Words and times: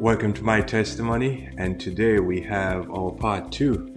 Welcome 0.00 0.32
to 0.34 0.42
my 0.42 0.60
testimony, 0.60 1.48
and 1.56 1.78
today 1.78 2.18
we 2.18 2.40
have 2.40 2.90
our 2.90 3.12
part 3.12 3.52
two 3.52 3.94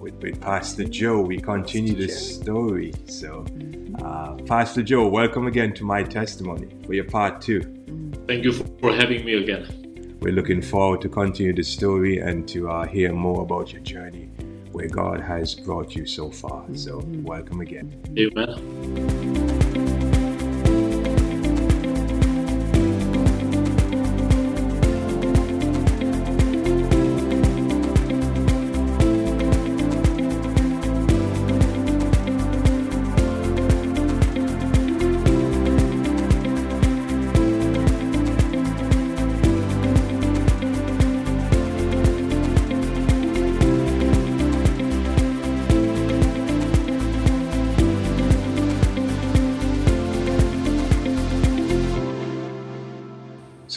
with, 0.00 0.14
with 0.22 0.40
Pastor 0.40 0.84
Joe. 0.84 1.20
We 1.20 1.38
continue 1.38 1.92
the 1.92 2.08
story. 2.08 2.94
So, 3.06 3.44
uh, 4.00 4.34
Pastor 4.46 4.84
Joe, 4.84 5.08
welcome 5.08 5.48
again 5.48 5.74
to 5.74 5.84
my 5.84 6.04
testimony 6.04 6.68
for 6.86 6.94
your 6.94 7.04
part 7.04 7.40
two. 7.40 7.62
Thank 8.28 8.44
you 8.44 8.52
for 8.52 8.92
having 8.92 9.24
me 9.24 9.42
again. 9.42 10.18
We're 10.20 10.34
looking 10.34 10.62
forward 10.62 11.00
to 11.00 11.08
continue 11.08 11.52
the 11.52 11.64
story 11.64 12.18
and 12.18 12.46
to 12.48 12.70
uh, 12.70 12.86
hear 12.86 13.12
more 13.12 13.42
about 13.42 13.72
your 13.72 13.82
journey 13.82 14.30
where 14.70 14.88
God 14.88 15.20
has 15.20 15.56
brought 15.56 15.96
you 15.96 16.06
so 16.06 16.30
far. 16.30 16.64
So, 16.74 17.02
welcome 17.04 17.60
again. 17.60 17.92
Amen. 18.16 19.19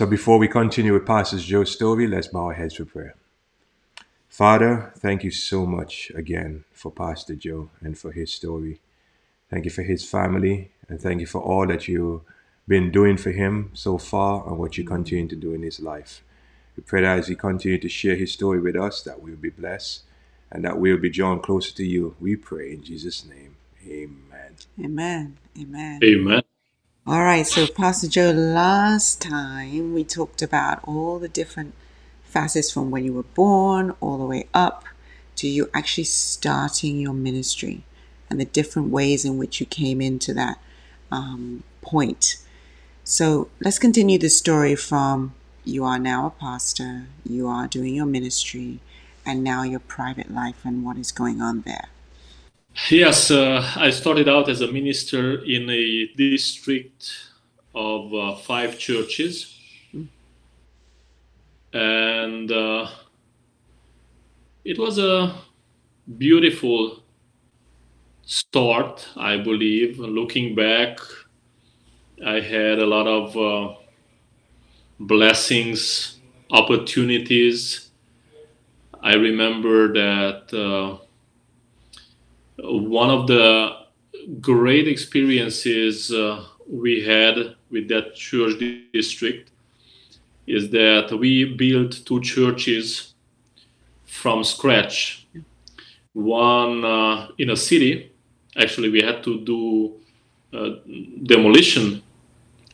So 0.04 0.10
before 0.10 0.38
we 0.38 0.50
continue 0.50 0.92
with 0.92 1.06
Pastor 1.06 1.38
Joe's 1.38 1.72
story, 1.72 2.08
let's 2.08 2.28
bow 2.28 2.48
our 2.48 2.54
heads 2.56 2.76
for 2.76 2.84
prayer. 2.84 3.16
Father, 4.28 4.92
thank 4.98 5.24
you 5.24 5.32
so 5.32 5.66
much 5.66 6.12
again 6.14 6.66
for 6.74 6.92
Pastor 6.92 7.36
Joe 7.36 7.70
and 7.80 7.98
for 7.98 8.12
his 8.12 8.34
story. 8.34 8.82
Thank 9.50 9.64
you 9.64 9.72
for 9.72 9.84
his 9.84 10.04
family 10.04 10.72
and 10.90 11.00
thank 11.00 11.22
you 11.22 11.26
for 11.26 11.40
all 11.40 11.66
that 11.68 11.88
you've 11.88 12.20
been 12.68 12.92
doing 12.92 13.16
for 13.16 13.32
him 13.32 13.70
so 13.72 13.98
far 13.98 14.46
and 14.46 14.60
what 14.60 14.78
you 14.78 14.84
continue 14.84 15.30
to 15.30 15.38
do 15.38 15.54
in 15.54 15.64
his 15.64 15.80
life. 15.80 16.22
We 16.76 16.84
pray 16.84 17.04
that 17.04 17.20
as 17.20 17.30
he 17.30 17.36
continues 17.36 17.84
to 17.84 17.88
share 17.88 18.18
his 18.18 18.34
story 18.34 18.60
with 18.60 18.76
us, 18.76 19.04
that 19.04 19.22
we'll 19.22 19.38
be 19.38 19.52
blessed 19.52 20.02
and 20.52 20.66
that 20.66 20.80
we'll 20.80 20.98
be 20.98 21.12
drawn 21.12 21.40
closer 21.40 21.74
to 21.76 21.86
you. 21.86 22.18
We 22.20 22.36
pray 22.36 22.74
in 22.74 22.84
Jesus' 22.84 23.24
name. 23.24 23.56
Amen. 23.88 24.56
Amen. 24.84 25.38
Amen. 25.58 26.00
Amen. 26.04 26.44
All 27.06 27.22
right, 27.22 27.46
so 27.46 27.68
Pastor 27.68 28.08
Joe, 28.08 28.32
last 28.32 29.22
time 29.22 29.94
we 29.94 30.06
talked 30.06 30.42
about 30.42 30.80
all 30.86 31.20
the 31.20 31.28
different 31.28 31.74
facets 32.24 32.72
from 32.72 32.92
when 32.92 33.04
you 33.04 33.12
were 33.12 33.24
born 33.24 33.94
all 34.00 34.18
the 34.18 34.26
way 34.26 34.48
up 34.54 34.86
to 35.36 35.50
you 35.50 35.70
actually 35.74 36.06
starting 36.06 37.02
your 37.02 37.14
ministry 37.14 37.84
and 38.30 38.40
the 38.40 38.46
different 38.46 38.88
ways 38.90 39.26
in 39.26 39.38
which 39.38 39.60
you 39.60 39.66
came 39.66 40.00
into 40.00 40.34
that 40.36 40.60
um, 41.12 41.64
point. 41.82 42.38
So 43.04 43.50
let's 43.60 43.80
continue 43.80 44.18
the 44.18 44.30
story 44.30 44.74
from 44.78 45.34
you 45.66 45.84
are 45.84 46.00
now 46.00 46.28
a 46.28 46.30
pastor, 46.30 47.08
you 47.26 47.50
are 47.50 47.68
doing 47.68 47.96
your 47.96 48.06
ministry, 48.06 48.80
and 49.26 49.44
now 49.44 49.64
your 49.64 49.82
private 49.82 50.32
life 50.32 50.64
and 50.64 50.86
what 50.86 50.96
is 50.98 51.12
going 51.12 51.42
on 51.42 51.64
there. 51.64 51.90
Yes, 52.90 53.30
uh, 53.32 53.72
I 53.76 53.90
started 53.92 54.28
out 54.28 54.50
as 54.50 54.62
a 54.62 54.72
minister 54.72 55.44
in 55.46 55.70
a 55.70 56.08
district 56.16 57.14
of 57.76 58.14
uh, 58.14 58.36
five 58.36 58.78
churches. 58.80 59.56
And 61.74 62.52
uh, 62.52 62.88
it 64.66 64.78
was 64.78 64.98
a 65.00 65.36
beautiful 66.18 67.04
start, 68.26 69.08
I 69.16 69.38
believe. 69.38 70.00
Looking 70.00 70.56
back, 70.56 71.00
I 72.26 72.40
had 72.40 72.80
a 72.80 72.86
lot 72.88 73.08
of 73.08 73.38
uh, 73.38 73.76
blessings, 75.00 76.20
opportunities. 76.52 77.90
I 79.02 79.16
remember 79.16 79.94
that 79.94 80.54
uh, 80.54 81.03
one 82.58 83.10
of 83.10 83.28
the 83.28 83.78
great 84.40 84.88
experiences 84.88 86.12
uh, 86.12 86.46
we 86.70 87.04
had 87.04 87.56
with 87.70 87.88
that 87.90 88.16
church 88.16 88.62
district 88.94 89.52
is 90.48 90.70
that 90.72 91.12
we 91.18 91.46
built 91.46 92.06
two 92.06 92.22
churches 92.22 93.14
from 94.06 94.44
scratch. 94.44 95.28
One 96.14 96.86
uh, 96.86 97.30
in 97.38 97.50
a 97.50 97.58
city, 97.58 98.12
actually, 98.56 98.90
we 98.90 99.02
had 99.02 99.24
to 99.24 99.40
do 99.42 99.96
uh, 100.54 100.76
demolition 101.24 102.04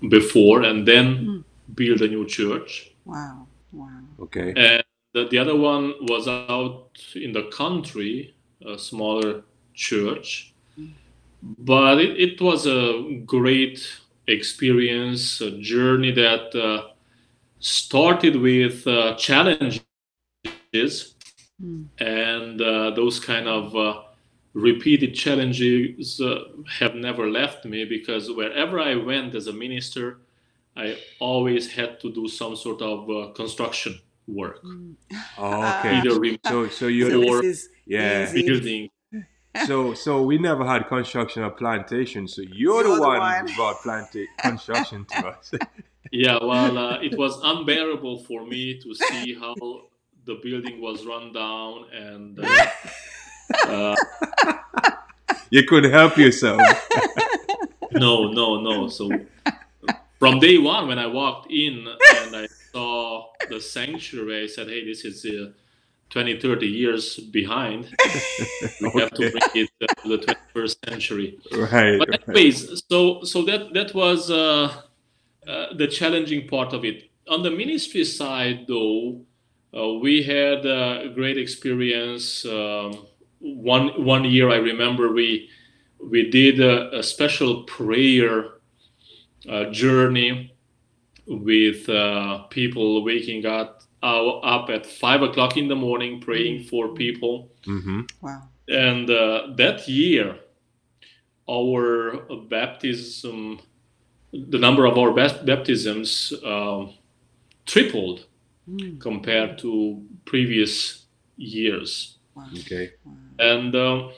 before 0.09 0.63
and 0.63 0.87
then 0.87 1.43
build 1.73 2.01
a 2.01 2.07
new 2.07 2.25
church. 2.25 2.91
Wow, 3.05 3.47
wow. 3.71 4.01
Okay. 4.19 4.53
And 4.55 4.83
the, 5.13 5.27
the 5.29 5.37
other 5.37 5.55
one 5.55 5.93
was 6.01 6.27
out 6.27 6.89
in 7.15 7.31
the 7.31 7.43
country, 7.43 8.35
a 8.65 8.77
smaller 8.77 9.43
church. 9.79 10.53
But 11.41 11.99
it, 12.05 12.19
it 12.19 12.41
was 12.41 12.67
a 12.67 13.21
great 13.25 13.79
experience, 14.27 15.39
a 15.41 15.51
journey 15.73 16.11
that 16.11 16.53
uh, 16.53 16.91
started 17.59 18.35
with 18.35 18.85
uh, 18.87 19.15
challenges, 19.15 19.81
and 21.99 22.61
uh, 22.61 22.91
those 22.91 23.19
kind 23.19 23.47
of 23.47 23.75
uh, 23.75 24.01
repeated 24.53 25.15
challenges 25.15 26.19
uh, 26.21 26.43
have 26.79 26.95
never 26.95 27.29
left 27.29 27.65
me 27.65 27.85
because 27.85 28.29
wherever 28.31 28.79
I 28.79 28.95
went 28.95 29.33
as 29.35 29.47
a 29.47 29.53
minister, 29.53 30.19
I 30.75 30.97
always 31.19 31.71
had 31.71 31.99
to 32.01 32.11
do 32.11 32.27
some 32.27 32.55
sort 32.55 32.81
of 32.81 33.09
uh, 33.09 33.31
construction 33.33 33.99
work, 34.27 34.59
Oh, 35.37 35.79
okay. 35.79 35.95
either 35.97 36.19
So, 36.45 36.67
so 36.69 36.87
you're 36.87 37.11
So 37.11 37.19
Or- 37.29 37.43
is 37.43 37.69
yeah. 37.85 38.31
building. 38.33 38.89
So, 39.65 39.93
so 39.93 40.21
we 40.23 40.37
never 40.37 40.65
had 40.65 40.87
construction 40.87 41.43
or 41.43 41.51
plantation. 41.51 42.27
So 42.27 42.41
you're, 42.41 42.83
the, 42.83 42.89
You're 42.89 42.95
the 42.97 43.01
one, 43.01 43.19
one. 43.19 43.47
who 43.47 43.55
brought 43.55 43.77
planta- 43.77 44.25
construction 44.39 45.05
to 45.11 45.27
us. 45.27 45.51
Yeah, 46.11 46.39
well, 46.41 46.75
uh, 46.77 46.99
it 47.01 47.15
was 47.17 47.39
unbearable 47.43 48.23
for 48.23 48.43
me 48.43 48.79
to 48.81 48.95
see 48.95 49.35
how 49.35 49.53
the 50.25 50.39
building 50.41 50.81
was 50.81 51.05
run 51.05 51.31
down, 51.33 51.85
and 51.93 52.39
uh, 52.39 52.65
uh, 53.67 53.95
you 55.51 55.63
couldn't 55.65 55.91
help 55.91 56.17
yourself. 56.17 56.59
no, 57.91 58.31
no, 58.31 58.59
no. 58.61 58.87
So 58.87 59.11
from 60.17 60.39
day 60.39 60.57
one, 60.57 60.87
when 60.87 60.97
I 60.97 61.05
walked 61.05 61.51
in 61.51 61.85
and 61.87 62.35
I 62.35 62.47
saw 62.71 63.27
the 63.49 63.59
sanctuary, 63.61 64.43
I 64.43 64.47
said, 64.47 64.67
"Hey, 64.67 64.85
this 64.85 65.05
is 65.05 65.23
uh, 65.25 65.51
20, 66.09 66.39
30 66.39 66.67
years 66.67 67.17
behind. 67.17 67.85
We 68.81 69.01
have 69.01 69.11
to 69.11 69.31
bring 69.31 69.65
it 69.65 69.69
uh, 69.81 69.87
to 70.01 70.17
the 70.17 70.35
21st 70.55 70.89
century." 70.89 71.39
right. 71.71 71.99
but 71.99 72.23
right. 72.27 72.53
so 72.89 73.23
so 73.23 73.43
that 73.43 73.73
that 73.73 73.93
was 73.93 74.31
uh, 74.31 74.81
uh, 75.47 75.73
the 75.75 75.87
challenging 75.87 76.47
part 76.47 76.73
of 76.73 76.83
it 76.85 77.09
on 77.27 77.43
the 77.43 77.51
ministry 77.51 78.03
side 78.03 78.65
though 78.67 79.21
uh, 79.77 79.93
we 79.93 80.23
had 80.23 80.65
a 80.65 81.11
great 81.13 81.37
experience 81.37 82.45
um, 82.45 83.05
one 83.39 83.87
one 84.03 84.25
year 84.25 84.49
i 84.49 84.57
remember 84.57 85.11
we 85.11 85.49
we 86.11 86.29
did 86.29 86.59
a, 86.59 86.99
a 86.99 87.03
special 87.03 87.63
prayer 87.63 88.59
uh, 89.47 89.65
journey 89.65 90.53
with 91.27 91.87
uh, 91.89 92.39
people 92.49 93.03
waking 93.03 93.45
up 93.45 93.83
uh, 94.03 94.29
up 94.39 94.69
at 94.69 94.85
five 94.85 95.21
o'clock 95.21 95.57
in 95.57 95.67
the 95.67 95.75
morning 95.75 96.19
praying 96.21 96.63
for 96.63 96.89
people 96.93 97.49
hmm 97.65 98.01
Wow. 98.21 98.41
and 98.67 99.09
uh, 99.09 99.47
that 99.57 99.87
year 99.87 100.37
our 101.49 102.21
baptism 102.49 103.59
the 104.31 104.59
number 104.59 104.85
of 104.85 104.97
our 104.97 105.11
baptisms 105.11 106.33
um, 106.45 106.93
tripled 107.65 108.25
Mm. 108.69 108.99
compared 109.01 109.57
to 109.57 110.05
previous 110.25 111.05
years 111.37 112.19
Wow. 112.35 112.45
Okay. 112.59 112.91
and 113.39 113.73
um, 113.75 114.11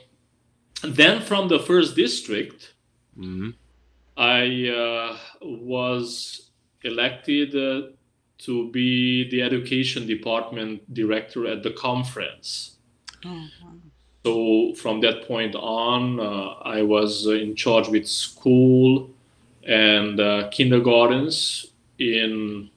then 0.83 1.21
from 1.21 1.47
the 1.47 1.59
first 1.59 1.95
district 1.95 2.73
hmm 3.15 3.51
i 4.17 4.67
uh, 4.67 5.17
was 5.41 6.49
elected 6.83 7.55
uh, 7.55 7.87
to 8.45 8.69
be 8.71 9.29
the 9.29 9.41
education 9.41 10.07
department 10.07 10.93
director 10.93 11.47
at 11.47 11.63
the 11.63 11.71
conference 11.71 12.77
wow. 13.25 13.47
So 14.23 14.73
from 14.75 15.01
that 15.01 15.27
point 15.27 15.55
on, 15.55 16.19
uh, 16.19 16.49
I 16.63 16.83
was 16.83 17.27
uh, 17.27 17.31
in 17.31 17.55
charge 17.55 17.87
with 17.87 18.07
school 18.07 19.09
and 19.63 20.19
uh, 20.19 20.49
kindergartens 20.51 21.67
in 21.97 22.69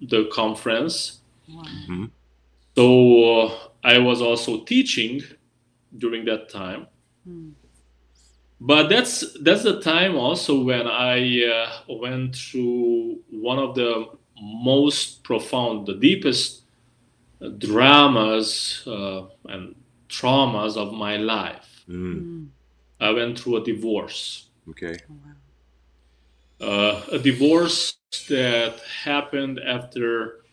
the 0.00 0.28
conference. 0.32 1.20
Wow. 1.48 1.62
hmm 1.86 2.04
So 2.76 3.40
uh, 3.40 3.58
I 3.84 3.98
was 3.98 4.20
also 4.20 4.64
teaching 4.64 5.22
during 5.96 6.24
that 6.26 6.48
time. 6.50 6.86
Mm. 7.28 7.52
But 8.60 8.88
that's 8.88 9.32
that's 9.40 9.64
the 9.64 9.80
time 9.80 10.16
also 10.16 10.62
when 10.62 10.86
I 10.86 11.44
uh, 11.44 11.96
went 11.96 12.36
through 12.36 13.18
one 13.30 13.58
of 13.58 13.74
the 13.74 14.06
most 14.40 15.22
profound, 15.24 15.86
the 15.86 15.94
deepest 15.94 16.62
uh, 17.42 17.48
dramas 17.58 18.82
uh, 18.86 19.26
and 19.46 19.74
traumas 20.08 20.76
of 20.76 20.92
my 20.92 21.16
life. 21.16 21.84
Mm. 21.88 22.14
Mm. 22.14 22.48
I 23.00 23.10
went 23.10 23.38
through 23.38 23.56
a 23.58 23.64
divorce, 23.64 24.48
Okay. 24.70 25.00
Oh, 25.10 25.16
wow. 26.60 26.66
uh, 26.68 27.02
a 27.12 27.18
divorce 27.18 27.96
that 28.28 28.80
happened 29.04 29.58
after 29.60 30.44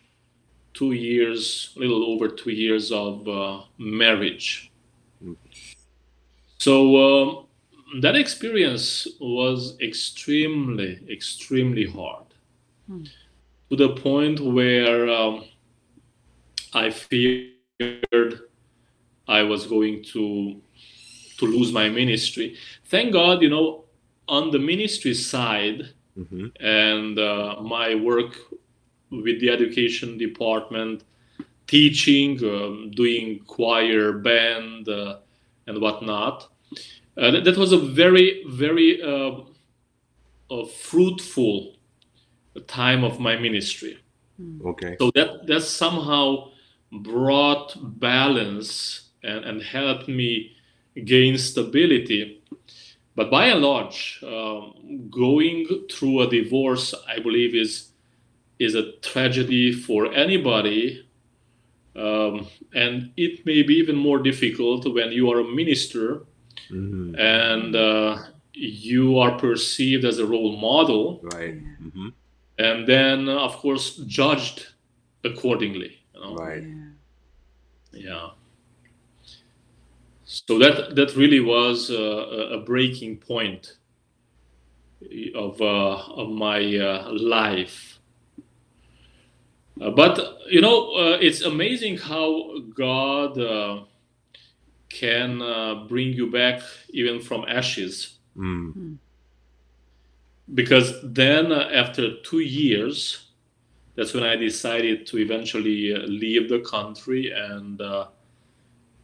two 0.73 0.91
years, 0.93 1.73
a 1.75 1.79
little 1.79 2.05
over 2.11 2.27
two 2.29 2.51
years 2.51 2.91
of 2.91 3.27
uh, 3.27 3.61
marriage. 3.77 4.71
Mm. 5.23 5.35
So 6.57 6.97
um, 6.97 7.45
that 8.01 8.15
experience 8.15 9.07
was 9.19 9.77
extremely, 9.81 10.99
extremely 11.11 11.85
hard 11.85 12.25
Hmm. 12.87 13.03
To 13.69 13.75
the 13.75 13.89
point 13.89 14.39
where 14.39 15.09
um, 15.09 15.45
I 16.73 16.89
feared 16.89 18.41
I 19.27 19.43
was 19.43 19.67
going 19.67 20.03
to 20.13 20.61
to 21.37 21.45
lose 21.45 21.71
my 21.71 21.89
ministry. 21.89 22.57
Thank 22.85 23.13
God, 23.13 23.41
you 23.41 23.49
know, 23.49 23.85
on 24.27 24.51
the 24.51 24.59
ministry 24.59 25.13
side 25.13 25.93
hmm 26.15 26.47
and 26.59 27.17
uh, 27.17 27.61
my 27.61 27.95
work 27.95 28.37
with 29.11 29.39
the 29.39 29.49
education 29.49 30.17
department, 30.17 31.03
teaching, 31.67 32.43
um, 32.43 32.91
doing 32.91 33.39
choir, 33.47 34.13
band, 34.13 34.89
uh, 34.89 35.19
and 35.67 35.81
whatnot. 35.81 36.49
Uh, 37.17 37.31
that, 37.31 37.43
that 37.43 37.57
was 37.57 37.71
a 37.71 37.77
very, 37.77 38.43
very 38.47 39.01
uh, 39.01 39.41
fruitful 42.53 42.61
time 42.61 43.03
of 43.03 43.19
my 43.19 43.35
ministry. 43.35 43.97
Okay. 44.65 44.95
So 44.99 45.11
that 45.15 45.47
that 45.47 45.61
somehow 45.61 46.51
brought 46.91 47.75
balance 47.99 49.09
and, 49.23 49.45
and 49.45 49.61
helped 49.61 50.07
me 50.07 50.55
gain 51.05 51.37
stability. 51.37 52.41
But 53.15 53.31
by 53.31 53.47
and 53.47 53.61
large, 53.61 54.23
um, 54.23 55.09
going 55.09 55.67
through 55.91 56.21
a 56.21 56.29
divorce, 56.29 56.95
I 57.07 57.19
believe, 57.19 57.55
is 57.55 57.91
is 58.59 58.75
a 58.75 58.93
tragedy 59.01 59.71
for 59.71 60.13
anybody, 60.13 61.05
um, 61.95 62.47
and 62.73 63.11
it 63.17 63.45
may 63.45 63.63
be 63.63 63.75
even 63.75 63.95
more 63.95 64.19
difficult 64.19 64.85
when 64.93 65.11
you 65.11 65.31
are 65.31 65.39
a 65.39 65.43
minister 65.43 66.25
hmm 66.69 67.15
and 67.17 67.75
uh, 67.75 68.17
you 68.53 69.17
are 69.19 69.37
perceived 69.37 70.05
as 70.05 70.19
a 70.19 70.25
role 70.25 70.57
model 70.57 71.21
Right. 71.23 71.55
Yeah. 71.55 72.09
And 72.59 72.87
then 72.87 73.29
uh, 73.29 73.45
of 73.47 73.55
course 73.57 73.95
judged 74.07 74.67
accordingly 75.23 75.91
you 76.13 76.21
know? 76.21 76.35
Right. 76.35 76.63
Yeah. 77.93 78.09
yeah 78.09 78.29
so 80.25 80.59
that 80.59 80.95
that 80.95 81.15
really 81.15 81.39
was 81.39 81.89
uh, 81.89 81.95
a, 81.95 82.57
a 82.57 82.59
breaking 82.59 83.17
point 83.17 83.77
of 85.33 85.59
uh, 85.61 85.95
of 86.21 86.29
my 86.29 86.59
uh, 86.77 87.11
life 87.11 87.95
Uh, 89.81 89.89
but 89.91 90.19
you 90.51 90.59
know 90.59 90.77
uh, 91.01 91.17
it's 91.21 91.41
amazing 91.41 91.95
how 91.97 92.51
god 92.75 93.39
uh, 93.39 93.75
can 94.89 95.41
uh, 95.41 95.87
bring 95.87 96.09
you 96.19 96.29
back 96.29 96.61
even 96.89 97.21
from 97.21 97.45
ashes 97.47 98.19
Mm. 98.35 98.97
Because 100.53 100.93
then 101.03 101.51
uh, 101.51 101.69
after 101.73 102.15
two 102.21 102.39
years 102.39 103.27
that's 103.95 104.13
when 104.13 104.23
i 104.23 104.35
decided 104.35 105.05
to 105.05 105.17
eventually 105.17 105.93
uh, 105.93 105.99
leave 105.99 106.49
the 106.49 106.59
country 106.59 107.31
and 107.31 107.81
uh, 107.81 108.07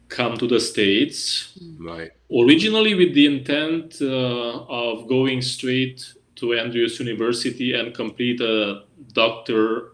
come 0.08 0.36
to 0.36 0.46
the 0.46 0.60
states 0.60 1.58
Right. 1.78 2.10
originally 2.30 2.94
with 2.94 3.14
the 3.14 3.26
intent 3.26 3.98
uh, 4.00 4.64
of 4.68 5.08
going 5.08 5.42
straight 5.42 6.04
to 6.36 6.54
andrews 6.54 6.98
university 7.00 7.74
and 7.74 7.94
complete 7.94 8.40
a 8.40 8.84
doctor 9.12 9.92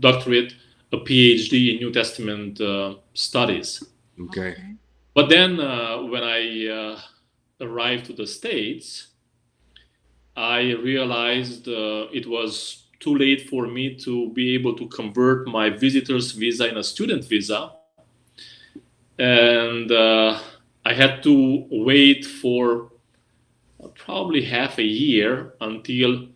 doctorate 0.00 0.54
a 0.92 0.98
phd 0.98 1.52
in 1.74 1.76
new 1.78 1.92
testament 1.92 2.60
uh, 2.60 2.94
studies 3.14 3.82
Okay. 4.20 4.54
but 5.14 5.28
then 5.28 5.58
uh, 5.60 6.02
when 6.02 6.22
I 6.22 6.68
uh, 6.68 7.00
arrived 7.60 8.06
to 8.06 8.12
the 8.12 8.26
States, 8.26 9.08
I 10.36 10.72
realized 10.72 11.68
uh, 11.68 12.08
it 12.12 12.26
was 12.26 12.84
too 13.00 13.16
late 13.16 13.48
for 13.48 13.66
me 13.66 13.96
to 13.96 14.30
be 14.32 14.54
able 14.54 14.76
to 14.76 14.86
convert 14.88 15.46
my 15.48 15.70
visitor's 15.70 16.32
visa 16.32 16.68
in 16.68 16.76
a 16.78 16.84
student 16.84 17.24
visa. 17.24 17.72
And 19.18 19.90
uh, 19.92 20.40
I 20.84 20.94
had 20.94 21.22
to 21.24 21.66
wait 21.70 22.24
for 22.24 22.92
probably 23.96 24.42
half 24.44 24.78
a 24.78 24.82
year 24.84 25.54
until 25.60 26.28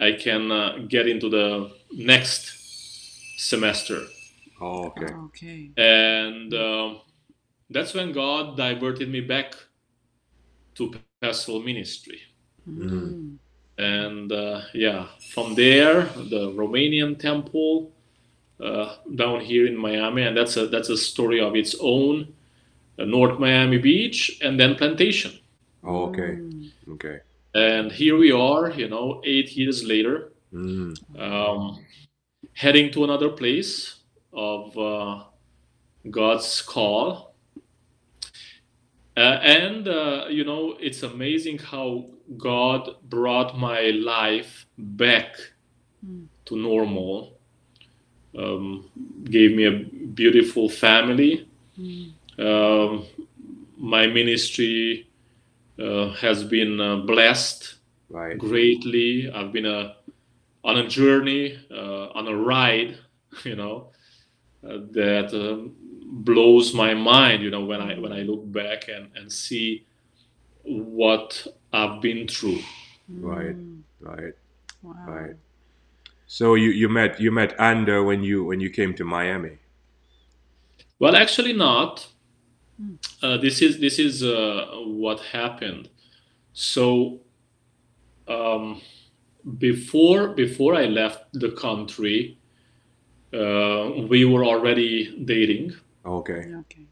I 0.00 0.12
can 0.12 0.50
uh, 0.52 0.78
get 0.88 1.08
into 1.08 1.28
the 1.28 1.72
next 1.92 2.54
semester 3.38 4.02
Oh, 4.60 4.86
okay. 4.88 5.06
Okay. 5.28 5.70
and 5.76 6.52
um, 6.54 7.00
that's 7.70 7.94
when 7.94 8.12
God 8.12 8.56
diverted 8.56 9.08
me 9.10 9.20
back 9.20 9.54
to 10.76 10.94
pastoral 11.20 11.60
ministry. 11.60 12.20
Mm. 12.68 13.36
And 13.78 14.32
uh, 14.32 14.62
yeah, 14.74 15.06
from 15.32 15.54
there, 15.54 16.04
the 16.16 16.52
Romanian 16.52 17.18
temple 17.18 17.92
uh, 18.60 18.96
down 19.14 19.40
here 19.40 19.66
in 19.66 19.76
Miami, 19.76 20.22
and 20.22 20.36
that's 20.36 20.56
a 20.56 20.66
that's 20.66 20.88
a 20.88 20.96
story 20.96 21.40
of 21.40 21.54
its 21.54 21.76
own. 21.80 22.34
Uh, 22.98 23.04
North 23.04 23.38
Miami 23.38 23.78
Beach, 23.78 24.38
and 24.42 24.58
then 24.58 24.74
plantation. 24.74 25.38
Oh, 25.84 26.06
okay. 26.06 26.38
Mm. 26.40 26.70
Okay. 26.94 27.20
And 27.54 27.92
here 27.92 28.16
we 28.18 28.32
are, 28.32 28.70
you 28.70 28.88
know, 28.88 29.22
eight 29.24 29.56
years 29.56 29.84
later, 29.84 30.32
Mm. 30.52 30.96
um, 31.20 31.84
heading 32.54 32.90
to 32.92 33.04
another 33.04 33.28
place 33.28 34.00
of 34.32 34.76
uh, 34.76 35.24
God's 36.10 36.62
call. 36.62 37.27
Uh, 39.18 39.40
and, 39.42 39.88
uh, 39.88 40.26
you 40.30 40.44
know, 40.44 40.76
it's 40.80 41.02
amazing 41.02 41.58
how 41.58 42.06
God 42.36 42.82
brought 43.10 43.58
my 43.58 43.90
life 43.90 44.66
back 44.78 45.36
Mm. 46.06 46.28
to 46.46 46.56
normal, 46.56 47.40
um, 48.36 48.88
gave 49.24 49.56
me 49.56 49.64
a 49.66 49.72
beautiful 50.14 50.68
family. 50.68 51.48
Mm. 51.76 52.12
Um, 52.38 53.06
my 53.76 54.06
ministry 54.06 55.08
uh, 55.78 56.10
has 56.14 56.44
been 56.44 56.80
uh, 56.80 56.96
blessed 56.98 57.74
Right. 58.10 58.38
greatly. 58.38 59.30
I've 59.30 59.52
been 59.52 59.66
a, 59.66 59.96
on 60.64 60.78
a 60.78 60.88
journey, 60.88 61.58
uh, 61.70 62.06
on 62.18 62.28
a 62.28 62.36
ride, 62.36 62.98
you 63.44 63.56
know, 63.56 63.90
uh, 64.64 64.78
that 64.92 65.34
um, 65.34 65.76
blows 66.10 66.74
my 66.74 66.94
mind. 66.94 67.42
You 67.42 67.50
know, 67.50 67.64
when 67.64 67.80
I 67.80 67.98
when 67.98 68.12
I 68.12 68.22
look 68.22 68.50
back 68.50 68.88
and 68.88 69.10
and 69.16 69.32
see 69.32 69.86
what 70.62 71.46
I've 71.72 72.00
been 72.00 72.26
through. 72.28 72.60
Right. 73.08 73.56
Mm. 73.56 73.82
Right. 74.00 74.34
Wow. 74.82 74.94
Right. 75.06 75.36
So 76.26 76.54
you, 76.54 76.70
you 76.70 76.88
met 76.88 77.20
you 77.20 77.32
met 77.32 77.58
Anda 77.58 78.02
when 78.02 78.22
you 78.22 78.44
when 78.44 78.60
you 78.60 78.70
came 78.70 78.94
to 78.94 79.04
Miami. 79.04 79.58
Well, 80.98 81.16
actually, 81.16 81.52
not. 81.52 82.06
Hmm. 82.76 82.94
Uh, 83.22 83.36
this 83.38 83.62
is 83.62 83.80
this 83.80 83.98
is 83.98 84.22
uh, 84.22 84.66
what 84.84 85.20
happened. 85.20 85.88
So, 86.52 87.20
um, 88.26 88.82
before 89.58 90.28
before 90.28 90.74
I 90.74 90.84
left 90.84 91.32
the 91.32 91.52
country, 91.52 92.38
uh, 93.32 94.06
we 94.08 94.24
were 94.24 94.44
already 94.44 95.24
dating, 95.24 95.74
Okay. 96.08 96.42
Okay. 96.62 96.86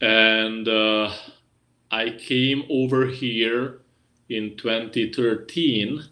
and 0.00 0.66
uh, 0.68 1.10
I 1.90 2.10
came 2.10 2.64
over 2.68 3.06
here 3.06 3.80
in 4.28 4.56
2013 4.56 6.02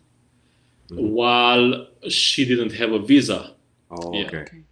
while 0.90 1.86
she 2.08 2.44
didn't 2.44 2.72
have 2.72 2.92
a 2.92 2.98
visa. 2.98 3.54
Oh, 3.90 4.12
Yeah. 4.14 4.26
okay. 4.26 4.38
Okay. 4.42 4.62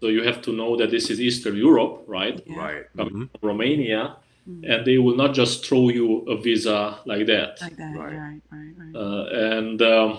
So 0.00 0.08
you 0.08 0.22
have 0.22 0.40
to 0.42 0.52
know 0.52 0.76
that 0.76 0.90
this 0.90 1.10
is 1.10 1.20
Eastern 1.20 1.56
Europe, 1.56 2.04
right? 2.06 2.40
Yeah. 2.46 2.58
Right. 2.58 2.84
Coming 2.96 3.14
Mhm. 3.14 3.28
Romania, 3.42 4.16
Mm. 4.48 4.62
and 4.70 4.84
they 4.86 4.98
will 4.98 5.16
not 5.16 5.34
just 5.34 5.64
throw 5.66 5.88
you 5.88 6.06
a 6.28 6.36
visa 6.36 6.98
like 7.06 7.26
that. 7.26 7.60
Like 7.62 7.76
that. 7.76 7.92
Right. 7.96 8.16
Right. 8.24 8.40
Right. 8.52 8.74
Right. 8.80 8.94
Uh, 8.94 9.24
and 9.56 9.80
um, 9.82 10.18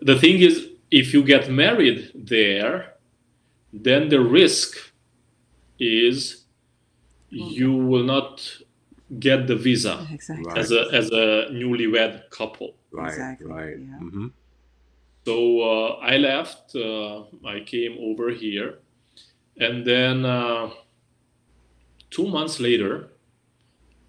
the 0.00 0.16
thing 0.18 0.36
is, 0.40 0.54
if 0.90 1.12
you 1.14 1.22
get 1.24 1.50
married 1.50 2.10
there, 2.14 2.94
then 3.72 4.08
the 4.08 4.20
risk 4.20 4.68
is 5.84 6.44
you 7.30 7.72
will 7.72 8.04
not 8.04 8.40
get 9.18 9.46
the 9.46 9.56
visa 9.56 10.06
Exactly. 10.12 10.60
As 10.60 10.72
a 10.72 10.82
as 10.92 11.10
a 11.10 11.26
newlywed 11.50 12.30
couple. 12.30 12.74
Right, 12.92 13.08
Exactly, 13.08 13.46
right. 13.46 13.78
yeah. 13.78 13.98
hmm 13.98 14.28
So 15.26 15.36
uh, 15.72 15.88
I 16.12 16.16
left. 16.18 16.76
Uh, 16.76 17.24
I 17.54 17.60
came 17.64 17.94
over 18.08 18.30
here, 18.30 18.78
and 19.58 19.84
then 19.84 20.24
uh, 20.24 20.70
two 22.10 22.26
months 22.28 22.60
later, 22.60 23.08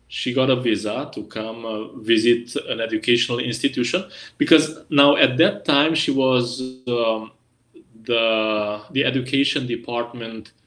she 0.07 0.33
got 0.33 0.49
a 0.49 0.55
visa 0.55 1.09
to 1.13 1.23
come 1.23 1.65
uh, 1.65 1.87
visit 2.11 2.55
an 2.69 2.79
educational 2.79 3.39
institution. 3.39 4.01
Because 4.37 4.65
now 4.89 5.15
at 5.15 5.37
that 5.37 5.65
time 5.65 5.95
she 5.95 6.11
was 6.11 6.61
um, 6.87 7.31
the 8.03 8.81
the 8.91 9.03
education 9.03 9.67
department 9.67 10.51
uh, 10.51 10.64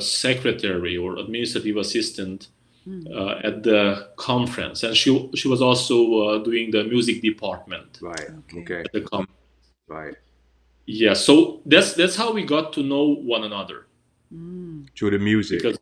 secretary 0.00 0.96
or 0.96 1.16
administrative 1.16 1.76
assistant 1.76 2.48
uh, 2.88 3.38
at 3.44 3.62
the 3.62 4.08
conference, 4.16 4.82
and 4.82 4.96
she 4.96 5.30
she 5.34 5.48
was 5.48 5.62
also 5.62 5.96
uh, 6.22 6.38
doing 6.42 6.70
the 6.70 6.84
music 6.84 7.22
department 7.22 7.98
Right. 8.02 8.28
Okay. 8.40 8.60
Okay. 8.62 8.80
at 8.80 8.92
the 8.92 9.00
conference. 9.02 9.38
Right. 9.88 10.14
Yeah, 10.86 11.14
so 11.14 11.60
that's 11.64 11.94
that's 11.94 12.16
how 12.16 12.32
we 12.32 12.42
got 12.44 12.72
to 12.74 12.82
know 12.82 13.04
one 13.14 13.44
another. 13.44 13.86
Mm. 14.34 14.88
Through 14.96 15.10
the 15.12 15.18
music. 15.18 15.62
Because 15.62 15.78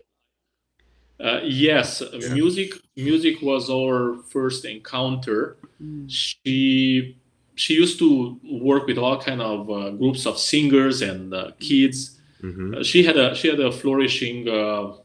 uh, 1.20 1.40
yes, 1.44 2.02
Yeah. 2.12 2.34
music 2.34 2.74
music 2.96 3.40
was 3.42 3.70
our 3.70 4.16
first 4.28 4.64
encounter. 4.64 5.56
Mm. 5.82 6.04
She 6.08 7.16
she 7.54 7.74
used 7.74 7.98
to 7.98 8.38
work 8.44 8.86
with 8.86 8.98
all 8.98 9.18
kind 9.20 9.40
of 9.42 9.70
uh, 9.70 9.90
groups 9.90 10.26
of 10.26 10.38
singers 10.38 11.02
and 11.02 11.32
uh, 11.34 11.50
kids. 11.60 12.19
Hmm 12.40 12.74
Uh, 12.74 12.82
she 12.82 13.02
had 13.08 13.16
a 13.16 13.34
she 13.34 13.48
had 13.48 13.60
a 13.60 13.70
flourishing 13.80 14.48
uh, 14.48 14.96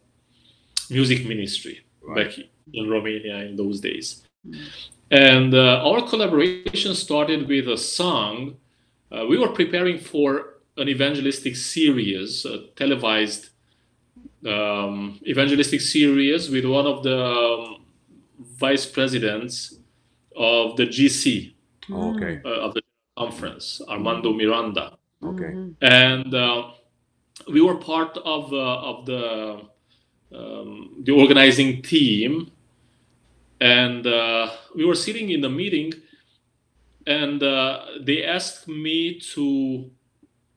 music 0.89 1.25
ministry 1.25 1.77
Right. 2.07 2.17
back 2.17 2.31
in 2.73 2.89
Romania 2.89 3.37
in 3.49 3.55
those 3.55 3.79
days. 3.81 4.07
And 5.09 5.53
uh, 5.53 5.87
our 5.89 6.01
collaboration 6.07 6.93
started 6.93 7.47
with 7.47 7.67
a 7.67 7.77
song. 7.77 8.57
Uh, 9.11 9.25
we 9.29 9.37
were 9.41 9.49
preparing 9.49 9.97
for 9.97 10.27
an 10.77 10.87
evangelistic 10.87 11.55
series, 11.55 12.45
a 12.45 12.67
televised 12.75 13.49
um, 14.45 15.19
evangelistic 15.25 15.81
series 15.81 16.49
with 16.49 16.65
one 16.65 16.85
of 16.85 17.01
the 17.03 17.17
um, 17.17 17.85
vice 18.59 18.85
presidents 18.85 19.79
of 20.35 20.75
the 20.77 20.85
GC, 20.85 21.53
Oh, 21.91 22.13
okay. 22.15 22.41
uh, 22.45 22.65
of 22.65 22.73
the 22.73 22.81
conference, 23.17 23.81
Armando 23.87 24.33
Miranda 24.33 24.97
Okay. 25.23 25.51
And 25.81 26.33
uh, 26.33 26.71
we 27.51 27.61
were 27.61 27.75
part 27.75 28.17
of 28.17 28.51
uh, 28.53 28.89
of 28.91 29.05
the 29.05 29.61
um, 30.33 31.01
the 31.03 31.11
organizing 31.11 31.81
team, 31.81 32.51
and 33.61 34.05
uh, 34.07 34.51
we 34.75 34.85
were 34.85 34.95
sitting 34.95 35.29
in 35.29 35.41
the 35.41 35.49
meeting, 35.49 35.93
and 37.07 37.41
uh, 37.43 37.85
they 38.01 38.23
asked 38.23 38.67
me 38.67 39.19
to 39.33 39.89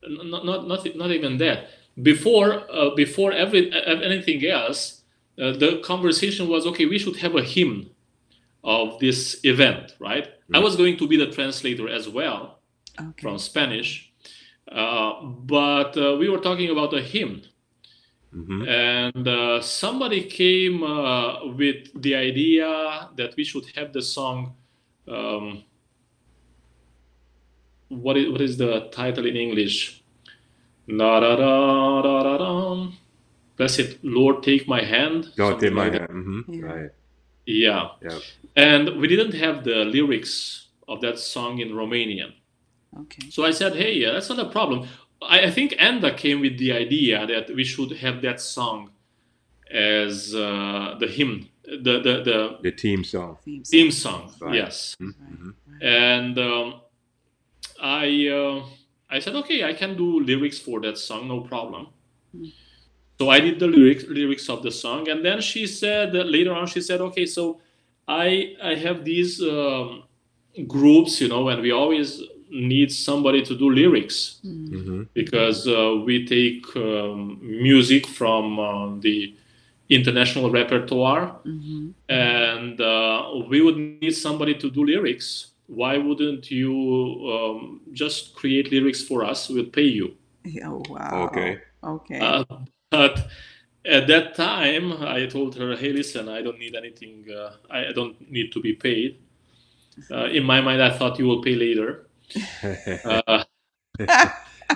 not 0.07 0.45
not 0.45 0.67
not, 0.69 0.97
not 0.97 1.11
even 1.11 1.39
that 1.39 1.69
before 2.03 2.65
uh, 2.73 2.95
before 2.95 3.33
every 3.33 3.73
uh, 3.73 4.01
anything 4.01 4.45
else, 4.47 5.03
uh, 5.41 5.53
the 5.53 5.81
conversation 5.85 6.49
was 6.49 6.67
okay. 6.67 6.87
We 6.87 6.99
should 6.99 7.17
have 7.17 7.35
a 7.35 7.43
hymn 7.43 7.91
of 8.65 8.99
this 9.01 9.41
event, 9.45 9.95
right? 10.01 10.29
I 10.55 10.59
was 10.59 10.77
going 10.77 10.97
to 10.99 11.07
be 11.09 11.17
the 11.17 11.31
translator 11.31 11.89
as 11.89 12.09
well 12.09 12.61
Okay. 13.01 13.23
from 13.23 13.39
Spanish, 13.39 14.08
uh, 14.73 15.23
but 15.23 15.97
uh, 15.97 16.17
we 16.19 16.29
were 16.29 16.39
talking 16.41 16.71
about 16.71 16.93
a 16.95 17.01
hymn, 17.01 17.43
hmm 18.33 18.63
and 18.69 19.27
uh, 19.29 19.61
somebody 19.63 20.23
came 20.25 20.83
uh, 20.83 21.47
with 21.57 21.89
the 22.03 22.15
idea 22.15 23.09
that 23.17 23.35
we 23.37 23.45
should 23.45 23.65
have 23.77 23.93
the 23.93 24.03
song. 24.03 24.55
Um, 25.09 25.65
what 27.89 28.17
is 28.17 28.31
what 28.31 28.41
is 28.41 28.57
the 28.59 28.89
title 28.93 29.25
in 29.27 29.37
English? 29.37 30.03
Na 30.87 31.21
da 31.21 31.37
da 31.37 32.03
da 32.03 32.23
da 32.23 32.37
da. 32.39 32.89
That's 33.57 33.79
it. 33.79 33.99
Lord, 34.05 34.43
take 34.43 34.69
my 34.69 34.83
hand. 34.83 35.33
Don't 35.37 35.59
take 35.61 35.73
my 35.73 35.85
like 35.89 35.93
that. 35.93 36.11
hand. 36.11 36.25
hmm 36.25 36.53
Yeah. 36.53 36.63
Right. 36.63 36.91
Yeah, 37.47 37.89
Yeah. 38.03 38.19
and 38.57 39.01
we 39.01 39.09
didn't 39.09 39.33
have 39.33 39.65
the 39.65 39.85
lyrics 39.85 40.69
of 40.87 41.01
that 41.01 41.19
song 41.19 41.61
in 41.61 41.71
Romanian. 41.73 42.35
Okay. 42.97 43.31
So 43.31 43.45
I 43.45 43.51
said, 43.53 43.75
hey, 43.77 43.93
yeah, 43.95 44.13
that's 44.13 44.29
not 44.29 44.39
a 44.39 44.49
problem. 44.51 44.89
I, 45.23 45.43
I 45.47 45.51
think 45.51 45.75
Anda 45.79 46.15
came 46.15 46.41
with 46.41 46.59
the 46.59 46.73
idea 46.73 47.27
that 47.27 47.55
we 47.55 47.65
should 47.65 47.93
have 47.99 48.23
that 48.23 48.41
song 48.41 48.91
as 49.71 50.35
uh, 50.35 50.97
the 50.99 51.07
hymn, 51.07 51.49
the, 51.65 52.01
the, 52.01 52.23
the 52.25 52.59
The 52.63 52.73
team 52.73 53.05
song. 53.05 53.37
Theme 53.45 53.65
song. 53.65 53.71
theme 53.71 53.91
song. 53.91 54.35
Right. 54.41 54.55
Yes. 54.55 54.97
Right, 55.01 55.11
Mhm. 55.11 55.55
right. 55.67 55.83
And 55.83 56.39
um, 56.39 56.81
I, 57.81 58.29
uh, 58.29 58.65
I 59.11 59.19
said, 59.21 59.35
okay, 59.37 59.65
I 59.65 59.75
can 59.75 59.97
do 59.97 60.21
lyrics 60.21 60.59
for 60.59 60.81
that 60.81 60.99
song, 60.99 61.29
no 61.29 61.41
problem. 61.41 61.89
So 63.19 63.29
I 63.31 63.41
did 63.41 63.59
the 63.59 63.67
lyrics, 63.67 64.05
lyrics 64.09 64.49
of 64.49 64.63
the 64.63 64.71
song. 64.71 65.09
And 65.09 65.25
then 65.25 65.41
she 65.41 65.67
said, 65.67 66.15
later 66.15 66.53
on, 66.55 66.67
she 66.69 66.81
said, 66.81 67.01
okay, 67.01 67.27
so 67.27 67.61
I, 68.07 68.55
I 68.63 68.75
have 68.77 69.05
these 69.05 69.43
um, 69.43 70.05
groups, 70.67 71.21
you 71.21 71.29
know, 71.29 71.49
and 71.49 71.61
we 71.61 71.73
always 71.73 72.23
need 72.51 72.91
somebody 72.93 73.43
to 73.43 73.55
do 73.57 73.71
lyrics 73.71 74.41
hmm 74.71 75.03
because 75.15 75.67
uh, 75.67 75.97
we 76.07 76.25
take 76.27 76.65
um, 76.77 77.39
music 77.43 78.07
from 78.07 78.59
uh, 78.59 78.97
the 79.01 79.35
international 79.89 80.51
repertoire 80.51 81.41
Mhm. 81.45 81.95
and 82.09 82.81
uh, 82.81 83.23
we 83.51 83.61
would 83.61 83.77
need 83.77 84.15
somebody 84.15 84.55
to 84.55 84.71
do 84.71 84.85
lyrics 84.85 85.53
why 85.67 85.99
wouldn't 85.99 86.51
you 86.51 86.75
um, 87.35 87.81
just 87.93 88.35
create 88.35 88.71
lyrics 88.73 89.03
for 89.03 89.25
us 89.25 89.49
we'll 89.49 89.71
pay 89.81 89.89
you 90.01 90.15
Oh 90.65 90.83
wow. 90.89 91.25
Okay. 91.27 91.59
Okay. 91.83 92.21
uh, 92.21 92.45
but 92.91 93.29
at 93.85 94.07
that 94.09 94.35
time 94.35 94.93
i 95.03 95.27
told 95.27 95.55
her 95.57 95.77
hey 95.77 95.93
listen 95.93 96.29
i 96.29 96.43
don't 96.43 96.59
need 96.59 96.75
anything 96.75 97.25
uh, 97.31 97.53
i 97.71 97.89
I 97.89 97.93
don't 97.93 98.17
need 98.31 98.53
to 98.53 98.61
be 98.61 98.73
paid 98.75 99.19
uh, 100.11 100.27
in 100.39 100.45
my 100.45 100.61
mind 100.61 100.83
i 100.83 100.91
thought 100.91 101.19
you 101.19 101.27
will 101.27 101.43
pay 101.43 101.55
later 101.55 102.08
uh, 103.05 103.45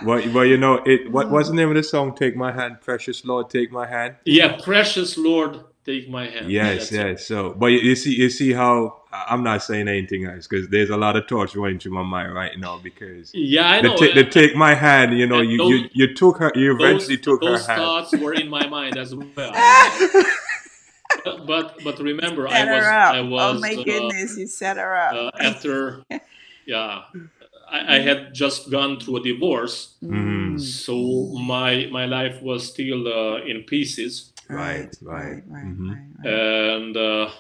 well, 0.04 0.32
well, 0.32 0.44
you 0.44 0.56
know, 0.56 0.82
it. 0.84 1.10
What 1.10 1.30
was 1.30 1.48
the 1.48 1.54
name 1.54 1.68
of 1.68 1.74
the 1.76 1.82
song? 1.82 2.14
Take 2.14 2.36
my 2.36 2.52
hand, 2.52 2.80
precious 2.80 3.24
Lord, 3.24 3.50
take 3.50 3.70
my 3.72 3.86
hand. 3.86 4.16
yeah 4.24 4.58
precious 4.62 5.16
lord 5.18 5.60
take 5.84 6.08
my 6.08 6.28
hand 6.28 6.50
Yes, 6.50 6.90
That's 6.90 6.92
it. 6.92 6.96
yes. 6.96 7.26
So, 7.26 7.54
but 7.54 7.66
you, 7.66 7.78
you 7.80 7.96
see, 7.96 8.14
you 8.14 8.30
see 8.30 8.52
how 8.52 9.02
I- 9.12 9.26
I'm 9.30 9.42
not 9.42 9.62
saying 9.64 9.88
anything 9.88 10.24
else 10.26 10.46
because 10.46 10.68
there's 10.68 10.90
a 10.90 10.96
lot 10.96 11.16
of 11.16 11.26
thoughts 11.28 11.54
running 11.56 11.78
through 11.80 11.92
my 11.92 12.02
mind 12.04 12.32
right 12.34 12.56
now 12.58 12.78
because 12.78 13.32
yeah 13.34 13.68
i 13.68 13.82
the, 13.82 13.88
know 13.88 13.96
ta- 13.96 14.14
the 14.14 14.24
take 14.24 14.54
my 14.56 14.74
hand. 14.74 15.18
You 15.18 15.26
know, 15.26 15.40
And 15.40 15.50
you, 15.50 15.58
those- 15.58 15.70
you 15.70 15.88
you 15.92 16.14
took 16.14 16.38
her. 16.38 16.52
You 16.54 16.76
those, 16.78 16.80
eventually 17.08 17.18
took 17.18 17.42
her 17.42 17.50
those 17.50 17.66
thoughts 17.66 18.12
were 18.16 18.32
in 18.32 18.48
my 18.48 18.66
mind 18.68 18.96
as 18.96 19.14
well. 19.14 19.26
but, 21.24 21.46
but 21.46 21.84
but 21.84 21.98
remember, 21.98 22.48
I 22.48 22.64
was. 22.64 22.84
I 22.84 23.20
was 23.20 23.56
oh 23.56 23.60
my 23.60 23.74
uh, 23.74 23.84
goodness, 23.84 24.36
you 24.38 24.46
set 24.46 24.76
her 24.78 24.96
up. 24.96 25.14
uh, 25.14 25.30
after 25.42 26.04
yeah, 26.66 27.02
I, 27.72 27.96
I 27.96 27.98
had 28.00 28.34
just 28.34 28.70
gone 28.70 29.00
through 29.00 29.16
a 29.18 29.22
divorce, 29.22 29.76
Mm. 30.02 30.60
so 30.60 30.94
my 31.54 31.86
my 31.98 32.06
life 32.06 32.36
was 32.42 32.60
still 32.72 33.02
uh, 33.08 33.36
in 33.50 33.62
pieces, 33.64 34.32
Right, 34.48 34.92
right, 35.02 35.42
right. 35.48 35.64
right, 35.64 35.64
Mhm. 35.64 35.88
right, 35.90 36.08
right. 36.18 36.32
and 36.34 36.96
uh, 36.96 37.30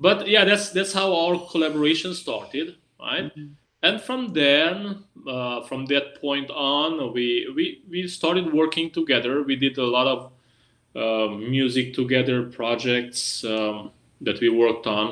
but 0.00 0.26
yeah, 0.28 0.44
that's 0.44 0.70
that's 0.76 0.92
how 0.92 1.08
our 1.14 1.36
collaboration 1.52 2.14
started, 2.14 2.66
right? 3.00 3.30
Mhm. 3.36 3.50
and 3.82 4.00
from 4.00 4.32
then 4.32 4.74
uh, 5.34 5.58
from 5.68 5.86
that 5.92 6.06
point 6.20 6.50
on 6.50 7.12
we, 7.16 7.26
we 7.56 7.64
we 7.92 8.08
started 8.08 8.46
working 8.52 8.90
together 8.98 9.32
we 9.50 9.54
did 9.66 9.78
a 9.78 9.88
lot 9.96 10.06
of 10.14 10.20
um, 11.02 11.50
music 11.50 11.94
together 11.94 12.38
projects 12.60 13.44
um, 13.44 13.90
that 14.26 14.40
we 14.40 14.48
worked 14.48 14.86
on 14.86 15.06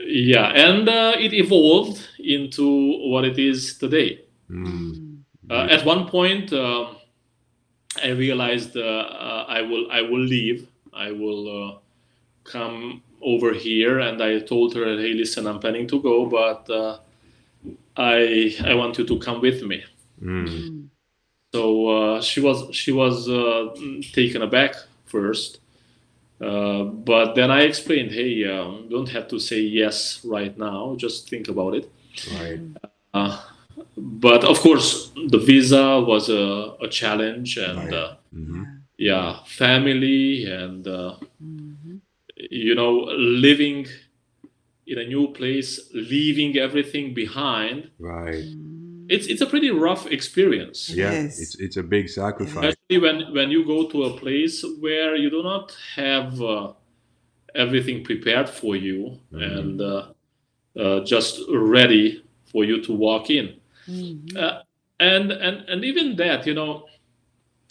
yeah 0.00 0.46
and 0.54 0.88
uh, 0.88 1.12
it 1.18 1.32
evolved 1.32 1.98
into 2.18 2.66
what 3.10 3.24
it 3.24 3.38
is 3.38 3.76
today 3.78 4.24
Mm. 4.50 5.22
uh, 5.50 5.66
at 5.70 5.84
one 5.84 6.06
point 6.08 6.52
um 6.54 6.96
i 8.02 8.08
realized 8.08 8.76
uh, 8.76 8.80
uh, 8.80 9.44
i 9.48 9.60
will 9.60 9.90
i 9.90 10.00
will 10.00 10.24
leave 10.24 10.66
i 10.94 11.10
will 11.12 11.44
uh, 11.48 11.78
come 12.44 13.02
over 13.20 13.52
here 13.52 13.98
and 14.00 14.22
i 14.22 14.38
told 14.38 14.74
her 14.74 14.84
hey 14.96 15.12
listen 15.12 15.46
i'm 15.46 15.58
planning 15.60 15.86
to 15.86 16.00
go 16.00 16.24
but 16.26 16.68
uh, 16.70 16.98
i 17.96 18.54
i 18.64 18.74
want 18.74 18.96
you 18.98 19.04
to 19.04 19.18
come 19.18 19.40
with 19.40 19.62
me 19.62 19.84
Mm. 20.22 20.88
So 21.54 21.88
uh, 21.88 22.20
she 22.20 22.40
was 22.40 22.58
she 22.74 22.92
was 22.92 23.28
uh, 23.28 23.68
taken 24.12 24.42
aback 24.42 24.74
first 25.06 25.60
uh, 26.40 26.84
but 26.84 27.34
then 27.34 27.50
i 27.50 27.62
explained 27.62 28.10
hey 28.12 28.44
um, 28.48 28.86
don't 28.90 29.08
have 29.08 29.28
to 29.28 29.38
say 29.38 29.60
yes 29.60 30.20
right 30.24 30.56
now 30.58 30.94
just 30.96 31.28
think 31.28 31.48
about 31.48 31.74
it 31.74 31.90
Right. 32.32 32.60
uh, 33.14 33.40
but 33.96 34.44
of 34.44 34.58
course, 34.60 35.12
the 35.28 35.38
visa 35.38 36.00
was 36.00 36.28
a, 36.28 36.74
a 36.80 36.88
challenge, 36.88 37.56
and 37.56 37.78
Right. 37.78 37.92
uh, 37.92 38.16
hmm 38.32 38.62
yeah, 38.98 39.44
family, 39.46 40.44
and 40.46 40.86
uh, 40.88 41.16
Mhm. 41.42 42.00
you 42.36 42.74
know, 42.74 42.92
living 43.42 43.86
in 44.86 44.98
a 44.98 45.04
new 45.06 45.28
place, 45.28 45.90
leaving 45.94 46.56
everything 46.56 47.14
behind. 47.14 47.90
Right. 47.98 48.44
It's 49.08 49.26
it's 49.26 49.40
a 49.40 49.46
pretty 49.46 49.70
rough 49.70 50.06
experience. 50.06 50.90
Yeah. 50.90 51.12
is. 51.12 51.40
It's 51.40 51.54
it's 51.60 51.76
a 51.76 51.82
big 51.82 52.08
sacrifice. 52.08 52.74
especially 52.74 52.98
when 52.98 53.32
when 53.34 53.50
you 53.50 53.64
go 53.64 53.88
to 53.88 54.04
a 54.04 54.16
place 54.18 54.64
where 54.80 55.16
you 55.16 55.30
do 55.30 55.42
not 55.42 55.74
have 55.96 56.40
uh, 56.42 56.72
everything 57.54 58.04
prepared 58.04 58.48
for 58.48 58.76
you 58.76 59.18
and 59.32 59.80
uh, 59.80 60.06
uh, 60.78 61.00
just 61.04 61.40
ready 61.50 62.22
for 62.52 62.64
you 62.64 62.82
to 62.82 62.92
walk 62.92 63.30
in 63.30 63.46
Mhm. 63.88 64.36
uh, 64.36 64.60
and 65.00 65.32
and 65.32 65.56
and 65.70 65.84
even 65.84 66.16
that 66.16 66.46
you 66.46 66.54
know 66.54 66.84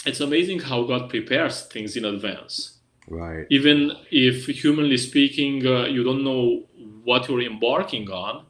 it's 0.06 0.20
amazing 0.20 0.60
how 0.70 0.79
god 0.84 1.10
prepares 1.10 1.56
things 1.74 1.96
in 1.96 2.06
advance 2.06 2.79
Right. 3.10 3.46
even 3.50 3.91
if 4.12 4.48
humanly 4.63 4.98
speaking 4.98 5.65
uh, 5.65 5.86
you 5.96 6.03
don't 6.03 6.24
know 6.24 6.65
what 7.08 7.27
you're 7.29 7.46
embarking 7.53 8.10
on 8.10 8.47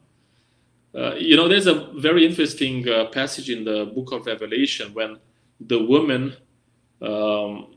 uh, 0.94 1.14
you 1.16 1.36
know 1.36 1.48
there's 1.48 1.66
a 1.66 1.90
very 1.96 2.24
interesting 2.26 2.88
uh, 2.88 3.06
passage 3.06 3.50
in 3.50 3.64
the 3.64 3.86
book 3.94 4.12
of 4.12 4.26
revelation 4.26 4.92
when 4.94 5.18
the 5.60 5.78
woman 5.78 6.34
um, 7.02 7.74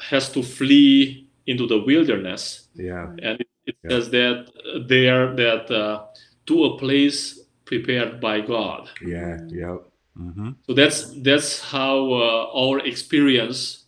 has 0.00 0.30
to 0.30 0.42
flee 0.42 1.28
into 1.46 1.66
the 1.66 1.78
wilderness 1.80 2.68
Yeah. 2.74 3.06
and 3.22 3.40
it, 3.40 3.48
it 3.66 3.76
Yeah. 3.84 3.90
says 3.90 4.10
that 4.10 4.50
there 4.88 5.34
that 5.36 5.70
uh, 5.70 6.06
to 6.46 6.64
a 6.64 6.78
place 6.78 7.40
prepared 7.64 8.20
by 8.20 8.40
god 8.40 8.88
Yeah. 9.06 9.38
Yeah. 9.50 9.76
hmm 10.16 10.50
so 10.66 10.74
that's 10.74 10.98
that's 11.22 11.60
how 11.60 12.12
uh, 12.12 12.62
our 12.62 12.78
experience 12.80 13.86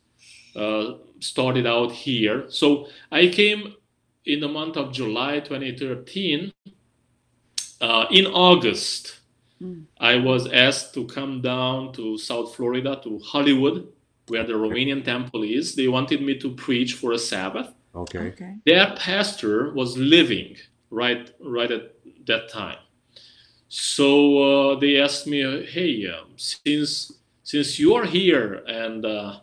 uh, 0.56 0.94
started 1.20 1.66
out 1.66 1.92
here. 1.92 2.44
So 2.50 2.88
I 3.10 3.28
came 3.28 3.74
in 4.26 4.40
the 4.40 4.48
month 4.48 4.76
of 4.76 4.92
July 4.92 5.40
2013. 5.40 6.52
Uh, 7.82 8.06
in 8.10 8.26
August, 8.26 9.22
Mm. 9.62 9.84
I 10.00 10.16
was 10.16 10.50
asked 10.52 10.92
to 10.94 11.06
come 11.06 11.40
down 11.40 11.92
to 11.92 12.18
South 12.18 12.54
Florida 12.54 13.00
to 13.04 13.18
Hollywood, 13.20 13.86
where 14.26 14.44
the 14.44 14.54
Romanian 14.54 15.04
temple 15.04 15.42
is. 15.44 15.74
They 15.74 15.88
wanted 15.88 16.22
me 16.22 16.38
to 16.38 16.50
preach 16.50 16.94
for 16.94 17.12
a 17.12 17.18
Sabbath. 17.18 17.68
Okay. 17.94 18.18
Okay. 18.18 18.56
Their 18.64 18.94
pastor 18.96 19.72
was 19.72 19.96
living 19.96 20.56
right 20.90 21.30
right 21.40 21.70
at 21.70 21.94
that 22.26 22.48
time. 22.48 22.78
So 23.68 24.08
uh, 24.72 24.80
they 24.80 25.00
asked 25.00 25.26
me, 25.26 25.40
"Hey, 25.66 26.06
um, 26.06 26.30
since 26.36 27.12
since 27.44 27.78
you 27.78 27.94
are 27.94 28.06
here 28.06 28.64
and 28.66 29.04
uh, 29.04 29.40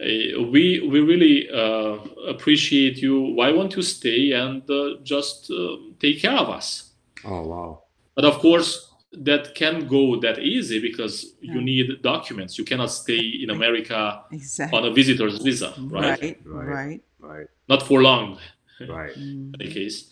eh, 0.00 0.36
we 0.52 0.80
we 0.90 1.00
really 1.00 1.50
uh, 1.50 1.98
appreciate 2.28 2.96
you, 2.98 3.34
why 3.38 3.50
won't 3.52 3.76
you 3.76 3.82
stay 3.82 4.32
and 4.32 4.62
uh, 4.70 4.96
just 5.02 5.50
uh, 5.50 5.76
take 6.00 6.22
care 6.22 6.38
of 6.38 6.48
us?" 6.48 6.83
Oh 7.24 7.42
wow. 7.42 7.82
But 8.14 8.24
of 8.24 8.38
course, 8.38 8.92
that 9.12 9.54
can't 9.54 9.88
go 9.88 10.18
that 10.20 10.38
easy 10.38 10.80
because 10.80 11.34
you 11.40 11.60
need 11.60 12.02
documents. 12.02 12.58
You 12.58 12.64
cannot 12.64 12.90
stay 12.90 13.18
in 13.42 13.50
America 13.50 14.22
Exactly. 14.32 14.78
on 14.78 14.84
a 14.86 14.90
visitor's 14.92 15.38
visa, 15.38 15.74
right? 15.78 16.20
Right. 16.20 16.38
Right. 16.44 16.66
Right. 16.66 17.00
Right. 17.20 17.46
Not 17.68 17.82
for 17.82 18.02
long, 18.02 18.38
Right. 18.80 19.14
Mm. 19.14 19.54
in 19.54 19.56
any 19.60 19.72
case. 19.72 20.10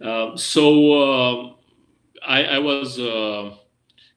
Um, 0.00 0.36
so 0.38 1.02
um, 1.02 1.54
I, 2.26 2.44
I 2.44 2.58
was 2.58 2.98
uh, 2.98 3.54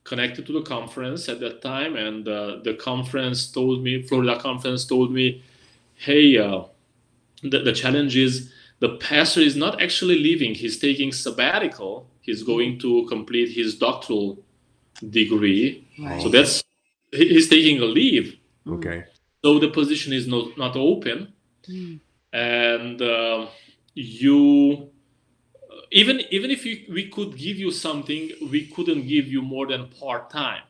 connected 0.04 0.46
to 0.48 0.54
the 0.54 0.62
conference 0.62 1.28
at 1.30 1.40
that 1.42 1.62
time, 1.62 1.96
and 1.96 2.28
uh, 2.28 2.58
the 2.64 2.76
conference 2.76 3.52
told 3.52 3.84
me, 3.84 4.02
Florida 4.04 4.40
conference 4.40 4.86
told 4.86 5.12
me, 5.12 5.44
hey, 5.96 6.38
uh, 6.38 6.64
the, 7.44 7.60
the 7.60 7.74
challenge 7.74 8.16
is 8.16 8.52
the 8.80 8.98
pastor 8.98 9.42
is 9.42 9.56
not 9.56 9.82
actually 9.82 10.20
leaving; 10.20 10.54
he's 10.56 10.80
taking 10.80 11.12
sabbatical. 11.12 12.10
He's 12.28 12.44
going 12.44 12.78
to 12.86 12.92
complete 13.10 13.50
his 13.60 13.70
doctoral 13.86 14.28
degree. 15.20 15.88
Right. 16.00 16.22
So 16.22 16.30
that's 16.30 16.64
he's 17.12 17.48
taking 17.50 17.80
a 17.82 17.86
leave. 17.86 18.38
Okay. 18.76 19.06
So 19.44 19.58
the 19.60 19.70
position 19.80 20.14
is 20.14 20.28
not 20.28 20.58
not 20.58 20.76
open 20.76 21.34
Mm. 21.70 22.00
and 22.32 23.02
uh, 23.02 23.48
you 23.94 24.90
even 25.92 26.22
even 26.32 26.50
if 26.52 26.66
you, 26.66 26.76
we 26.94 27.04
could 27.16 27.32
give 27.46 27.58
you 27.64 27.72
something 27.72 28.22
we 28.52 28.68
couldn't 28.68 29.04
give 29.08 29.28
you 29.28 29.42
more 29.42 29.68
than 29.68 29.88
part-time 30.00 30.64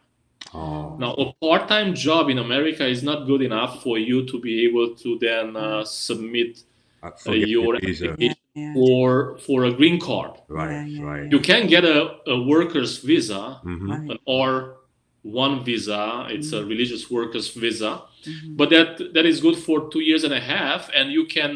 Oh. 0.53 0.95
now 0.97 1.11
a 1.25 1.25
part-time 1.45 1.93
job 1.93 2.29
in 2.33 2.37
america 2.39 2.85
is 2.95 3.03
not 3.03 3.27
good 3.27 3.41
enough 3.49 3.83
for 3.83 3.97
you 3.99 4.25
to 4.31 4.39
be 4.39 4.53
able 4.65 4.95
to 5.03 5.09
then 5.19 5.55
uh, 5.55 5.83
submit 5.83 6.63
I 7.03 7.07
uh, 7.27 7.31
your 7.33 7.45
your 7.45 7.79
visa. 7.79 8.05
application 8.11 8.35
Yeah. 8.57 8.73
for 8.73 9.37
for 9.45 9.65
a 9.65 9.71
green 9.79 9.99
card 9.99 10.33
Right. 10.47 10.71
Yeah, 10.71 10.85
yeah, 10.85 11.03
Right. 11.09 11.31
you 11.33 11.39
can 11.49 11.67
get 11.67 11.83
a, 11.85 11.97
a 12.35 12.37
worker's 12.53 12.93
visa 13.09 13.41
hmm 13.63 13.89
Right. 13.91 14.09
an 14.13 14.19
r1 14.27 15.63
visa 15.67 16.01
it's 16.35 16.51
a 16.53 16.61
religious 16.73 17.03
workers 17.17 17.47
visa 17.63 17.91
Mhm. 18.25 18.57
but 18.59 18.67
that 18.73 18.89
that 19.15 19.25
is 19.31 19.37
good 19.45 19.57
for 19.65 19.77
two 19.93 20.03
years 20.09 20.23
and 20.27 20.33
a 20.41 20.43
half 20.55 20.81
and 20.97 21.05
you 21.17 21.23
can 21.37 21.51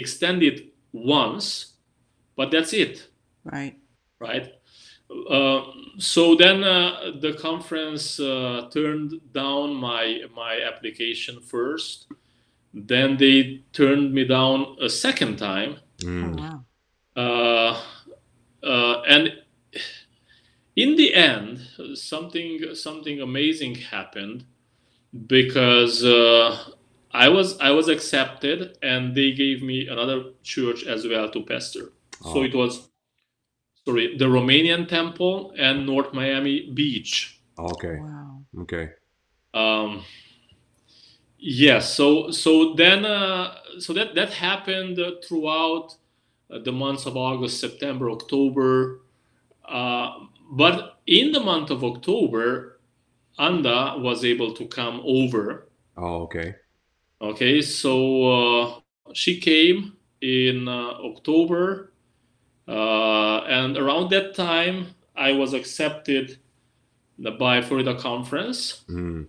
extend 0.00 0.38
it 0.50 0.56
once 0.92 1.46
but 2.38 2.46
that's 2.52 2.72
it 2.84 2.94
Right. 3.54 3.74
right 4.26 4.46
uh, 5.36 5.60
so 5.98 6.22
then 6.42 6.58
uh, 6.64 7.12
the 7.24 7.32
conference 7.48 8.04
uh, 8.20 8.68
turned 8.76 9.10
down 9.40 9.66
my 9.88 10.04
my 10.42 10.54
application 10.70 11.34
first 11.54 12.06
then 12.92 13.16
they 13.22 13.62
turned 13.72 14.12
me 14.16 14.24
down 14.36 14.76
a 14.88 14.88
second 15.04 15.36
time 15.50 15.72
Oh 16.02 16.06
Mm. 16.06 16.38
wow. 16.38 16.64
uh, 17.16 17.82
uh, 18.62 19.02
and 19.02 19.32
in 20.76 20.96
the 20.96 21.14
end 21.14 21.60
something 21.94 22.74
something 22.74 23.20
amazing 23.20 23.74
happened 23.76 24.44
because 25.26 26.04
uh, 26.04 26.56
I 27.12 27.28
was 27.28 27.58
I 27.58 27.70
was 27.70 27.88
accepted 27.88 28.78
and 28.82 29.14
they 29.14 29.32
gave 29.32 29.62
me 29.62 29.88
another 29.88 30.32
church 30.42 30.84
as 30.86 31.06
well 31.06 31.30
to 31.30 31.42
pastor. 31.44 31.92
Oh. 32.24 32.32
So 32.34 32.40
Oh. 32.40 32.44
it 32.44 32.54
was 32.54 32.88
sorry 33.86 34.16
the 34.16 34.26
Romanian 34.26 34.88
temple 34.88 35.52
and 35.58 35.86
North 35.86 36.12
Miami 36.12 36.70
Beach. 36.72 37.40
Okay. 37.58 37.96
Wow. 37.98 38.44
Okay. 38.60 38.90
Um, 39.54 40.04
yes. 41.38 41.94
so 41.94 42.30
so 42.30 42.74
then 42.74 43.04
uh, 43.04 43.54
so 43.78 43.92
that 43.92 44.14
that 44.14 44.32
happened 44.32 44.98
uh, 44.98 45.12
throughout 45.26 45.94
uh, 46.50 46.58
the 46.58 46.72
months 46.72 47.06
of 47.06 47.16
August, 47.16 47.60
September, 47.60 48.10
October. 48.10 49.00
Uh, 49.66 50.26
but 50.50 50.98
in 51.06 51.32
the 51.32 51.40
month 51.40 51.70
of 51.70 51.84
October, 51.84 52.80
Anda 53.38 53.96
was 53.98 54.24
able 54.24 54.54
to 54.54 54.66
come 54.66 55.00
over. 55.04 55.68
Oh, 55.96 56.22
okay. 56.22 56.54
Okay, 57.20 57.60
so 57.60 58.24
uh, 58.26 58.80
she 59.12 59.40
came 59.40 59.96
in 60.20 60.68
uh, 60.68 60.92
October, 61.04 61.92
uh, 62.66 63.38
and 63.38 63.76
around 63.76 64.10
that 64.10 64.34
time, 64.34 64.94
I 65.16 65.32
was 65.32 65.52
accepted 65.52 66.38
by 67.38 67.60
Florida 67.60 67.98
Conference. 67.98 68.84
Mm. 68.88 69.26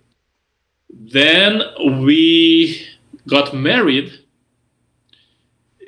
Then 0.89 1.61
we 2.03 2.87
got 3.27 3.53
married 3.53 4.11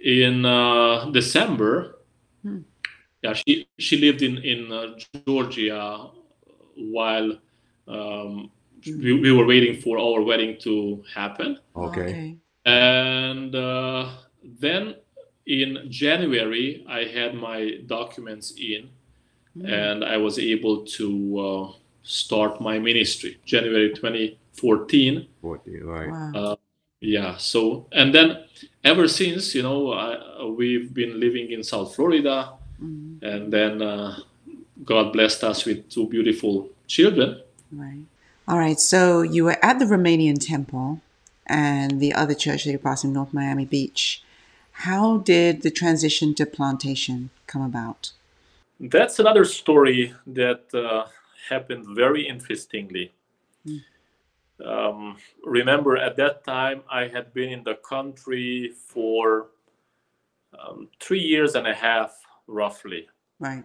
in 0.04 0.46
uh, 0.46 1.10
December. 1.12 2.00
Hmm. 2.44 2.60
Yeah, 3.24 3.34
she 3.34 3.68
she 3.78 3.98
lived 3.98 4.22
in 4.22 4.38
in 4.38 4.72
uh, 4.72 4.98
Georgia 5.28 6.10
while 6.76 7.38
um, 7.88 8.50
we, 8.86 9.14
we 9.20 9.32
were 9.32 9.46
waiting 9.46 9.80
for 9.82 10.00
our 10.00 10.22
wedding 10.22 10.58
to 10.62 11.04
happen. 11.14 11.60
Okay. 11.76 12.38
And 12.66 13.54
uh, 13.56 14.10
then 14.60 14.96
in 15.46 15.86
January, 15.90 16.86
I 16.88 17.04
had 17.04 17.36
my 17.36 17.82
documents 17.86 18.54
in, 18.58 18.90
Mm. 19.58 19.68
and 19.68 20.06
I 20.06 20.16
was 20.16 20.40
able 20.40 20.86
to 20.98 21.08
uh, 21.40 21.74
start 22.04 22.62
my 22.62 22.80
ministry. 22.80 23.38
January 23.44 23.92
2014. 24.56 25.28
Forty. 25.42 25.80
Right. 25.82 26.10
Wow. 26.10 26.58
Yeah. 27.00 27.38
So 27.38 27.88
and 27.92 28.14
then 28.14 28.44
ever 28.84 29.08
since, 29.08 29.56
you 29.56 29.64
know, 29.64 29.92
I, 29.94 30.44
we've 30.46 30.94
been 30.94 31.20
living 31.20 31.52
in 31.52 31.64
South 31.64 31.96
Florida, 31.96 32.54
Mhm. 32.82 33.22
and 33.22 33.54
then 33.54 33.82
uh, 33.82 34.20
God 34.84 35.14
blessed 35.14 35.44
us 35.44 35.66
with 35.66 35.90
two 35.90 36.08
beautiful 36.08 36.70
children. 36.88 37.42
Right. 37.72 38.06
All 38.48 38.58
right. 38.58 38.80
So 38.80 39.22
you 39.22 39.44
were 39.46 39.58
at 39.64 39.80
the 39.80 39.86
Romanian 39.86 40.38
temple 40.40 41.02
and 41.46 42.00
the 42.00 42.14
other 42.14 42.34
church 42.34 42.64
that 42.66 42.72
you 42.72 42.80
passed 42.80 43.04
in 43.04 43.14
North 43.14 43.34
Miami 43.34 43.66
Beach. 43.66 44.24
How 44.88 45.18
did 45.18 45.62
the 45.62 45.70
transition 45.72 46.34
to 46.36 46.46
plantation 46.46 47.30
come 47.46 47.62
about? 47.62 48.12
That's 48.80 49.20
another 49.20 49.46
story 49.46 50.14
that 50.26 50.74
uh, 50.74 51.06
happened 51.50 51.86
very 51.96 52.28
interestingly. 52.28 53.12
Um, 54.66 55.18
remember, 55.44 55.98
at 55.98 56.16
that 56.18 56.44
time, 56.44 56.82
I 56.90 57.08
had 57.08 57.34
been 57.34 57.52
in 57.52 57.64
the 57.64 57.76
country 57.76 58.74
for 58.88 59.48
um, 60.58 60.90
three 61.00 61.20
years 61.20 61.56
and 61.56 61.68
a 61.68 61.74
half, 61.74 62.20
roughly. 62.48 63.08
Right. 63.40 63.64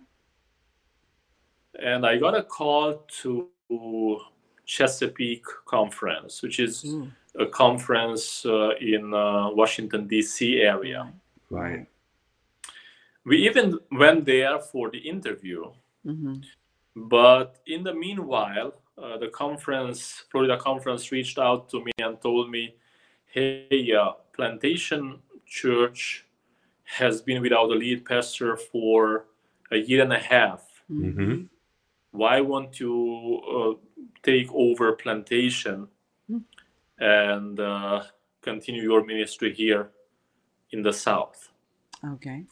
And 1.82 2.06
I 2.06 2.16
got 2.16 2.34
a 2.34 2.42
call 2.42 3.04
to 3.22 3.48
Chesapeake 4.64 5.44
Conference, 5.66 6.42
which 6.42 6.58
is 6.58 6.84
Ooh. 6.84 7.10
a 7.38 7.46
conference 7.46 8.46
uh, 8.46 8.70
in 8.80 9.12
uh, 9.12 9.50
Washington, 9.50 10.06
D.C. 10.06 10.60
area. 10.60 11.12
Right. 11.50 11.86
We 13.24 13.44
even 13.46 13.78
went 13.90 14.24
there 14.24 14.58
for 14.60 14.90
the 14.90 14.98
interview. 14.98 15.64
Mm-hmm. 16.06 16.36
But 16.96 17.56
in 17.66 17.82
the 17.82 17.92
meanwhile, 17.92 18.72
uh, 18.98 19.18
the 19.18 19.28
conference, 19.28 20.24
Florida 20.30 20.56
conference, 20.56 21.12
reached 21.12 21.38
out 21.38 21.68
to 21.70 21.84
me 21.84 21.92
and 21.98 22.20
told 22.20 22.50
me, 22.50 22.74
"Hey, 23.26 23.92
uh, 23.92 24.12
Plantation 24.32 25.18
Church 25.44 26.24
has 26.84 27.20
been 27.20 27.42
without 27.42 27.70
a 27.70 27.74
lead 27.74 28.04
pastor 28.04 28.56
for 28.56 29.26
a 29.70 29.76
year 29.76 30.02
and 30.02 30.12
a 30.12 30.18
half. 30.18 30.62
Mm-hmm. 30.90 31.44
Why 32.12 32.40
won't 32.40 32.80
you 32.80 33.40
uh, 33.56 33.72
take 34.22 34.48
over 34.52 34.92
Plantation 34.92 35.88
and 36.98 37.60
uh, 37.60 38.04
continue 38.40 38.82
your 38.82 39.04
ministry 39.04 39.52
here 39.52 39.90
in 40.70 40.82
the 40.82 40.92
South?" 40.92 41.50
Okay. 42.02 42.44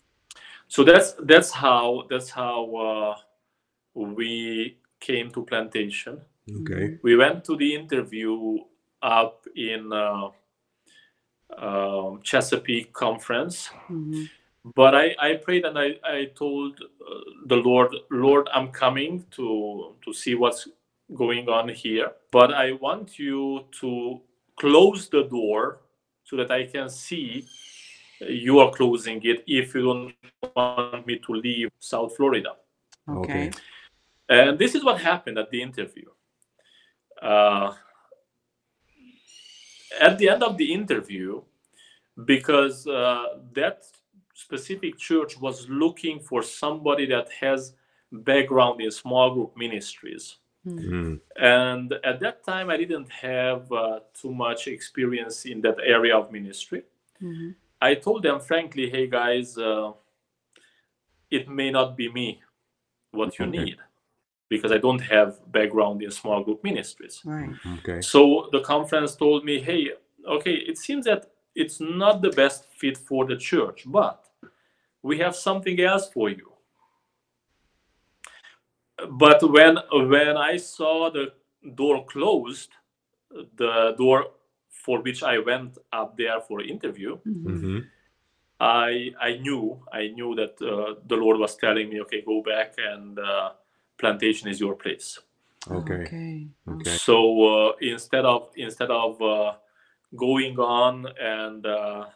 So 0.68 0.84
that's 0.84 1.12
that's 1.20 1.50
how 1.50 2.04
that's 2.10 2.30
how 2.30 2.74
uh, 2.76 3.16
we 3.94 4.76
came 5.00 5.30
to 5.30 5.44
Plantation. 5.44 6.20
Okay. 6.50 6.98
we 7.02 7.16
went 7.16 7.44
to 7.44 7.56
the 7.56 7.74
interview 7.74 8.58
up 9.02 9.46
in 9.56 9.92
uh, 9.92 10.28
um, 11.56 12.20
Chesapeake 12.22 12.92
conference. 12.92 13.70
Mm-hmm. 13.88 14.24
But 14.74 14.94
I, 14.94 15.14
I 15.18 15.34
prayed 15.34 15.66
and 15.66 15.78
I, 15.78 15.96
I 16.04 16.30
told 16.34 16.80
uh, 16.80 17.20
the 17.46 17.56
Lord, 17.56 17.94
Lord, 18.10 18.48
I'm 18.52 18.68
coming 18.68 19.24
to 19.32 19.94
to 20.02 20.12
see 20.12 20.34
what's 20.34 20.68
going 21.14 21.48
on 21.48 21.68
here. 21.68 22.12
But 22.32 22.54
I 22.54 22.72
want 22.72 23.18
you 23.18 23.66
to 23.80 24.20
close 24.58 25.08
the 25.08 25.24
door 25.24 25.80
so 26.24 26.36
that 26.36 26.50
I 26.50 26.64
can 26.64 26.88
see 26.88 27.44
you 28.20 28.58
are 28.60 28.70
closing 28.70 29.20
it 29.24 29.44
if 29.46 29.74
you 29.74 29.82
don't 29.82 30.14
want 30.56 31.06
me 31.06 31.18
to 31.18 31.32
leave 31.32 31.70
South 31.78 32.16
Florida. 32.16 32.56
Okay. 33.08 33.48
Okay. 33.48 33.58
And 34.30 34.58
this 34.58 34.74
is 34.74 34.82
what 34.82 34.98
happened 35.00 35.38
at 35.38 35.50
the 35.50 35.60
interview. 35.60 36.06
Uh, 37.24 37.72
at 40.00 40.18
the 40.18 40.28
end 40.28 40.42
of 40.42 40.56
the 40.56 40.72
interview, 40.72 41.40
because 42.24 42.86
uh, 42.86 43.38
that 43.52 43.84
specific 44.34 44.98
church 44.98 45.40
was 45.40 45.68
looking 45.68 46.20
for 46.20 46.42
somebody 46.42 47.06
that 47.06 47.28
has 47.40 47.74
background 48.12 48.80
in 48.80 48.90
small 48.90 49.34
group 49.34 49.56
ministries. 49.56 50.36
Mm. 50.66 51.20
And 51.36 51.92
at 52.04 52.20
that 52.20 52.44
time, 52.44 52.70
I 52.70 52.76
didn't 52.76 53.10
have 53.10 53.70
uh, 53.72 54.00
too 54.12 54.32
much 54.34 54.66
experience 54.66 55.44
in 55.44 55.60
that 55.62 55.76
area 55.84 56.16
of 56.16 56.32
ministry. 56.32 56.82
Mm-hmm. 57.22 57.50
I 57.80 57.94
told 57.94 58.22
them 58.22 58.40
frankly, 58.40 58.90
hey 58.90 59.06
guys, 59.06 59.58
uh, 59.58 59.92
it 61.30 61.48
may 61.48 61.70
not 61.70 61.96
be 61.96 62.10
me 62.10 62.42
what 63.10 63.38
you 63.38 63.46
Okay. 63.46 63.58
need 63.58 63.78
because 64.56 64.72
I 64.72 64.78
don't 64.78 65.00
have 65.00 65.40
background 65.52 66.02
in 66.02 66.10
small 66.10 66.42
group 66.42 66.62
ministries. 66.64 67.20
Right. 67.24 67.50
Okay. 67.78 68.00
So 68.00 68.48
the 68.52 68.60
conference 68.60 69.16
told 69.16 69.44
me, 69.44 69.60
hey, 69.60 69.90
okay, 70.26 70.54
it 70.54 70.78
seems 70.78 71.04
that 71.04 71.30
it's 71.54 71.80
not 71.80 72.22
the 72.22 72.30
best 72.30 72.66
fit 72.76 72.96
for 72.98 73.24
the 73.24 73.36
church, 73.36 73.84
but 73.86 74.24
we 75.02 75.18
have 75.18 75.36
something 75.36 75.80
else 75.80 76.08
for 76.08 76.28
you. 76.30 76.52
But 79.10 79.42
when 79.50 79.78
when 79.92 80.36
I 80.36 80.56
saw 80.56 81.10
the 81.10 81.32
door 81.74 82.04
closed, 82.06 82.70
the 83.56 83.94
door 83.98 84.26
for 84.68 85.00
which 85.02 85.22
I 85.22 85.38
went 85.38 85.78
up 85.92 86.16
there 86.16 86.40
for 86.40 86.62
interview, 86.62 87.18
Mm-hmm. 87.26 87.80
I 88.60 89.10
I 89.20 89.36
knew 89.38 89.80
I 89.92 90.08
knew 90.08 90.34
that 90.36 90.54
uh, 90.62 91.00
the 91.06 91.16
Lord 91.16 91.38
was 91.38 91.56
telling 91.56 91.88
me, 91.90 92.00
okay, 92.02 92.22
go 92.22 92.42
back 92.42 92.74
and 92.78 93.18
uh, 93.18 93.50
plantation 93.98 94.48
is 94.48 94.60
your 94.60 94.74
place. 94.74 95.18
Okay. 95.70 95.94
Okay. 96.04 96.46
Okay. 96.68 96.90
So 96.90 97.16
uh, 97.68 97.72
instead 97.80 98.24
of 98.24 98.48
instead 98.56 98.90
of 98.90 99.20
uh, 99.22 99.52
going 100.16 100.58
on 100.58 101.06
and 101.20 101.64
uh, 101.66 102.06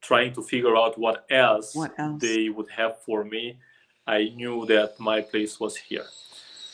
trying 0.00 0.32
to 0.34 0.42
figure 0.42 0.76
out 0.76 0.98
what 0.98 1.24
else, 1.30 1.74
What 1.74 1.92
else? 1.98 2.20
they 2.20 2.48
would 2.48 2.68
have 2.70 3.00
for 3.02 3.24
me, 3.24 3.58
I 4.06 4.32
knew 4.36 4.66
that 4.66 4.98
my 4.98 5.20
place 5.20 5.60
was 5.60 5.76
here. 5.76 6.06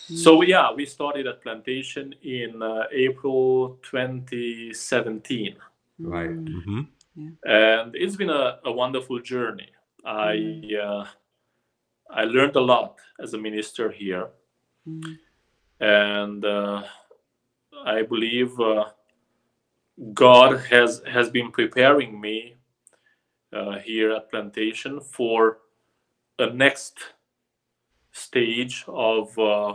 So 0.07 0.42
yeah, 0.42 0.70
we 0.70 0.85
started 0.85 1.27
at 1.27 1.40
plantation 1.42 2.14
in 2.22 2.61
uh, 2.62 2.85
April 2.92 3.79
2017, 3.83 5.57
Right. 5.98 6.31
Mm. 6.31 6.48
Mm-hmm. 7.16 7.29
and 7.48 7.94
it's 7.94 8.16
been 8.16 8.31
a, 8.31 8.59
a 8.64 8.72
wonderful 8.72 9.20
journey. 9.20 9.68
I 10.05 10.61
uh, 10.83 11.05
I 12.14 12.24
learned 12.24 12.57
a 12.57 12.61
lot 12.61 12.96
as 13.20 13.35
a 13.35 13.38
minister 13.38 13.90
here. 13.90 14.29
Mm. 14.88 15.16
and 15.81 16.44
uh, 16.44 16.83
I 17.87 18.03
believe 18.03 18.59
uh, 18.61 18.85
God 20.12 20.61
has 20.70 21.03
has 21.07 21.31
been 21.31 21.50
preparing 21.50 22.20
me 22.20 22.57
uh, 23.53 23.79
here 23.79 24.12
at 24.12 24.31
Plantation 24.31 25.00
for 25.00 25.59
a 26.38 26.46
next 26.53 26.98
stage 28.12 28.85
of 28.88 29.38
uh, 29.38 29.74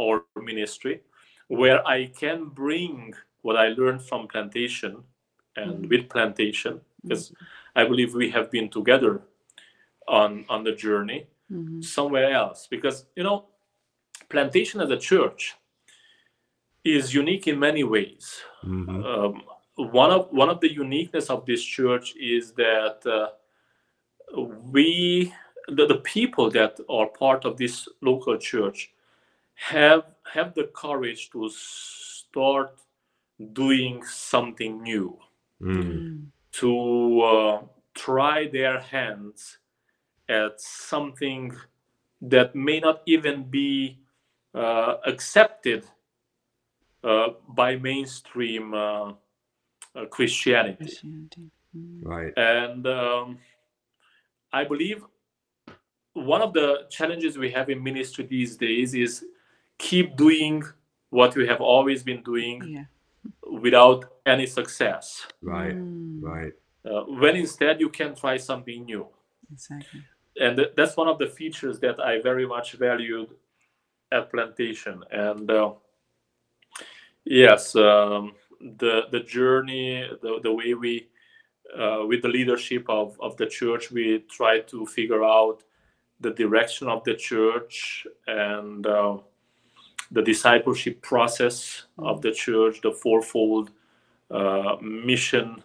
our 0.00 0.24
ministry, 0.36 1.00
where 1.48 1.80
I 1.86 2.06
can 2.06 2.44
bring 2.46 3.14
what 3.42 3.56
I 3.56 3.68
learned 3.68 4.02
from 4.02 4.28
Plantation 4.28 5.02
and 5.56 5.72
Mhm. 5.84 5.88
with 5.90 6.08
Plantation, 6.08 6.80
because 7.02 7.32
I 7.74 7.84
believe 7.84 8.14
we 8.14 8.30
have 8.30 8.50
been 8.50 8.68
together 8.68 9.22
on 10.08 10.44
on 10.48 10.64
the 10.64 10.72
journey 10.72 11.26
Mhm. 11.52 11.84
somewhere 11.84 12.30
else 12.32 12.66
because 12.70 13.06
you 13.16 13.22
know 13.22 13.44
plantation 14.28 14.80
as 14.80 14.90
a 14.90 14.96
church 14.96 15.54
is 16.84 17.14
unique 17.14 17.46
in 17.48 17.58
many 17.58 17.84
ways 17.84 18.40
Mm-hmm. 18.64 19.02
um, 19.04 19.42
one 19.76 20.10
of 20.10 20.28
one 20.30 20.48
of 20.48 20.60
the 20.60 20.72
uniqueness 20.72 21.30
of 21.30 21.44
this 21.46 21.62
church 21.62 22.14
is 22.16 22.52
that 22.52 22.98
uh, 23.06 23.28
we 24.72 25.32
the, 25.68 25.86
the 25.86 26.00
people 26.14 26.50
that 26.50 26.78
are 26.88 27.06
part 27.08 27.44
of 27.44 27.56
this 27.56 27.88
local 28.00 28.36
church 28.38 28.92
have 29.54 30.04
have 30.32 30.54
the 30.54 30.64
courage 30.74 31.30
to 31.30 31.48
start 31.50 32.80
doing 33.52 34.04
something 34.04 34.82
new 34.82 35.18
Mm. 35.62 35.82
Mm. 35.84 36.26
to 36.52 37.20
uh, 37.22 37.62
try 37.94 38.48
their 38.48 38.80
hands 38.80 39.58
at 40.32 40.60
something 40.60 41.52
that 42.22 42.54
may 42.54 42.80
not 42.80 43.02
even 43.06 43.44
be 43.44 43.98
uh, 44.54 44.94
accepted 45.06 45.84
uh, 47.04 47.28
by 47.48 47.76
mainstream 47.76 48.74
uh, 48.74 49.08
uh, 49.08 50.06
Christianity. 50.10 50.84
Christianity. 50.84 51.50
Mm. 51.76 52.04
Right. 52.04 52.32
And 52.36 52.86
um, 52.86 53.38
I 54.52 54.64
believe 54.64 55.04
one 56.14 56.42
of 56.42 56.52
the 56.52 56.86
challenges 56.90 57.36
we 57.38 57.50
have 57.50 57.70
in 57.70 57.82
ministry 57.82 58.24
these 58.26 58.56
days 58.56 58.94
is 58.94 59.24
keep 59.78 60.16
doing 60.16 60.62
what 61.10 61.34
we 61.34 61.46
have 61.46 61.60
always 61.60 62.02
been 62.02 62.22
doing 62.22 62.62
Yeah. 62.62 62.84
without 63.60 64.04
any 64.24 64.46
success. 64.46 65.26
Right. 65.42 65.74
Mm. 65.74 66.22
Right. 66.22 66.52
Uh, 66.84 67.04
when 67.20 67.36
instead 67.36 67.80
you 67.80 67.88
can 67.88 68.14
try 68.14 68.36
something 68.36 68.84
new. 68.84 69.06
Exactly. 69.52 70.02
And 70.40 70.56
th- 70.56 70.72
that's 70.76 70.96
one 70.96 71.08
of 71.08 71.18
the 71.18 71.26
features 71.26 71.78
that 71.80 72.00
I 72.00 72.20
very 72.20 72.46
much 72.46 72.72
valued 72.72 73.28
at 74.10 74.30
Plantation. 74.30 75.02
And 75.10 75.50
uh, 75.50 75.72
yes, 77.24 77.74
um, 77.76 78.34
the 78.60 79.02
the 79.10 79.20
journey, 79.20 80.08
the 80.22 80.40
the 80.42 80.52
way 80.52 80.74
we, 80.74 81.08
uh, 81.76 82.04
with 82.06 82.22
the 82.22 82.28
leadership 82.28 82.84
of 82.88 83.18
of 83.20 83.36
the 83.36 83.46
church, 83.46 83.90
we 83.90 84.20
try 84.30 84.60
to 84.60 84.86
figure 84.86 85.24
out 85.24 85.64
the 86.20 86.30
direction 86.30 86.88
of 86.88 87.02
the 87.04 87.14
church 87.14 88.06
and 88.26 88.86
uh, 88.86 89.18
the 90.12 90.22
discipleship 90.22 91.02
process 91.02 91.84
of 91.98 92.22
the 92.22 92.30
church, 92.30 92.80
the 92.82 92.92
fourfold 92.92 93.70
uh, 94.30 94.76
mission 94.80 95.62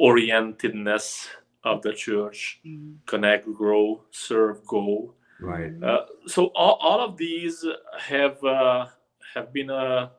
orientedness 0.00 1.26
of 1.64 1.82
the 1.82 1.92
church 1.92 2.60
Mm. 2.64 2.96
connect, 3.06 3.46
grow, 3.52 4.02
serve, 4.10 4.64
go. 4.66 5.14
Right. 5.40 5.72
Uh, 5.82 6.04
so 6.26 6.46
all, 6.54 6.76
all 6.80 7.00
of 7.00 7.16
these 7.16 7.64
have 7.98 8.42
uh, 8.44 8.86
have 9.34 9.52
been 9.52 9.70
a 9.70 10.10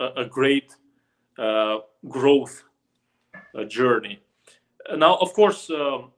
a, 0.00 0.06
a 0.16 0.24
great 0.24 0.74
uh, 1.38 1.78
growth 2.08 2.64
uh, 3.54 3.64
journey. 3.64 4.20
Now, 4.96 5.14
of 5.16 5.32
course, 5.32 5.70
um, 5.70 6.10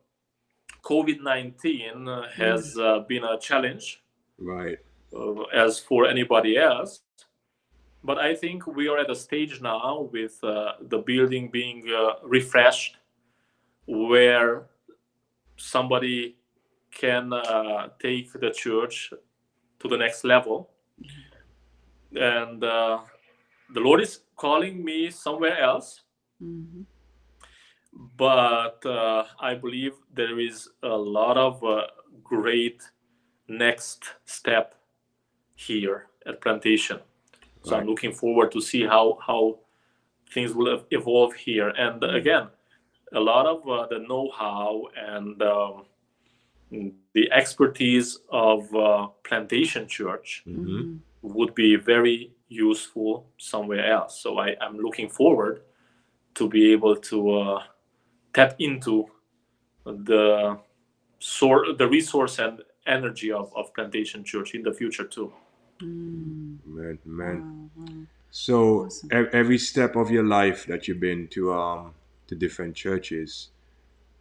COVID 0.83 1.21
nineteen 1.23 2.07
has 2.35 2.77
uh, 2.79 3.01
been 3.09 3.25
a 3.25 3.39
challenge, 3.39 4.03
Right. 4.39 4.79
uh, 5.15 5.43
as 5.53 5.79
for 5.79 6.07
anybody 6.07 6.57
else. 6.57 7.03
But 8.03 8.19
I 8.19 8.35
think 8.35 8.67
we 8.67 8.89
are 8.89 8.99
at 8.99 9.11
a 9.11 9.15
stage 9.15 9.61
now 9.61 10.09
with 10.13 10.43
uh, 10.45 10.73
the 10.81 10.99
building 10.99 11.51
being 11.51 11.85
uh, 11.93 12.15
refreshed, 12.23 12.97
where 13.87 14.67
somebody 15.57 16.37
can 16.91 17.33
uh, 17.33 17.89
take 18.01 18.33
the 18.33 18.51
church 18.51 19.13
to 19.81 19.89
the 19.89 19.97
next 19.97 20.25
level. 20.25 20.71
And 22.15 22.63
uh, 22.65 23.01
the 23.73 23.81
Lord 23.81 24.01
is 24.01 24.21
calling 24.37 24.85
me 24.85 25.11
somewhere 25.11 25.59
else, 25.59 26.03
Mhm. 26.43 26.85
but 28.17 28.85
uh, 28.85 29.25
I 29.41 29.55
believe 29.55 29.95
there 30.15 30.39
is 30.39 30.69
a 30.83 30.97
lot 30.97 31.37
of 31.37 31.63
uh, 31.65 31.87
great 32.23 32.83
next 33.49 34.15
step 34.25 34.75
here 35.55 36.09
at 36.27 36.41
Plantation. 36.41 37.01
So 37.63 37.77
I'm 37.77 37.87
looking 37.87 38.13
forward 38.13 38.53
to 38.53 38.61
see 38.61 38.87
how 38.87 39.19
how 39.27 39.59
things 40.31 40.53
will 40.55 40.85
evolve 40.91 41.35
here. 41.35 41.69
And 41.71 42.03
again, 42.05 42.49
a 43.17 43.21
lot 43.21 43.47
of 43.47 43.69
uh, 43.69 43.87
the 43.89 44.01
know-how 44.01 44.85
and 44.97 45.43
um, 45.43 45.85
the 47.15 47.33
expertise 47.33 48.19
of 48.31 48.75
uh, 48.75 49.09
Plantation 49.25 49.89
Church 49.89 50.47
hmm 50.47 50.83
would 51.23 51.55
be 51.55 51.77
very 51.77 52.33
useful 52.49 53.29
somewhere 53.39 53.91
else. 53.93 54.23
So 54.23 54.39
I, 54.39 54.57
I'm 54.61 54.79
looking 54.79 55.09
forward 55.09 55.63
to 56.35 56.49
be 56.49 56.73
able 56.73 56.97
to 56.97 57.33
uh, 57.35 57.63
tap 58.35 58.57
into 58.61 59.07
the 59.87 60.59
sort 61.21 61.79
the 61.79 61.89
resource 61.89 62.39
and 62.41 62.63
energy 62.87 63.33
of, 63.33 63.53
of 63.57 63.75
Plantation 63.75 64.25
Church 64.25 64.55
in 64.55 64.63
the 64.63 64.73
future 64.73 65.05
too. 65.05 65.33
Mm. 65.83 66.59
Man, 66.67 66.99
man. 67.07 67.43
Wow, 67.43 67.71
wow. 67.77 68.07
So 68.31 68.85
Awesome. 68.87 69.11
e- 69.13 69.31
every 69.33 69.59
step 69.59 69.97
of 69.97 70.11
your 70.11 70.25
life 70.25 70.67
that 70.67 70.89
you've 70.89 71.01
been 71.01 71.29
to 71.31 71.55
um 71.55 71.96
to 72.29 72.35
different 72.35 72.75
churches, 72.75 73.51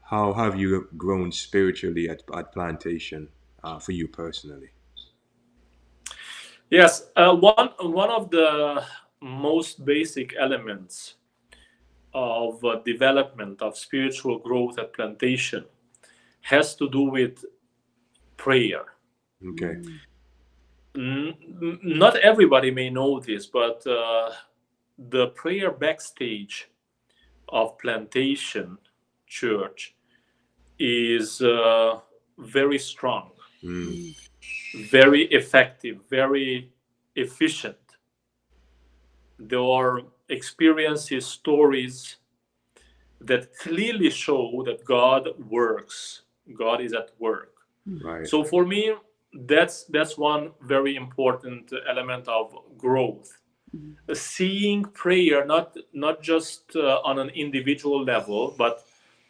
how 0.01 0.33
have 0.33 0.59
you 0.59 0.87
grown 0.97 1.31
spiritually 1.31 2.09
at, 2.09 2.21
at 2.35 2.51
Plantation 2.51 3.27
uh, 3.63 3.79
for 3.79 3.91
you 3.91 4.07
personally? 4.07 4.69
Yes, 6.69 7.09
uh, 7.15 7.35
one 7.35 7.69
one 7.79 8.09
of 8.09 8.29
the 8.29 8.83
most 9.21 9.85
basic 9.85 10.35
elements 10.37 11.15
of 12.13 12.63
uh, 12.63 12.79
development 12.85 13.61
of 13.61 13.77
spiritual 13.77 14.39
growth 14.39 14.79
at 14.79 14.93
Plantation 14.93 15.65
has 16.41 16.75
to 16.75 16.89
do 16.89 17.01
with 17.01 17.43
prayer. 18.37 18.85
Okay. 19.45 19.75
N- 20.95 21.35
not 21.83 22.15
everybody 22.17 22.71
may 22.71 22.89
know 22.89 23.19
this, 23.19 23.47
but 23.47 23.85
uh, 23.85 24.31
the 24.97 25.27
prayer 25.27 25.71
backstage 25.71 26.69
of 27.49 27.77
Plantation 27.77 28.77
Church 29.27 29.95
is 30.79 31.41
uh, 31.41 31.99
very 32.37 32.79
strong, 32.79 33.31
Mm. 33.63 34.15
very 34.89 35.23
effective, 35.31 35.97
very 36.09 36.71
efficient. 37.15 37.77
There 39.39 39.59
are 39.63 40.01
experiences, 40.29 41.25
stories 41.25 42.17
that 43.21 43.55
clearly 43.57 44.09
show 44.09 44.63
that 44.65 44.85
God 44.85 45.29
works. 45.49 46.23
God 46.57 46.81
is 46.81 46.93
at 46.93 47.11
work. 47.19 47.53
Right. 47.85 48.27
So 48.27 48.43
for 48.43 48.65
me, 48.65 48.93
that's 49.33 49.85
that's 49.85 50.17
one 50.17 50.51
very 50.61 50.95
important 50.95 51.71
element 51.89 52.27
of 52.27 52.55
growth. 52.77 53.29
Seeing 54.13 54.83
prayer 54.83 55.45
not 55.45 55.75
not 55.93 56.21
just 56.21 56.75
uh, 56.75 56.99
on 57.03 57.19
an 57.19 57.29
individual 57.29 58.03
level, 58.03 58.53
but 58.57 58.85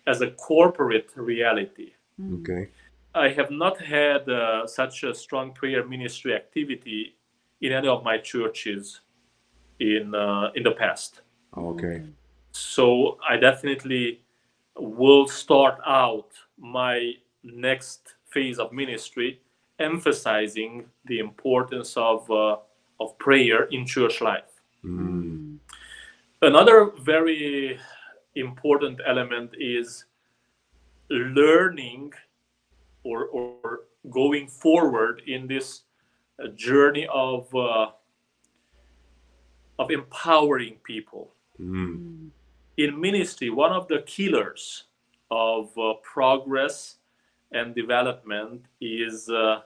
as 0.07 0.21
a 0.21 0.31
corporate 0.31 1.09
reality. 1.15 1.93
Okay. 2.33 2.69
I 3.13 3.29
have 3.29 3.49
not 3.49 3.79
had 3.79 4.29
uh, 4.29 4.67
such 4.67 5.03
a 5.03 5.15
strong 5.15 5.53
prayer 5.53 5.87
ministry 5.87 6.33
activity 6.33 7.15
in 7.61 7.71
any 7.71 7.87
of 7.87 8.03
my 8.03 8.17
churches 8.17 9.01
in 9.79 10.13
uh, 10.13 10.51
in 10.55 10.63
the 10.63 10.71
past. 10.71 11.21
Okay. 11.57 12.03
So 12.51 13.17
I 13.27 13.37
definitely 13.37 14.21
will 14.77 15.27
start 15.27 15.79
out 15.85 16.29
my 16.57 17.13
next 17.43 18.15
phase 18.25 18.59
of 18.59 18.71
ministry 18.71 19.39
emphasizing 19.79 20.85
the 21.05 21.19
importance 21.19 21.97
of 21.97 22.29
uh, 22.31 22.57
of 22.99 23.17
prayer 23.17 23.65
in 23.71 23.85
church 23.85 24.21
life. 24.21 24.61
Mm. 24.83 25.57
Another 26.41 26.91
very 27.01 27.79
important 28.35 29.01
element 29.05 29.51
is 29.59 30.05
learning 31.09 32.13
or, 33.03 33.25
or 33.25 33.79
going 34.09 34.47
forward 34.47 35.21
in 35.27 35.47
this 35.47 35.81
uh, 36.43 36.47
journey 36.55 37.07
of 37.13 37.53
uh, 37.55 37.87
of 39.77 39.91
empowering 39.91 40.77
people 40.83 41.35
Mm. 41.59 42.31
in 42.77 42.99
ministry, 42.99 43.49
one 43.49 43.71
of 43.71 43.87
the 43.87 44.01
killers 44.01 44.83
of 45.31 45.71
uh, 45.77 45.93
progress 46.03 46.97
and 47.51 47.73
development 47.73 48.65
is 48.81 49.29
uh, 49.29 49.61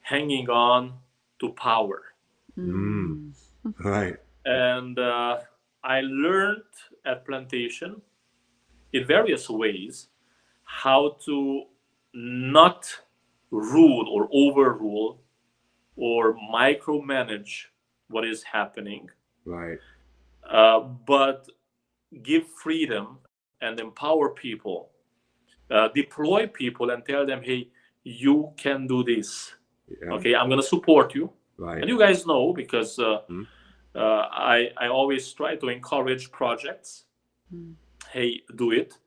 hanging 0.00 0.48
on 0.48 0.94
to 1.40 1.52
power. 1.52 2.13
Mm. 2.58 3.32
Right. 3.84 4.16
And 4.44 4.98
uh, 4.98 5.38
I 5.82 6.00
learned 6.02 6.62
at 7.04 7.24
Plantation 7.26 8.00
in 8.92 9.06
various 9.06 9.48
ways 9.48 10.08
how 10.64 11.16
to 11.24 11.64
not 12.14 12.86
rule 13.50 14.08
or 14.08 14.28
overrule 14.32 15.20
or 15.96 16.34
micromanage 16.52 17.66
what 18.08 18.24
is 18.24 18.42
happening 18.42 19.08
Right. 19.44 19.78
uh, 20.48 20.80
but 20.80 21.46
give 22.22 22.46
freedom 22.62 23.18
and 23.60 23.80
empower 23.80 24.30
people, 24.30 24.90
uh, 25.70 25.88
deploy 25.94 26.46
people 26.46 26.90
and 26.90 27.04
tell 27.04 27.26
them, 27.26 27.42
hey, 27.42 27.68
you 28.04 28.52
can 28.56 28.86
do 28.86 29.02
this. 29.02 29.54
Yeah. 29.88 30.12
Okay, 30.14 30.34
I'm 30.34 30.48
going 30.48 30.60
to 30.60 30.66
support 30.66 31.14
you. 31.14 31.32
Right. 31.56 31.78
And 31.80 31.88
you 31.88 31.98
guys 31.98 32.26
know 32.26 32.52
because 32.52 32.98
uh, 32.98 33.22
Mhm. 33.28 33.46
uh, 33.94 33.98
I, 34.30 34.70
I 34.76 34.88
always 34.88 35.32
try 35.32 35.56
to 35.56 35.68
encourage 35.68 36.30
projects. 36.32 37.04
Mm. 37.52 37.74
Hey, 38.10 38.42
do 38.56 38.72
it. 38.72 38.98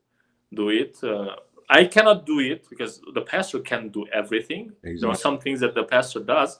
Do 0.54 0.70
it. 0.70 0.98
Uh, 1.02 1.36
I 1.68 1.84
cannot 1.84 2.24
do 2.24 2.40
it 2.40 2.66
because 2.70 3.00
the 3.14 3.20
pastor 3.20 3.60
can't 3.60 3.92
do 3.92 4.06
everything. 4.12 4.72
There 4.82 5.10
are 5.10 5.14
some 5.14 5.38
things 5.38 5.60
that 5.60 5.74
the 5.74 5.84
pastor 5.84 6.20
does, 6.20 6.58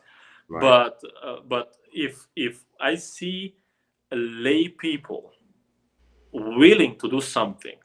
Right. 0.48 0.60
but 0.60 1.02
uh, 1.22 1.40
but 1.48 1.76
if 1.92 2.26
if 2.36 2.64
I 2.78 2.96
see 2.96 3.54
lay 4.12 4.68
people 4.68 5.32
willing 6.32 6.96
to 6.98 7.08
do 7.08 7.20
something, 7.20 7.78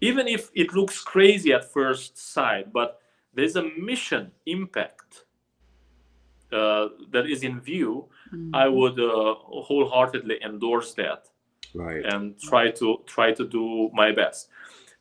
even 0.00 0.28
if 0.28 0.50
it 0.54 0.72
looks 0.72 1.00
crazy 1.00 1.52
at 1.52 1.64
first 1.72 2.16
sight, 2.16 2.72
but 2.72 3.00
there's 3.34 3.56
a 3.56 3.62
mission 3.76 4.30
impact 4.46 5.24
uh, 6.52 6.88
that 7.10 7.26
is 7.26 7.42
in 7.42 7.60
view, 7.60 8.08
I 8.54 8.68
would 8.68 8.98
uh, 8.98 9.34
wholeheartedly 9.34 10.38
endorse 10.42 10.94
that 10.94 11.28
right. 11.74 12.04
and 12.04 12.38
try 12.40 12.70
to 12.70 12.98
try 13.06 13.32
to 13.32 13.46
do 13.46 13.90
my 13.92 14.12
best. 14.12 14.48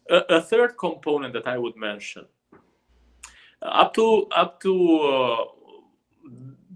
A, 0.10 0.38
a 0.38 0.42
third 0.42 0.78
component 0.78 1.34
that 1.34 1.48
I 1.48 1.58
would 1.58 1.76
mention, 1.76 2.26
up 3.62 3.94
to 3.94 4.28
up 4.36 4.60
to 4.62 5.00
uh, 5.00 5.46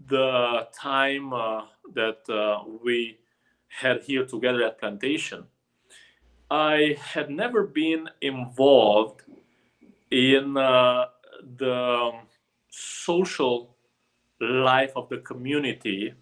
the 0.07 0.67
time 0.73 1.33
uh, 1.33 1.65
that 1.93 2.29
uh, 2.29 2.63
we 2.83 3.17
had 3.67 4.03
here 4.03 4.25
together 4.25 4.63
at 4.63 4.79
Plantation, 4.79 5.45
I 6.49 6.97
had 6.99 7.29
never 7.29 7.63
been 7.63 8.09
involved 8.21 9.23
in 10.11 10.55
uh, 10.55 11.05
the 11.57 12.11
social 12.69 13.74
life 14.39 14.91
of 14.95 15.09
the 15.09 15.17
community 15.19 16.13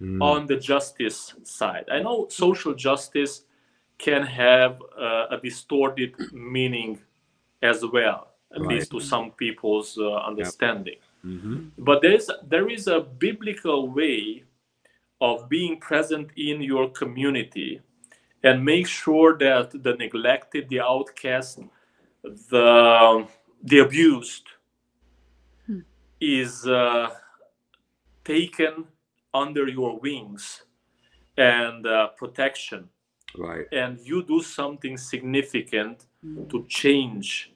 Mm. 0.00 0.20
on 0.20 0.46
the 0.46 0.56
justice 0.56 1.34
side. 1.44 1.84
I 1.88 2.00
know 2.02 2.26
social 2.30 2.74
justice 2.74 3.44
can 3.96 4.22
have 4.24 4.82
uh, 4.98 5.26
a 5.30 5.38
distorted 5.40 6.14
meaning 6.32 6.98
as 7.62 7.84
well, 7.86 8.34
at 8.54 8.60
Right. 8.60 8.70
least 8.70 8.90
to 8.90 8.98
some 9.00 9.30
people's 9.32 9.96
uh, 9.98 10.16
understanding. 10.30 10.98
Mm-hmm. 11.24 11.56
but 11.78 12.00
there 12.02 12.14
is 12.14 12.30
there 12.48 12.68
is 12.68 12.86
a 12.88 13.00
biblical 13.00 13.88
way 13.90 14.44
of 15.20 15.48
being 15.48 15.78
present 15.80 16.28
in 16.36 16.60
your 16.62 16.88
community 16.90 17.80
and 18.44 18.64
make 18.64 18.86
sure 18.86 19.36
that 19.38 19.70
the 19.82 19.94
neglected 19.94 20.68
the 20.68 20.80
outcast 20.80 21.58
the 22.50 23.26
the 23.70 23.78
abused 23.86 24.46
Hmm. 25.66 25.80
is 26.20 26.66
uh, 26.66 27.10
taken 28.28 28.84
under 29.34 29.66
your 29.68 29.98
wings 30.00 30.64
and 31.36 31.86
uh, 31.86 32.08
protection 32.20 32.88
Right. 33.36 33.66
and 33.72 33.98
you 34.10 34.22
do 34.24 34.42
something 34.42 34.96
significant 34.98 36.06
Mm. 36.24 36.48
to 36.50 36.64
change 36.68 37.52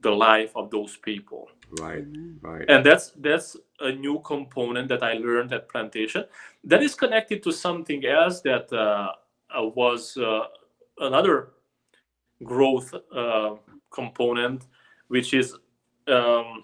the 0.00 0.10
life 0.10 0.52
of 0.60 0.70
those 0.70 0.96
people 0.98 1.48
Right. 1.80 2.04
Right. 2.42 2.66
and 2.72 2.84
that's 2.84 3.06
that's 3.26 3.56
a 3.80 3.90
new 4.04 4.20
component 4.32 4.88
that 4.88 5.02
i 5.02 5.14
learned 5.14 5.52
at 5.52 5.68
plantation 5.72 6.24
that 6.70 6.82
is 6.82 6.94
connected 6.94 7.42
to 7.42 7.50
something 7.52 8.04
else 8.04 8.42
that 8.42 8.66
uh, 8.72 9.12
uh, 9.56 9.64
was 9.80 10.16
uh, 10.18 10.44
another 11.08 11.36
growth 12.44 12.94
uh, 13.22 13.56
component 13.90 14.60
which 15.08 15.32
is 15.34 15.56
um, 16.08 16.62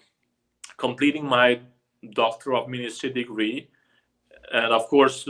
completing 0.76 1.24
my 1.26 1.60
doctor 2.12 2.54
of 2.54 2.68
ministry 2.68 3.10
degree. 3.10 3.68
And 4.52 4.72
of 4.72 4.86
course 4.88 5.28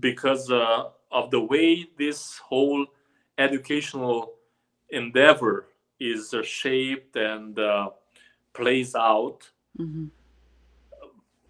because 0.00 0.50
uh, 0.50 0.90
of 1.10 1.30
the 1.30 1.40
way 1.40 1.86
this 1.98 2.38
whole 2.38 2.86
educational 3.38 4.34
endeavor 4.90 5.66
is 6.00 6.34
uh, 6.34 6.42
shaped 6.42 7.16
and 7.16 7.58
uh, 7.58 7.90
plays 8.52 8.94
out 8.94 9.50
Mhm. 9.78 10.10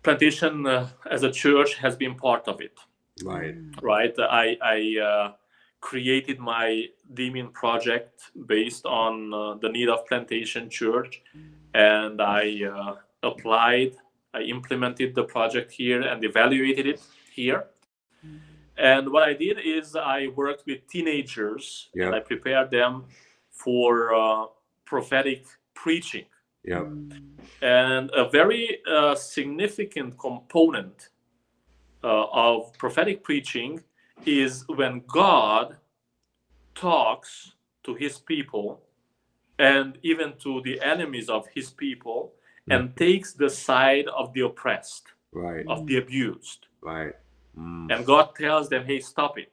plantation 0.02 0.66
uh, 0.66 0.88
as 1.10 1.22
a 1.22 1.30
church 1.30 1.74
has 1.76 1.96
been 1.96 2.14
part 2.14 2.46
of 2.48 2.60
it. 2.60 2.78
Right. 3.24 3.54
right? 3.82 4.14
I 4.18 4.56
i 4.62 4.78
uh, 5.00 5.32
created 5.80 6.38
my 6.38 6.88
DMin 7.14 7.52
project 7.52 8.30
based 8.46 8.84
on 8.86 9.32
uh, 9.32 9.54
the 9.54 9.68
need 9.68 9.88
of 9.88 10.06
plantation 10.06 10.68
church. 10.68 11.22
And 11.74 12.20
i 12.20 12.64
uh, 12.64 12.94
applied 13.22 13.92
i 14.34 14.40
implemented 14.40 15.14
the 15.14 15.24
project 15.24 15.72
here 15.72 16.02
and 16.02 16.24
evaluated 16.24 16.86
it 16.86 17.00
here 17.32 17.64
and 18.76 19.10
what 19.10 19.22
i 19.22 19.32
did 19.32 19.58
is 19.64 19.96
i 19.96 20.28
worked 20.36 20.64
with 20.66 20.86
teenagers 20.88 21.88
Yeah. 21.94 22.06
and 22.06 22.14
i 22.14 22.20
prepared 22.20 22.70
them 22.70 23.04
for 23.50 24.14
uh, 24.14 24.46
prophetic 24.84 25.44
preaching. 25.74 26.26
Mm. 26.66 27.22
and 27.62 28.10
a 28.14 28.28
very 28.28 28.80
uh, 28.86 29.14
significant 29.14 30.18
component 30.18 31.08
uh, 32.04 32.26
of 32.32 32.72
prophetic 32.78 33.22
preaching 33.24 33.80
is 34.26 34.64
when 34.68 35.02
God 35.06 35.76
talks 36.74 37.52
to 37.84 37.94
his 37.94 38.18
people 38.18 38.82
and 39.58 39.98
even 40.02 40.34
to 40.42 40.60
the 40.62 40.80
enemies 40.82 41.28
of 41.28 41.46
his 41.54 41.70
people 41.70 42.34
and 42.70 42.96
takes 42.96 43.32
the 43.32 43.50
side 43.50 44.06
of 44.08 44.32
the 44.32 44.40
oppressed, 44.42 45.06
Right. 45.32 45.64
of 45.66 45.86
the 45.86 45.96
abused. 45.98 46.66
Right. 46.80 47.14
Mm. 47.56 47.92
And 47.94 48.06
God 48.06 48.34
tells 48.34 48.68
them, 48.68 48.84
hey, 48.84 49.00
stop 49.00 49.38
it, 49.38 49.52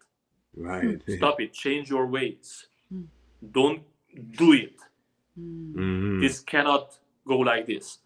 Right. 0.55 1.01
stop 1.17 1.41
it, 1.41 1.53
change 1.53 1.89
your 1.89 2.07
ways. 2.07 2.67
Mm. 2.93 3.07
Don't 3.51 3.81
do 4.31 4.53
it. 4.53 4.77
Mm. 5.39 6.21
This 6.21 6.39
cannot 6.39 6.97
go 7.27 7.39
like 7.39 7.65
this 7.67 7.99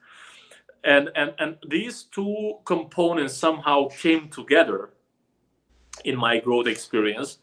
and 0.83 1.09
and 1.15 1.33
and 1.39 1.57
these 1.67 2.03
two 2.03 2.55
components 2.65 3.33
somehow 3.33 3.87
came 3.89 4.29
together 4.29 4.91
in 6.05 6.15
my 6.15 6.39
growth 6.39 6.67
experience 6.67 7.39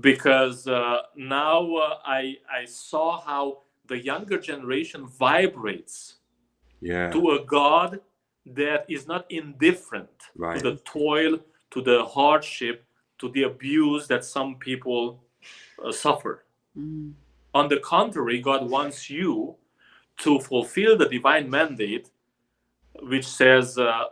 because 0.00 0.66
uh, 0.66 0.98
now 1.16 1.74
uh, 1.76 1.98
i 2.04 2.36
i 2.52 2.64
saw 2.64 3.20
how 3.20 3.62
the 3.86 3.98
younger 3.98 4.38
generation 4.38 5.06
vibrates 5.06 6.16
Yeah. 6.84 7.10
to 7.14 7.20
a 7.36 7.44
god 7.44 7.90
that 8.60 8.84
is 8.96 9.06
not 9.12 9.22
indifferent 9.30 10.18
Right. 10.36 10.56
to 10.56 10.60
the 10.68 10.76
toil 10.84 11.32
to 11.72 11.78
the 11.88 11.98
hardship 12.16 12.76
to 13.20 13.26
the 13.34 13.44
abuse 13.52 14.02
that 14.12 14.22
some 14.24 14.50
people 14.68 15.02
uh, 15.84 15.90
suffer 16.04 16.34
Mm. 16.76 17.14
on 17.54 17.68
the 17.68 17.78
contrary, 17.94 18.40
God 18.50 18.62
wants 18.76 19.08
you 19.08 19.56
to 20.24 20.40
fulfill 20.40 20.92
the 20.98 21.08
divine 21.08 21.46
mandate, 21.48 22.06
which 23.10 23.26
says, 23.40 23.78
uh, 23.78 24.06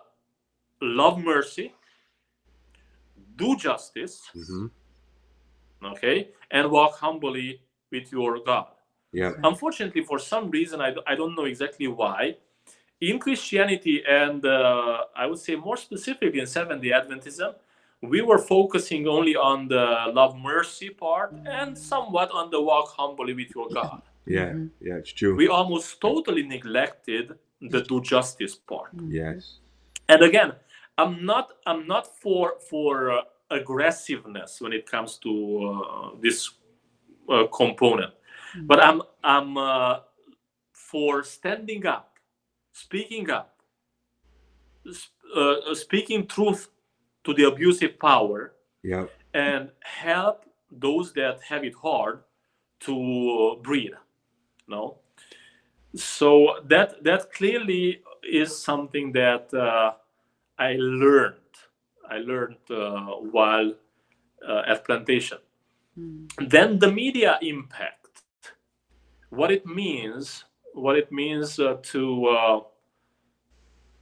love 0.80 1.16
mercy, 1.18 1.74
do 3.36 3.56
justice, 3.56 4.16
Mhm. 4.34 4.70
okay, 5.92 6.16
and 6.50 6.70
walk 6.70 6.92
humbly 7.04 7.48
with 7.90 8.06
your 8.12 8.38
God. 8.50 8.68
Yeah. 9.12 9.32
Unfortunately, 9.50 10.02
for 10.10 10.18
some 10.20 10.44
reason, 10.50 10.80
I, 10.80 10.94
I 11.06 11.14
don't 11.16 11.34
know 11.34 11.46
exactly 11.46 11.88
why, 11.88 12.36
in 13.02 13.18
Christianity, 13.18 13.96
and 14.08 14.44
uh, 14.46 15.04
I 15.22 15.26
would 15.26 15.38
say 15.40 15.56
more 15.56 15.76
specifically 15.76 16.38
in 16.40 16.46
Seventh 16.46 16.82
day 16.82 16.90
Adventism, 17.00 17.52
we 18.00 18.20
were 18.22 18.38
focusing 18.38 19.06
only 19.08 19.34
on 19.36 19.68
the 19.68 19.84
love 20.12 20.36
mercy 20.36 20.90
part 20.90 21.34
and 21.46 21.76
somewhat 21.76 22.30
on 22.30 22.50
the 22.50 22.60
walk 22.60 22.88
humbly 22.96 23.34
with 23.34 23.50
your 23.54 23.68
God. 23.68 24.02
Yeah. 24.24 24.52
Mhm. 24.52 24.70
Yeah. 24.80 24.98
It's 25.02 25.12
true. 25.12 25.34
we 25.34 25.48
almost 25.48 26.00
totally 26.00 26.44
neglected 26.44 27.26
the 27.72 27.80
do 27.82 28.00
justice 28.00 28.54
part 28.54 28.90
yes. 29.20 29.58
and 30.08 30.20
again 30.22 30.50
i'm 30.96 31.14
not 31.32 31.46
i'm 31.66 31.82
not 31.88 32.04
for 32.22 32.44
for 32.70 33.10
uh, 33.10 33.22
aggressiveness 33.50 34.60
when 34.62 34.72
it 34.72 34.84
comes 34.94 35.18
to 35.24 35.32
uh, 35.70 36.10
this 36.24 36.38
uh, 37.28 37.46
component 37.60 38.12
Mm. 38.56 38.66
but 38.70 38.78
i'm 38.86 38.98
i'm 39.24 39.56
uh, 39.56 39.94
for 40.90 41.24
standing 41.24 41.82
up 41.96 42.11
speaking 42.72 43.30
up 43.30 43.54
uh, 45.36 45.40
uh, 45.70 45.74
speaking 45.74 46.26
truth 46.26 46.68
to 47.24 47.34
the 47.34 47.44
abusive 47.44 47.98
power 47.98 48.52
Yep. 48.84 49.10
and 49.34 49.70
help 49.82 50.44
those 50.70 51.12
that 51.14 51.40
have 51.42 51.64
it 51.64 51.74
hard 51.74 52.20
to 52.80 53.58
breathe 53.62 53.94
no 54.68 54.98
so 55.94 56.56
that 56.66 57.02
that 57.04 57.32
clearly 57.32 58.02
is 58.24 58.56
something 58.56 59.12
that 59.12 59.52
uh, 59.54 59.92
i 60.58 60.74
learned 60.78 61.36
i 62.10 62.18
learned 62.18 62.56
uh, 62.70 63.02
while 63.32 63.72
uh, 64.48 64.62
at 64.66 64.84
plantation 64.84 65.38
Mm. 65.98 66.28
then 66.50 66.78
the 66.78 66.90
media 66.90 67.38
impact 67.42 68.22
what 69.30 69.50
it 69.52 69.66
means 69.66 70.44
what 70.74 70.96
it 70.96 71.10
means 71.12 71.58
uh, 71.58 71.76
to 71.82 72.26
uh, 72.26 72.60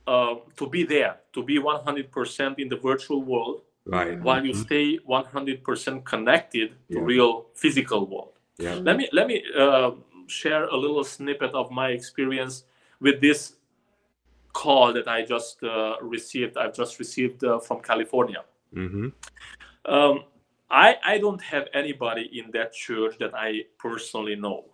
uh, 0.07 0.35
to 0.57 0.67
be 0.69 0.85
there 0.85 1.17
to 1.33 1.43
be 1.43 1.59
100% 1.59 2.59
in 2.59 2.69
the 2.69 2.77
virtual 2.77 3.23
world 3.23 3.63
Right. 3.87 4.21
while 4.23 4.45
you 4.45 4.53
Mhm. 4.53 4.65
stay 4.67 4.99
100% 5.07 6.05
connected 6.05 6.69
to 6.93 6.99
Yeah. 6.99 7.05
real 7.13 7.47
physical 7.55 8.07
world 8.07 8.35
Yeah. 8.59 8.75
let 8.85 8.97
me 8.97 9.09
let 9.13 9.27
me 9.27 9.43
uh, 9.57 9.93
share 10.27 10.65
a 10.65 10.77
little 10.77 11.05
snippet 11.05 11.53
of 11.55 11.71
my 11.71 11.89
experience 11.91 12.65
with 13.01 13.21
this 13.21 13.57
call 14.53 14.93
that 14.93 15.09
i 15.09 15.23
just 15.23 15.63
uh, 15.63 15.97
received 16.03 16.57
i've 16.57 16.75
just 16.75 16.99
received 16.99 17.43
uh, 17.45 17.59
from 17.59 17.81
california 17.81 18.45
Mm-hmm. 18.75 19.09
um, 19.87 20.25
I, 20.71 20.97
I 21.05 21.19
don't 21.19 21.43
have 21.43 21.67
anybody 21.75 22.25
in 22.39 22.51
that 22.53 22.73
church 22.73 23.17
that 23.19 23.33
i 23.35 23.65
personally 23.79 24.37
know 24.37 24.65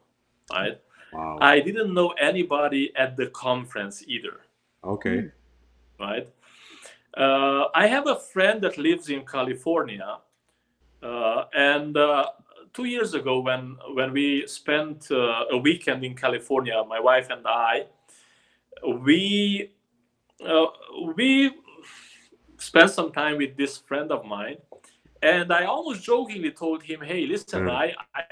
right 0.52 0.78
Wow. 1.12 1.38
i 1.40 1.60
didn't 1.60 1.94
know 1.94 2.10
anybody 2.18 2.92
at 2.96 3.16
the 3.16 3.28
conference 3.28 4.02
either 4.06 4.40
okay. 4.86 5.30
right? 5.98 6.28
Uh, 7.16 7.68
I 7.74 7.86
have 7.86 8.06
a 8.06 8.16
friend 8.16 8.60
that 8.62 8.76
lives 8.76 9.08
in 9.08 9.24
California, 9.24 10.18
uh, 11.02 11.44
and 11.54 11.96
uh, 11.96 12.26
two 12.74 12.84
years 12.84 13.14
ago, 13.14 13.40
when 13.40 13.76
when 13.94 14.12
we 14.12 14.46
spent 14.46 15.10
uh, 15.10 15.44
a 15.50 15.56
weekend 15.56 16.04
in 16.04 16.14
California, 16.14 16.82
my 16.86 17.00
wife 17.00 17.28
and 17.30 17.46
I, 17.46 17.86
we 18.86 19.72
uh, 20.46 20.66
we 21.14 21.52
spent 22.58 22.90
some 22.90 23.12
time 23.12 23.38
with 23.38 23.56
this 23.56 23.78
friend 23.78 24.12
of 24.12 24.26
mine, 24.26 24.58
and 25.22 25.52
I 25.52 25.64
almost 25.64 26.02
jokingly 26.02 26.50
told 26.50 26.82
him, 26.82 27.00
"Hey, 27.00 27.26
listen, 27.26 27.64
Mm. 27.64 27.70
I." 27.70 27.94
I 28.14 28.22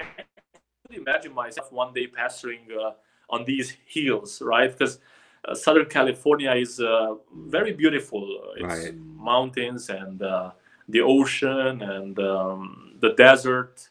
imagine 0.91 1.33
myself 1.33 1.71
one 1.71 1.93
day 1.93 2.07
pastoring 2.07 2.71
uh, 2.77 2.91
on 3.29 3.45
these 3.45 3.75
hills, 3.85 4.41
right? 4.41 4.71
Because 4.71 4.99
uh, 5.47 5.55
Southern 5.55 5.85
California 5.85 6.51
is 6.51 6.79
uh, 6.79 7.15
very 7.47 7.73
beautiful. 7.73 8.53
It's 8.57 8.85
Right. 8.85 8.95
mountains 9.17 9.89
and 9.89 10.21
uh, 10.21 10.51
the 10.87 11.01
ocean 11.01 11.81
and 11.81 12.17
um, 12.19 12.95
the 12.99 13.13
desert, 13.13 13.89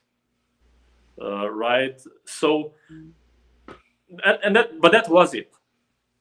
uh, 1.21 1.51
right? 1.51 2.01
So, 2.25 2.73
and, 4.25 4.39
and 4.45 4.57
that, 4.57 4.81
but 4.81 4.93
that 4.93 5.09
was 5.09 5.35
it. 5.35 5.53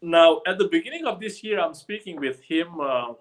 now 0.02 0.42
at 0.48 0.58
the 0.58 0.68
beginning 0.68 1.06
of 1.06 1.20
this 1.20 1.44
year, 1.44 1.60
I'm 1.60 1.74
speaking 1.74 2.20
with 2.20 2.42
him 2.42 2.80
uh, 2.82 3.14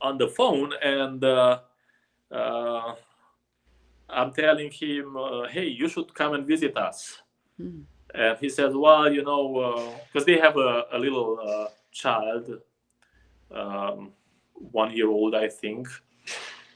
on 0.00 0.18
the 0.18 0.28
phone, 0.28 0.72
and 0.82 1.22
uh, 1.24 1.60
uh, 2.30 2.94
I'm 4.08 4.32
telling 4.32 4.70
him, 4.70 5.16
uh, 5.16 5.48
"Hey, 5.48 5.66
you 5.66 5.88
should 5.88 6.14
come 6.14 6.34
and 6.34 6.46
visit 6.46 6.76
us." 6.76 7.22
Mm. 7.60 7.84
And 8.14 8.38
he 8.38 8.48
says, 8.48 8.74
"Well, 8.74 9.12
you 9.12 9.22
know, 9.22 9.94
because 10.06 10.24
they 10.24 10.38
have 10.38 10.56
a, 10.56 10.84
a 10.92 10.98
little 10.98 11.38
uh, 11.40 11.68
child, 11.92 12.60
um, 13.50 14.12
one 14.52 14.92
year 14.92 15.08
old, 15.08 15.34
I 15.34 15.48
think." 15.48 15.88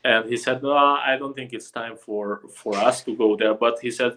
And 0.05 0.28
he 0.28 0.37
said, 0.37 0.62
"No, 0.62 0.76
I 0.76 1.16
don't 1.18 1.35
think 1.35 1.53
it's 1.53 1.70
time 1.70 1.97
for 1.97 2.43
for 2.55 2.76
us 2.76 3.03
to 3.05 3.16
go 3.16 3.37
there." 3.37 3.55
But 3.55 3.78
he 3.80 3.91
said, 3.91 4.14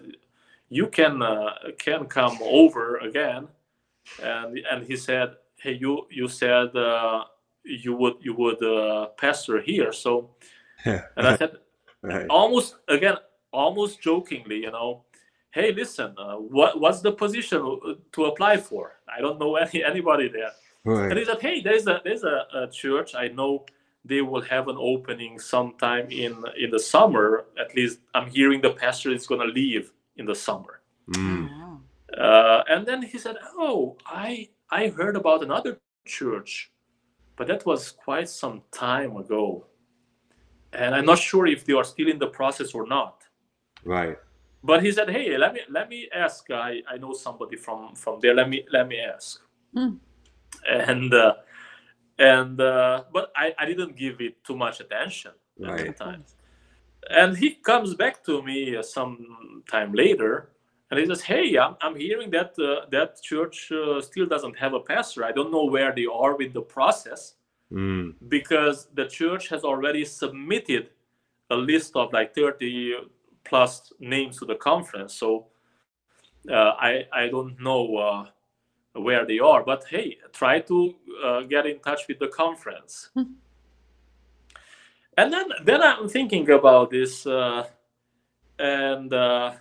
"You 0.68 0.88
can 0.88 1.22
uh, 1.22 1.54
can 1.78 2.06
come 2.06 2.38
over 2.42 2.98
again." 2.98 3.48
And 4.22 4.58
and 4.70 4.86
he 4.86 4.96
said, 4.96 5.36
"Hey, 5.58 5.72
you 5.72 6.06
you 6.10 6.28
said 6.28 6.76
uh, 6.76 7.24
you 7.64 7.94
would 7.94 8.16
you 8.20 8.34
would 8.34 8.62
uh, 8.62 9.06
pastor 9.16 9.60
here, 9.60 9.92
so." 9.92 10.30
And 10.84 11.26
I 11.26 11.36
said, 11.36 11.56
right. 12.06 12.26
almost 12.28 12.76
again, 12.88 13.16
almost 13.52 14.00
jokingly, 14.00 14.58
you 14.62 14.70
know, 14.70 15.04
hey, 15.56 15.72
listen, 15.72 16.14
uh, 16.18 16.36
what 16.36 16.80
what's 16.80 17.00
the 17.00 17.12
position 17.12 17.60
uh, 17.62 17.94
to 18.12 18.26
apply 18.26 18.58
for? 18.58 19.00
I 19.08 19.20
don't 19.20 19.38
know 19.38 19.56
any 19.64 19.82
anybody 19.82 20.28
there. 20.28 20.52
And 21.10 21.18
he 21.18 21.24
said, 21.24 21.40
hey, 21.40 21.60
there's 21.60 21.86
a 21.88 22.00
there's 22.04 22.22
a, 22.22 22.46
a 22.54 22.68
church. 22.70 23.14
I 23.14 23.28
know 23.28 23.66
they 24.04 24.22
will 24.22 24.42
have 24.42 24.68
an 24.68 24.76
opening 24.78 25.38
sometime 25.40 26.06
in 26.10 26.44
in 26.56 26.70
the 26.70 26.78
summer. 26.78 27.46
At 27.58 27.74
least 27.74 27.98
I'm 28.14 28.28
hearing 28.30 28.60
the 28.60 28.70
pastor 28.70 29.10
is 29.10 29.26
gonna 29.26 29.50
leave 29.60 29.92
in 30.16 30.26
the 30.26 30.34
summer. 30.34 30.80
Mm. 31.10 31.80
Uh, 32.16 32.62
and 32.68 32.86
then 32.86 33.02
he 33.02 33.18
said, 33.18 33.36
oh, 33.58 33.96
I 34.06 34.48
I 34.70 34.88
heard 34.88 35.16
about 35.16 35.42
another 35.42 35.78
church, 36.04 36.70
but 37.36 37.46
that 37.48 37.66
was 37.66 37.90
quite 37.90 38.28
some 38.28 38.62
time 38.72 39.16
ago, 39.16 39.66
and 40.76 40.94
I'm 40.94 41.06
not 41.06 41.18
sure 41.18 41.46
if 41.46 41.64
they 41.64 41.72
are 41.72 41.84
still 41.84 42.08
in 42.08 42.18
the 42.18 42.26
process 42.28 42.74
or 42.74 42.86
not. 42.86 43.22
Right. 43.84 44.18
But 44.62 44.82
he 44.82 44.92
said, 44.92 45.10
"Hey, 45.10 45.36
let 45.38 45.54
me 45.54 45.60
let 45.70 45.88
me 45.88 46.08
ask. 46.14 46.50
I, 46.50 46.82
I 46.88 46.96
know 46.98 47.12
somebody 47.12 47.56
from 47.56 47.94
from 47.94 48.20
there. 48.20 48.34
Let 48.34 48.48
me 48.48 48.64
let 48.72 48.88
me 48.88 48.98
ask." 48.98 49.40
Hmm. 49.74 49.96
And 50.68 51.12
uh, 51.14 51.34
and 52.18 52.60
uh, 52.60 53.04
but 53.12 53.32
I, 53.36 53.54
I 53.58 53.66
didn't 53.66 53.96
give 53.96 54.20
it 54.20 54.42
too 54.44 54.56
much 54.56 54.80
attention 54.80 55.32
at 55.64 55.78
the 55.78 55.84
Right. 55.84 55.96
time. 55.96 56.24
And 57.10 57.36
he 57.36 57.50
comes 57.54 57.94
back 57.94 58.24
to 58.24 58.42
me 58.42 58.76
uh, 58.76 58.82
some 58.82 59.62
time 59.70 59.92
later, 59.92 60.50
and 60.90 60.98
he 60.98 61.06
says, 61.06 61.22
"Hey, 61.22 61.56
I'm, 61.56 61.76
I'm 61.80 61.94
hearing 61.94 62.30
that 62.32 62.58
uh, 62.58 62.86
that 62.90 63.22
church 63.22 63.70
uh, 63.70 64.00
still 64.00 64.26
doesn't 64.26 64.58
have 64.58 64.74
a 64.74 64.80
pastor. 64.80 65.24
I 65.24 65.32
don't 65.32 65.52
know 65.52 65.64
where 65.64 65.92
they 65.94 66.06
are 66.06 66.36
with 66.36 66.52
the 66.52 66.62
process 66.62 67.34
Mm. 67.72 68.14
because 68.28 68.86
the 68.94 69.06
church 69.06 69.48
has 69.48 69.64
already 69.64 70.04
submitted 70.04 70.90
a 71.50 71.56
list 71.56 71.96
of 71.96 72.12
like 72.12 72.32
30 72.32 72.94
plus 73.44 73.92
names 73.98 74.38
to 74.38 74.44
the 74.44 74.54
conference 74.54 75.14
so 75.14 75.46
uh, 76.48 76.74
i 76.78 77.04
i 77.12 77.26
don't 77.28 77.58
know 77.60 77.96
uh, 77.96 78.24
where 79.00 79.26
they 79.26 79.40
are 79.40 79.64
but 79.64 79.84
hey 79.90 80.16
try 80.32 80.60
to 80.60 80.94
uh, 81.24 81.40
get 81.42 81.66
in 81.66 81.80
touch 81.80 82.06
with 82.08 82.20
the 82.20 82.28
conference 82.28 83.10
Hmm. 83.14 83.34
and 85.18 85.32
then 85.32 85.48
then 85.64 85.82
i'm 85.82 86.08
thinking 86.08 86.48
about 86.50 86.90
this 86.90 87.26
uh, 87.26 87.66
and 88.60 89.12
uh, 89.12 89.54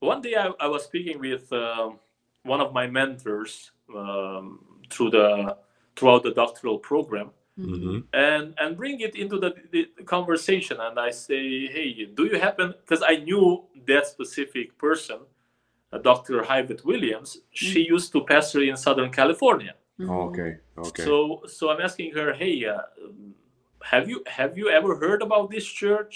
one 0.00 0.20
day 0.22 0.34
I, 0.34 0.50
I 0.58 0.66
was 0.66 0.84
speaking 0.84 1.20
with 1.20 1.52
um 1.52 2.00
one 2.42 2.60
of 2.60 2.72
my 2.72 2.86
mentors 2.86 3.70
um, 3.94 4.58
through 4.90 5.10
the 5.10 5.56
throughout 5.98 6.22
the 6.22 6.34
doctoral 6.42 6.78
program 6.78 7.30
hmm 7.56 7.98
and 8.12 8.54
and 8.60 8.76
bring 8.76 9.00
it 9.00 9.14
into 9.22 9.36
the, 9.44 9.50
the 9.74 9.82
conversation 10.04 10.76
and 10.86 10.96
i 11.08 11.10
say 11.10 11.42
hey 11.76 11.88
do 12.18 12.22
you 12.30 12.38
happen 12.46 12.68
because 12.80 13.02
i 13.12 13.14
knew 13.26 13.44
that 13.90 14.06
specific 14.06 14.66
person 14.86 15.18
uh, 15.92 15.98
dr 15.98 16.36
Hyveth 16.50 16.82
williams 16.84 17.30
she 17.50 17.80
used 17.94 18.12
to 18.12 18.18
pastor 18.32 18.60
in 18.70 18.76
southern 18.76 19.10
california 19.20 19.74
Mhm. 20.00 20.10
Okay. 20.28 20.50
Okay. 20.86 21.02
so 21.06 21.12
so 21.54 21.62
i'm 21.70 21.80
asking 21.88 22.10
her 22.18 22.28
hey 22.42 22.54
uh, 22.74 22.82
have 23.92 24.04
you 24.10 24.18
have 24.38 24.52
you 24.60 24.66
ever 24.78 24.92
heard 25.04 25.20
about 25.28 25.46
this 25.50 25.66
church 25.82 26.14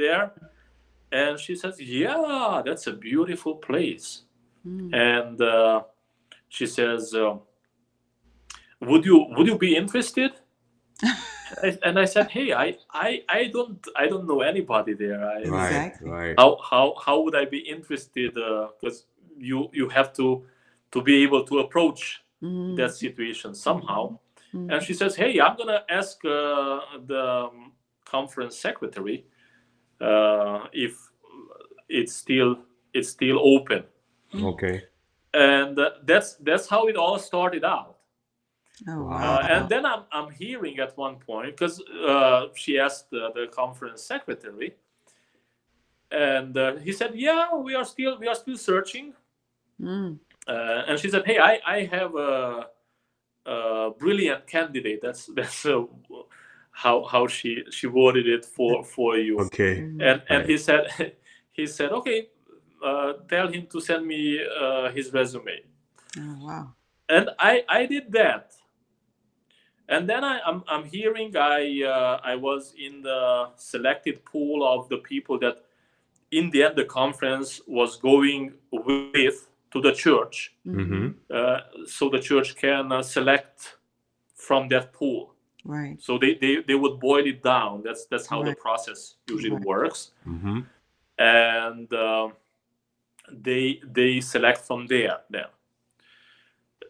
there 0.00 0.24
and 1.20 1.34
she 1.44 1.54
says 1.62 1.74
yeah 1.80 2.62
that's 2.66 2.86
a 2.86 2.92
beautiful 3.10 3.54
place 3.68 4.08
Mm. 4.66 4.90
and 4.94 5.36
uh, 5.42 5.82
she 6.56 6.66
says 6.66 7.02
uh, 7.14 7.36
would 8.86 9.04
you 9.04 9.26
would 9.36 9.46
you 9.46 9.58
be 9.58 9.76
interested 9.76 10.32
I- 11.62 11.78
and 11.82 11.98
i 11.98 12.04
said 12.04 12.28
hey 12.30 12.52
I, 12.52 12.76
I 12.92 13.22
i 13.28 13.40
don't 13.52 13.78
i 13.96 14.06
don't 14.06 14.26
know 14.26 14.40
anybody 14.40 14.94
there 14.94 15.20
I, 15.24 15.34
right. 15.44 15.44
Exactly. 15.46 16.10
Right. 16.10 16.34
how 16.38 16.58
how 16.70 16.94
how 17.04 17.20
would 17.22 17.34
i 17.34 17.44
be 17.44 17.58
interested 17.58 18.34
because 18.34 19.06
you 19.38 19.68
you 19.72 19.88
have 19.88 20.12
to 20.14 20.44
to 20.92 21.02
be 21.02 21.22
able 21.22 21.44
to 21.44 21.58
approach 21.60 22.20
Mm. 22.42 22.76
that 22.76 22.92
situation 22.94 23.54
somehow 23.54 24.18
Mm. 24.54 24.72
and 24.72 24.82
she 24.82 24.92
says 24.94 25.16
hey 25.16 25.40
i'm 25.40 25.56
gonna 25.56 25.82
ask 25.88 26.22
uh, 26.24 26.80
the 27.06 27.22
um, 27.46 27.72
conference 28.04 28.56
secretary 28.58 29.24
uh, 30.00 30.60
if 30.72 30.92
it's 31.88 32.14
still 32.14 32.56
it's 32.92 33.08
still 33.08 33.38
open 33.54 33.84
Okay. 34.42 34.82
and 35.32 35.78
uh, 35.78 35.90
that's 36.04 36.34
that's 36.46 36.68
how 36.68 36.86
it 36.88 36.96
all 36.96 37.18
started 37.18 37.64
out 37.64 37.93
Oh, 38.88 39.04
Wow. 39.04 39.06
wow. 39.10 39.36
uh, 39.38 39.46
and 39.50 39.68
then 39.68 39.86
I'm, 39.86 40.02
I'm 40.12 40.30
hearing 40.30 40.78
at 40.80 40.96
one 40.96 41.16
point 41.16 41.56
because 41.56 41.80
uh, 41.80 42.46
she 42.54 42.78
asked 42.78 43.10
the, 43.10 43.30
the 43.34 43.46
conference 43.52 44.02
secretary 44.02 44.74
and 46.10 46.56
uh, 46.56 46.76
he 46.76 46.92
said 46.92 47.12
yeah 47.14 47.54
we 47.54 47.74
are 47.74 47.84
still 47.84 48.18
we 48.18 48.28
are 48.28 48.34
still 48.34 48.56
searching 48.56 49.12
Mm. 49.80 50.18
uh, 50.46 50.82
and 50.86 50.98
she 51.00 51.10
said 51.10 51.24
hey 51.26 51.38
i, 51.38 51.58
I 51.66 51.84
have 51.86 52.14
a, 52.14 52.68
a 53.46 53.90
brilliant 53.98 54.46
candidate 54.46 55.00
that's 55.02 55.26
that's 55.34 55.66
uh, 55.66 55.82
how 56.70 57.04
how 57.04 57.26
she 57.26 57.64
she 57.70 57.86
worded 57.88 58.28
it 58.28 58.44
for 58.44 58.84
for 58.84 59.16
you 59.16 59.40
Okay. 59.40 59.82
Mm. 59.82 60.00
and 60.00 60.22
and 60.28 60.38
Right. 60.40 60.48
he 60.48 60.58
said 60.58 60.86
he 61.52 61.66
said 61.66 61.90
okay 61.92 62.28
uh, 62.84 63.14
tell 63.28 63.48
him 63.48 63.66
to 63.72 63.80
send 63.80 64.06
me 64.06 64.40
uh, 64.60 64.90
his 64.92 65.12
resume 65.12 65.62
Oh, 66.18 66.46
wow. 66.46 66.74
and 67.08 67.30
I 67.40 67.64
I 67.68 67.86
did 67.86 68.12
that, 68.12 68.52
and 69.88 70.08
then 70.08 70.24
I, 70.24 70.40
I'm 70.46 70.62
I'm 70.68 70.84
hearing 70.84 71.36
I 71.36 71.82
uh, 71.84 72.20
I 72.24 72.34
was 72.36 72.74
in 72.78 73.02
the 73.02 73.50
selected 73.56 74.24
pool 74.24 74.66
of 74.66 74.88
the 74.88 74.98
people 74.98 75.38
that, 75.40 75.56
in 76.30 76.50
the 76.50 76.62
end, 76.64 76.76
the 76.76 76.84
conference 76.84 77.60
was 77.66 77.96
going 77.96 78.54
with 78.72 79.48
to 79.70 79.80
the 79.80 79.92
church, 79.92 80.54
Mm-hmm. 80.66 81.08
uh, 81.30 81.60
so 81.86 82.08
the 82.08 82.20
church 82.20 82.56
can 82.56 82.92
uh, 82.92 83.02
select 83.02 83.76
from 84.36 84.68
that 84.68 84.92
pool. 84.92 85.34
Right. 85.64 86.00
So 86.00 86.18
they, 86.18 86.34
they 86.34 86.62
they 86.66 86.74
would 86.74 87.00
boil 87.00 87.26
it 87.26 87.42
down. 87.42 87.82
That's 87.82 88.06
that's 88.06 88.26
how 88.26 88.42
the 88.42 88.54
process 88.54 89.16
usually 89.28 89.56
Right. 89.56 89.64
works, 89.66 90.12
Mm-hmm. 90.26 90.60
and 91.18 91.92
uh, 91.92 92.28
they 93.30 93.80
they 93.92 94.20
select 94.20 94.60
from 94.66 94.86
there 94.86 95.18
then. 95.30 95.46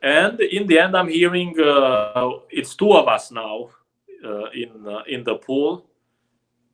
And 0.03 0.41
in 0.41 0.67
the 0.67 0.79
end, 0.79 0.97
I'm 0.97 1.09
hearing 1.09 1.59
uh, 1.61 2.31
it's 2.51 2.75
two 2.77 2.93
of 2.93 3.09
us 3.09 3.31
now 3.31 3.71
uh, 4.25 4.51
in 4.51 4.87
uh, 4.87 5.03
in 5.09 5.25
the 5.25 5.37
pool, 5.37 5.87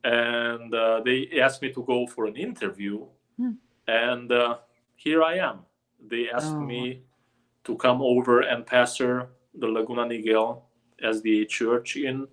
and 0.03 0.73
uh, 0.73 1.01
they 1.05 1.39
asked 1.41 1.61
me 1.61 1.71
to 1.73 1.83
go 1.83 2.07
for 2.07 2.25
an 2.25 2.35
interview, 2.35 3.05
Hmm. 3.37 3.51
and 3.87 4.31
uh, 4.31 4.57
here 4.95 5.23
I 5.23 5.35
am. 5.37 5.59
They 6.07 6.29
asked 6.29 6.55
Oh. 6.55 6.61
me 6.61 7.03
to 7.63 7.75
come 7.75 8.01
over 8.01 8.41
and 8.41 8.65
pastor 8.65 9.29
the 9.53 9.67
Laguna 9.67 10.05
Niguel 10.05 10.61
SDA 11.03 11.47
Church 11.47 11.95
in 11.97 12.27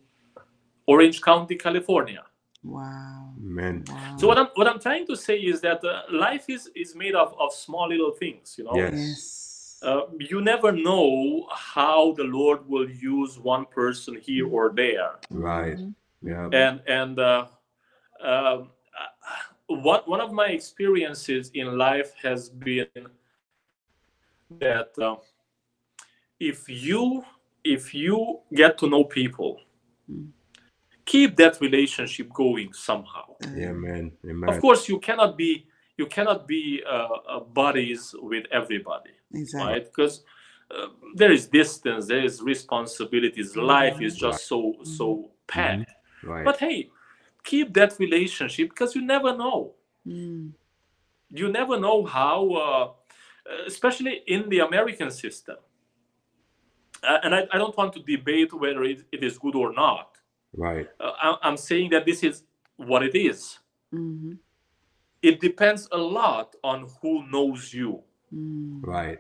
Orange 0.86 1.20
County, 1.20 1.57
California. 1.57 2.24
Wow. 2.64 3.34
Man. 3.39 3.84
Wow. 3.89 4.16
So 4.18 4.26
what 4.26 4.39
I'm 4.39 4.49
what 4.55 4.66
I'm 4.66 4.80
trying 4.80 5.07
to 5.07 5.16
say 5.16 5.36
is 5.39 5.61
that 5.61 5.84
uh, 5.84 6.03
life 6.11 6.47
is 6.49 6.70
is 6.74 6.95
made 6.97 7.14
of, 7.14 7.34
of 7.39 7.53
small 7.53 7.89
little 7.89 8.12
things, 8.12 8.57
you 8.59 8.64
know. 8.64 8.74
Yes. 8.74 8.95
Yes. 8.95 9.45
Uh, 9.83 10.03
you 10.18 10.41
never 10.41 10.72
know 10.72 11.47
how 11.53 12.12
the 12.12 12.24
Lord 12.24 12.68
will 12.68 12.91
use 12.91 13.39
one 13.39 13.64
person 13.66 14.16
here 14.20 14.49
or 14.49 14.72
there, 14.74 15.12
Right. 15.31 15.76
Mhm. 15.79 15.95
Yeah. 16.22 16.49
and 16.53 16.81
and 16.89 17.18
uh, 17.18 17.47
um, 18.20 18.70
uh, 18.99 19.11
one 19.68 20.01
one 20.07 20.20
of 20.20 20.33
my 20.33 20.47
experiences 20.49 21.51
in 21.55 21.79
life 21.79 22.12
has 22.22 22.49
been 22.51 22.89
that 24.59 24.99
uh, 24.99 25.16
if 26.41 26.68
you 26.68 27.24
if 27.62 27.95
you 27.95 28.41
get 28.53 28.79
to 28.79 28.89
know 28.89 29.05
people, 29.05 29.61
Mm. 30.11 30.33
keep 31.05 31.37
that 31.37 31.61
relationship 31.61 32.33
going 32.33 32.72
somehow. 32.72 33.37
Yeah, 33.55 33.72
man. 33.72 34.11
Amen. 34.24 34.49
Of 34.49 34.61
course, 34.61 34.89
you 34.89 34.99
cannot 34.99 35.37
be 35.37 35.66
you 35.99 36.07
cannot 36.07 36.47
be 36.47 36.83
uh, 36.89 37.09
uh, 37.29 37.41
buddies 37.41 38.15
with 38.21 38.45
everybody. 38.51 39.11
Exactly. 39.35 39.73
right? 39.73 39.85
Because 39.85 40.23
uh, 40.71 40.89
there 41.15 41.33
is 41.33 41.47
distance 41.47 42.07
there 42.07 42.23
is 42.23 42.43
responsibilities 42.43 43.57
life 43.57 44.03
is 44.03 44.15
just 44.17 44.47
so 44.47 44.75
so 44.83 45.31
packed 45.47 45.91
Right. 46.23 46.45
but 46.45 46.59
hey 46.59 46.91
keep 47.43 47.73
that 47.75 47.99
relationship 47.99 48.69
because 48.71 48.95
you 48.95 49.03
never 49.03 49.35
know 49.37 49.75
Mm. 50.07 50.53
you 51.31 51.49
never 51.49 51.79
know 51.81 52.05
how 52.05 52.39
uh, 52.65 52.87
especially 53.67 54.15
in 54.27 54.49
the 54.51 54.61
american 54.61 55.11
system 55.11 55.57
uh, 57.03 57.19
and 57.25 57.35
I, 57.35 57.41
I 57.53 57.57
don't 57.59 57.77
want 57.77 57.93
to 57.95 58.01
debate 58.01 58.53
whether 58.53 58.83
it, 58.85 59.01
it 59.11 59.23
is 59.25 59.39
good 59.39 59.55
or 59.55 59.73
not 59.73 60.09
right. 60.55 60.87
uh, 61.01 61.13
I- 61.27 61.39
i'm 61.49 61.57
saying 61.57 61.89
that 61.95 62.05
this 62.05 62.23
is 62.23 62.43
what 62.77 63.03
it 63.03 63.15
is 63.15 63.59
Mm-hmm. 63.95 64.35
It 65.23 65.41
depends 65.41 65.89
a 65.93 65.99
lot 65.99 66.55
on 66.62 66.87
who 67.03 67.27
knows 67.31 67.73
you 67.75 68.03
Mm. 68.35 68.81
Right. 68.87 69.19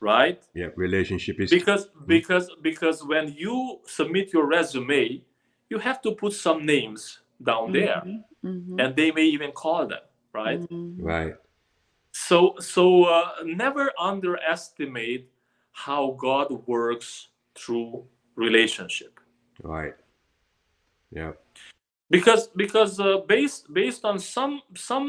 right 0.00 0.42
Yeah. 0.54 0.70
Relationship 0.76 1.38
is 1.38 1.50
because 1.50 1.88
because 2.06 2.48
because 2.62 3.04
when 3.04 3.28
you 3.36 3.80
submit 3.86 4.32
your 4.32 4.46
resume 4.46 5.22
you 5.70 5.78
have 5.78 6.00
to 6.02 6.12
put 6.12 6.32
some 6.32 6.64
names 6.64 7.20
down 7.42 7.72
there 7.72 8.02
Mm-hmm. 8.44 8.80
and 8.80 8.96
they 8.96 9.12
may 9.12 9.26
even 9.36 9.52
call 9.52 9.86
them 9.86 10.02
right 10.32 10.60
Mm-hmm. 10.60 11.02
right. 11.04 11.34
so 12.10 12.54
so 12.58 13.04
uh, 13.04 13.30
never 13.44 13.92
underestimate 13.98 15.28
how 15.72 16.16
god 16.18 16.48
works 16.66 17.28
through 17.54 18.04
relationship 18.34 19.20
Right. 19.62 19.94
Yeah. 21.10 21.32
Because 22.16 22.42
because 22.62 22.92
uh, 23.00 23.18
based 23.34 23.62
based 23.80 24.02
on 24.10 24.16
some 24.18 24.54
some 24.90 25.08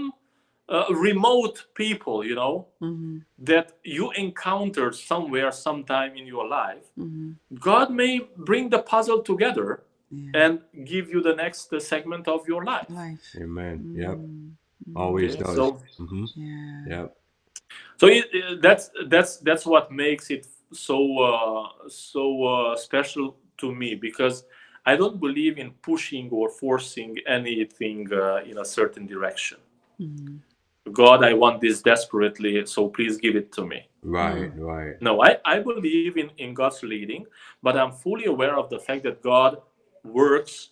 uh, 0.76 0.86
remote 1.10 1.56
people 1.76 2.18
you 2.30 2.36
know 2.42 2.56
Mm-hmm. 2.82 3.18
that 3.50 3.68
you 3.96 4.06
encountered 4.26 4.94
somewhere 5.12 5.52
sometime 5.52 6.12
in 6.20 6.26
your 6.34 6.46
life 6.62 6.86
Mm-hmm. 7.00 7.32
god 7.70 7.88
may 8.02 8.14
bring 8.50 8.66
the 8.76 8.82
puzzle 8.94 9.22
together 9.32 9.70
Yeah. 10.12 10.44
and 10.44 10.54
give 10.92 11.06
you 11.14 11.20
the 11.30 11.36
next 11.44 11.74
uh, 11.74 11.80
segment 11.80 12.26
of 12.36 12.42
your 12.52 12.64
life 12.74 12.90
Life. 13.04 13.26
Amen. 13.44 13.76
Yep. 14.04 14.18
Mm. 14.18 14.52
Always 15.04 15.32
Okay, 15.34 15.44
does. 15.44 15.56
so 15.56 15.66
hmm 15.98 16.26
Yeah. 16.36 16.82
Yep. 16.94 17.08
so 18.00 18.06
it, 18.18 18.26
it- 18.40 18.62
that's 18.66 18.86
that's 19.14 19.32
that's 19.48 19.66
what 19.74 19.86
makes 19.92 20.26
it 20.36 20.44
so 20.88 20.98
uh, 21.30 21.66
so 21.90 22.24
uh, 22.54 22.76
special 22.88 23.28
to 23.62 23.68
me 23.82 23.90
because 24.08 24.38
i 24.86 24.96
don't 24.96 25.20
believe 25.20 25.58
in 25.64 25.70
pushing 25.82 26.30
or 26.32 26.50
forcing 26.50 27.12
anything 27.28 28.00
uh, 28.14 28.42
in 28.50 28.58
a 28.58 28.66
certain 28.66 29.06
direction 29.08 29.58
Mm. 30.00 30.40
god 30.92 31.24
i 31.24 31.34
want 31.34 31.62
this 31.62 31.82
desperately 31.82 32.66
so 32.66 32.90
please 32.90 33.16
give 33.18 33.36
it 33.42 33.52
to 33.58 33.64
me 33.66 33.80
Right. 34.02 34.52
Right. 34.72 34.96
no 35.02 35.22
i, 35.30 35.32
I 35.46 35.60
believe 35.60 36.18
in, 36.18 36.30
in 36.38 36.54
god's 36.54 36.82
leading 36.84 37.24
but 37.66 37.74
i'm 37.78 37.92
fully 38.06 38.26
aware 38.26 38.56
of 38.62 38.70
the 38.70 38.80
fact 38.80 39.04
that 39.04 39.22
god 39.22 39.62
works 40.04 40.70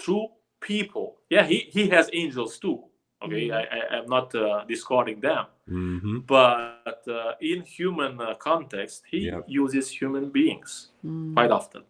through 0.00 0.28
people 0.60 1.06
yeah 1.30 1.44
he, 1.52 1.58
he 1.76 1.88
has 1.88 2.08
angels 2.12 2.58
too 2.58 2.78
okay 3.24 3.48
Mhm. 3.48 3.54
I, 3.58 3.62
I, 3.76 3.80
i'm 3.96 4.08
not 4.16 4.34
uh, 4.34 4.64
discarding 4.68 5.20
them 5.20 5.44
Mm-hmm. 5.68 6.18
but 6.26 7.02
uh, 7.08 7.32
in 7.40 7.62
human 7.62 8.20
uh, 8.20 8.34
context 8.34 9.02
he 9.12 9.18
Yep. 9.30 9.44
uses 9.46 9.86
human 10.00 10.30
beings 10.30 10.70
Mm. 11.04 11.34
quite 11.34 11.50
often 11.58 11.82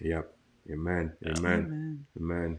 Yep. 0.00 0.26
Amen. 0.70 1.12
Yeah. 1.22 1.32
Amen. 1.38 1.66
Amen. 1.66 2.06
Amen. 2.18 2.58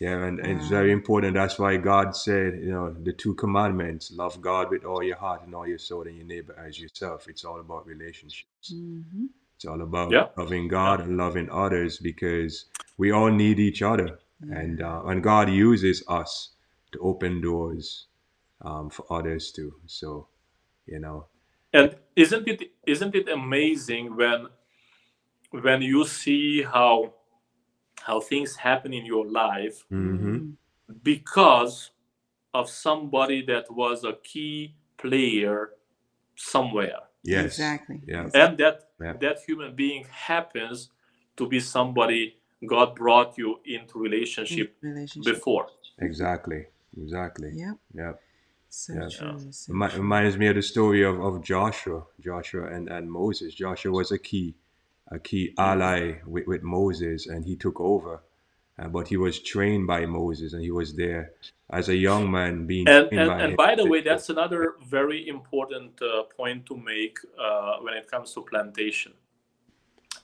Yeah, 0.00 0.24
and 0.26 0.40
it's 0.40 0.64
Wow. 0.64 0.70
very 0.70 0.92
important. 0.92 1.34
That's 1.34 1.58
why 1.58 1.76
God 1.78 2.16
said, 2.16 2.60
you 2.60 2.70
know, 2.70 2.92
the 2.92 3.12
two 3.12 3.34
commandments 3.34 4.12
love 4.12 4.40
God 4.40 4.70
with 4.70 4.84
all 4.84 5.02
your 5.02 5.16
heart 5.16 5.42
and 5.44 5.54
all 5.54 5.66
your 5.66 5.78
soul, 5.78 6.06
and 6.06 6.16
your 6.16 6.26
neighbor 6.26 6.54
as 6.58 6.80
yourself. 6.80 7.28
It's 7.28 7.44
all 7.44 7.60
about 7.60 7.86
relationships. 7.86 8.74
Mm-hmm. 8.74 9.26
It's 9.56 9.64
all 9.64 9.80
about 9.82 10.12
Yeah. 10.12 10.28
loving 10.36 10.68
God 10.68 11.00
and 11.00 11.16
loving 11.16 11.50
others 11.50 11.98
because 11.98 12.66
we 12.98 13.10
all 13.12 13.30
need 13.30 13.58
each 13.58 13.82
other. 13.82 14.18
And, 14.42 14.82
uh, 14.82 15.02
and 15.06 15.22
God 15.22 15.50
uses 15.50 16.04
us 16.08 16.50
to 16.92 16.98
open 17.00 17.40
doors 17.40 18.06
um, 18.62 18.90
for 18.90 19.06
others 19.10 19.50
too. 19.52 19.74
So, 19.86 20.28
you 20.86 20.98
know, 21.00 21.26
and 21.72 21.96
isn't 22.16 22.48
it 22.48 22.72
isn't 22.86 23.14
it 23.14 23.28
amazing 23.28 24.16
when 24.16 24.48
when 25.50 25.82
you 25.82 26.04
see 26.06 26.62
how 26.62 27.14
how 28.06 28.20
things 28.20 28.50
happen 28.68 28.92
in 28.98 29.04
your 29.12 29.26
life 29.44 29.76
hmm 29.90 30.38
because 31.02 31.90
of 32.54 32.64
somebody 32.70 33.38
that 33.52 33.66
was 33.82 34.04
a 34.04 34.14
key 34.30 34.74
player 35.02 35.70
somewhere 36.36 37.00
yes. 37.24 37.44
Exactly. 37.46 38.00
Yeah. 38.06 38.28
and 38.42 38.58
that 38.62 38.76
Yeah. 39.00 39.14
that 39.24 39.36
human 39.48 39.74
being 39.74 40.04
happens 40.30 40.90
to 41.38 41.44
be 41.52 41.58
somebody 41.60 42.22
god 42.74 42.88
brought 43.02 43.30
you 43.40 43.50
into 43.76 43.94
relationship 44.08 44.68
Relationship. 44.82 45.34
before 45.34 45.66
Exactly. 45.98 46.62
Exactly. 47.04 47.50
Yeah. 47.54 47.74
Yep. 47.94 48.14
So 48.68 48.92
Yeah. 48.92 49.08
true. 49.16 49.38
So 49.50 49.72
Remi- 49.72 49.90
true. 49.92 50.00
reminds 50.04 50.34
me 50.40 50.46
of 50.50 50.56
the 50.60 50.62
story 50.74 51.02
of, 51.10 51.16
of 51.28 51.34
Joshua, 51.52 52.00
Joshua 52.28 52.64
and, 52.74 52.84
and 52.96 53.04
Moses. 53.20 53.54
Joshua 53.54 53.92
was 54.00 54.08
a 54.12 54.18
key, 54.30 54.48
a 55.10 55.18
key 55.18 55.54
ally 55.58 56.14
with, 56.26 56.46
with 56.46 56.62
Moses, 56.62 57.26
and 57.26 57.44
he 57.44 57.56
took 57.56 57.80
over. 57.80 58.22
Uh, 58.78 58.88
but 58.88 59.08
he 59.08 59.16
was 59.16 59.40
trained 59.40 59.86
by 59.86 60.04
Moses, 60.04 60.52
and 60.52 60.62
he 60.62 60.70
was 60.70 60.94
there 60.94 61.32
as 61.70 61.88
a 61.88 61.96
young 61.96 62.30
man 62.30 62.66
being 62.66 62.86
and 62.88 63.08
trained 63.08 63.20
and, 63.20 63.28
by 63.28 63.40
and 63.40 63.50
him. 63.50 63.56
by 63.56 63.74
the 63.74 63.86
way 63.86 64.00
that's 64.00 64.28
another 64.28 64.74
very 64.86 65.28
important 65.28 66.00
uh, 66.02 66.22
point 66.36 66.64
to 66.66 66.76
make 66.76 67.18
uh, 67.40 67.76
when 67.80 67.94
it 67.94 68.08
comes 68.10 68.32
to 68.34 68.42
plantation 68.42 69.12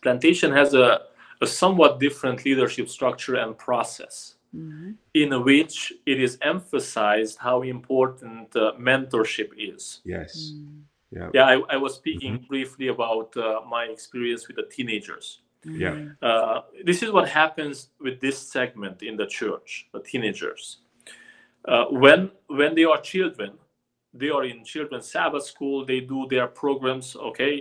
plantation 0.03 0.53
has 0.53 0.74
a, 0.74 1.03
a 1.41 1.47
somewhat 1.47 1.99
different 1.99 2.45
leadership 2.45 2.89
structure 2.89 3.37
and 3.37 3.57
process 3.59 4.35
Mhm. 4.55 4.97
in 5.14 5.45
which 5.45 5.95
it 6.05 6.20
is 6.20 6.37
emphasized 6.43 7.39
how 7.39 7.62
important 7.62 8.55
uh, 8.55 8.72
mentorship 8.78 9.51
is 9.57 10.01
yes, 10.05 10.53
Mm. 10.55 10.83
Yeah, 11.12 11.28
yeah 11.34 11.46
i, 11.46 11.54
I 11.74 11.76
was 11.76 11.94
speaking 11.94 12.44
briefly 12.48 12.88
about 12.88 13.36
uh, 13.36 13.60
my 13.68 13.84
experience 13.84 14.42
with 14.48 14.56
the 14.56 14.66
teenagers. 14.76 15.26
Yeah, 15.64 15.94
Mm. 15.94 16.16
uh, 16.22 16.62
this 16.88 17.02
is 17.04 17.10
what 17.12 17.28
happens 17.28 17.90
with 18.00 18.16
this 18.20 18.36
segment 18.56 19.02
in 19.02 19.14
the 19.16 19.26
church 19.38 19.86
the 19.94 20.00
teenagers. 20.00 20.62
Uh, 21.72 21.84
when 22.04 22.30
when 22.58 22.74
they 22.74 22.84
are 22.92 23.00
children 23.00 23.50
they 24.20 24.30
are 24.36 24.44
in 24.44 24.64
children's 24.64 25.06
sabbath 25.12 25.44
school 25.44 25.86
they 25.86 26.00
do 26.00 26.26
their 26.28 26.48
programs 26.48 27.14
okay? 27.28 27.54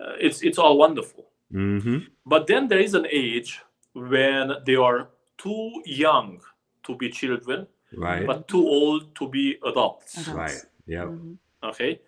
Uh, 0.00 0.14
it's 0.26 0.40
it's 0.42 0.58
all 0.58 0.78
wonderful. 0.78 1.24
Mm-hmm. 1.52 1.98
but 2.24 2.46
then 2.46 2.68
there 2.68 2.80
is 2.80 2.94
an 2.94 3.06
age 3.12 3.60
when 3.92 4.44
they 4.64 4.76
are 4.88 5.08
too 5.36 5.68
young 5.84 6.40
to 6.86 6.96
be 6.96 7.10
children 7.10 7.66
right, 8.06 8.26
but 8.26 8.48
too 8.48 8.64
old 8.66 9.14
to 9.18 9.28
be 9.28 9.58
adults. 9.70 10.16
Adults. 10.16 10.38
right, 10.44 10.62
yeah, 10.86 11.04
Mhm. 11.04 11.36
okay 11.70 12.00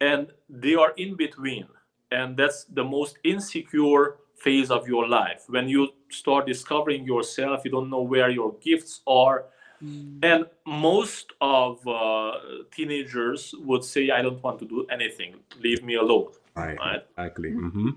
and 0.00 0.28
they 0.48 0.74
are 0.74 0.92
in 0.96 1.16
between. 1.16 1.66
And 2.10 2.36
that's 2.36 2.64
the 2.64 2.82
most 2.84 3.18
insecure 3.22 4.16
phase 4.34 4.70
of 4.70 4.88
your 4.88 5.06
life. 5.06 5.44
When 5.48 5.68
you 5.68 5.88
start 6.10 6.46
discovering 6.46 7.04
yourself 7.04 7.62
you 7.64 7.70
don't 7.70 7.90
know 7.90 8.02
where 8.02 8.30
your 8.30 8.54
gifts 8.60 9.02
are. 9.06 9.44
Mm. 9.82 10.18
and 10.22 10.44
most 10.66 11.32
of 11.40 11.80
uh, 11.88 12.32
teenagers 12.70 13.54
would 13.64 13.82
say 13.82 14.10
i 14.10 14.20
don't 14.20 14.42
want 14.42 14.58
to 14.58 14.66
do 14.66 14.86
anything. 14.90 15.36
Leave 15.58 15.82
me 15.82 15.94
alone. 15.94 16.32
Right, 16.54 16.76
Right. 16.78 17.02
exactly, 17.16 17.52
mm-hmm. 17.52 17.90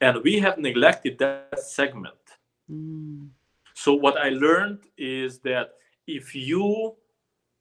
and 0.00 0.22
we 0.24 0.38
have 0.38 0.56
neglected 0.56 1.18
that 1.18 1.60
segment. 1.60 2.22
Mm. 2.72 3.28
so 3.74 3.92
what 3.92 4.16
i 4.16 4.30
learned 4.30 4.80
is 4.96 5.38
that 5.40 5.66
if 6.06 6.34
you 6.34 6.96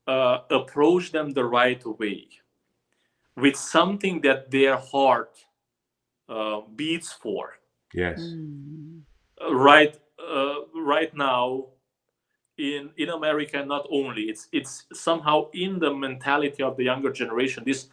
uh, 0.07 0.37
approach 0.49 1.11
them 1.11 1.27
the 1.31 1.43
right 1.43 1.83
way 1.99 2.27
with 3.37 3.55
something 3.55 4.21
that 4.21 4.49
their 4.51 4.77
heart 4.77 5.37
uh, 6.29 6.61
beats 6.75 7.11
for. 7.13 7.59
Yes, 7.93 8.19
Mm. 8.19 9.01
uh, 9.41 9.53
right 9.55 9.95
uh, 10.19 10.55
right 10.75 11.13
now 11.13 11.67
in 12.57 12.89
in 12.97 13.09
america 13.09 13.63
not 13.65 13.85
only. 13.91 14.23
It's 14.23 14.47
it's 14.51 14.85
somehow 14.93 15.49
in 15.53 15.79
the 15.79 15.93
mentality 15.93 16.63
of 16.63 16.77
the 16.77 16.83
younger 16.83 17.11
generation 17.11 17.63
this 17.65 17.87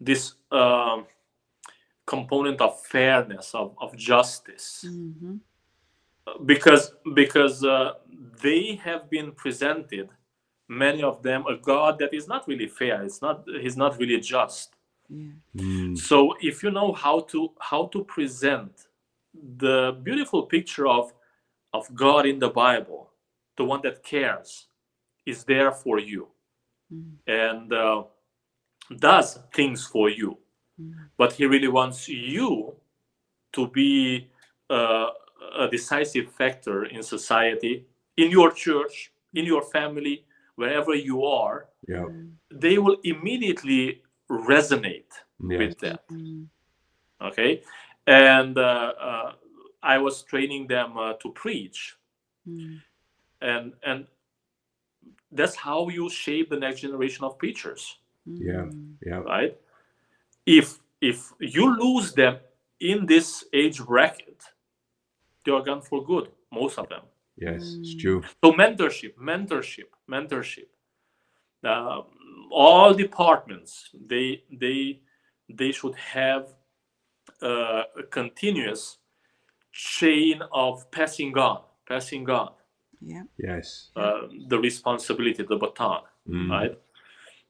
this 0.00 0.34
um, 0.52 1.06
component 2.06 2.60
of 2.60 2.80
fairness 2.86 3.54
of, 3.54 3.74
of 3.78 3.96
justice. 3.96 4.84
Mhm. 4.86 5.40
because 6.46 6.92
because 7.14 7.64
uh, 7.64 7.92
they 8.42 8.76
have 8.76 9.10
been 9.10 9.32
presented 9.32 10.08
many 10.68 11.02
of 11.02 11.22
them 11.22 11.44
a 11.46 11.56
god 11.56 11.98
that 11.98 12.12
is 12.14 12.26
not 12.28 12.48
really 12.48 12.66
fair 12.66 13.02
it's 13.04 13.20
not 13.20 13.44
he's 13.60 13.76
not 13.76 13.98
really 13.98 14.18
just 14.20 14.74
Yeah. 15.08 15.32
mm. 15.56 15.96
so 15.98 16.34
if 16.40 16.62
you 16.62 16.70
know 16.70 16.92
how 16.92 17.20
to 17.32 17.52
how 17.60 17.86
to 17.88 18.04
present 18.04 18.88
the 19.58 19.98
beautiful 20.02 20.42
picture 20.44 20.86
of 20.86 21.12
of 21.72 21.92
god 21.94 22.26
in 22.26 22.38
the 22.38 22.48
bible 22.48 23.10
the 23.56 23.64
one 23.64 23.80
that 23.82 24.02
cares 24.02 24.68
is 25.26 25.44
there 25.44 25.72
for 25.72 25.98
you 25.98 26.28
Mm. 26.92 27.16
and 27.26 27.72
uh, 27.72 28.04
does 28.98 29.38
things 29.54 29.86
for 29.86 30.08
you 30.10 30.38
Mm. 30.80 30.92
but 31.16 31.32
he 31.32 31.46
really 31.46 31.68
wants 31.68 32.08
you 32.08 32.74
to 33.52 33.68
be 33.68 34.28
uh, 34.70 35.08
a 35.58 35.68
decisive 35.68 36.32
factor 36.32 36.84
in 36.86 37.02
society, 37.02 37.86
in 38.16 38.30
your 38.30 38.50
church, 38.50 39.12
in 39.34 39.44
your 39.44 39.62
family, 39.62 40.24
wherever 40.56 40.94
you 40.94 41.24
are, 41.24 41.68
Yeah. 41.88 42.06
they 42.50 42.78
will 42.78 42.98
immediately 43.04 44.02
resonate 44.30 45.12
Yes. 45.40 45.58
with 45.58 45.78
that. 45.80 46.08
Mm. 46.08 46.46
Okay, 47.20 47.62
and 48.06 48.58
uh, 48.58 48.92
uh, 49.00 49.32
I 49.82 49.98
was 49.98 50.22
training 50.22 50.66
them 50.66 50.96
uh, 50.98 51.14
to 51.14 51.30
preach, 51.32 51.96
Mm. 52.48 52.80
and 53.40 53.72
and 53.82 54.06
that's 55.32 55.56
how 55.56 55.88
you 55.88 56.08
shape 56.10 56.50
the 56.50 56.58
next 56.58 56.80
generation 56.80 57.24
of 57.24 57.38
preachers, 57.38 57.98
Yeah. 58.26 58.66
Mm. 58.68 58.96
Yeah. 59.06 59.20
right? 59.20 59.56
If 60.46 60.78
if 61.00 61.32
you 61.40 61.74
lose 61.76 62.12
them 62.12 62.38
in 62.80 63.06
this 63.06 63.44
age 63.52 63.80
bracket, 63.84 64.42
they 65.44 65.52
are 65.52 65.62
gone 65.62 65.82
for 65.82 66.04
good. 66.04 66.30
Most 66.50 66.78
of 66.78 66.88
them. 66.88 67.02
Yes. 67.36 67.78
It's 67.80 67.94
Mm. 67.94 68.00
true. 68.00 68.22
So 68.44 68.52
mentorship, 68.52 69.14
mentorship, 69.16 69.88
mentorship. 70.08 70.68
Uh, 71.62 72.02
all 72.50 72.94
departments 72.94 73.90
they 74.06 74.42
they 74.60 75.00
they 75.48 75.72
should 75.72 75.94
have 75.96 76.54
uh, 77.42 77.82
a 77.98 78.02
continuous 78.10 78.98
chain 79.72 80.40
of 80.52 80.90
passing 80.90 81.36
on, 81.36 81.62
passing 81.88 82.28
on 82.30 82.52
Yeah. 83.00 83.24
Yes. 83.38 83.90
uh, 83.96 84.28
the 84.48 84.58
responsibility, 84.58 85.42
the 85.42 85.56
baton, 85.56 86.02
Mm. 86.28 86.50
right? 86.50 86.78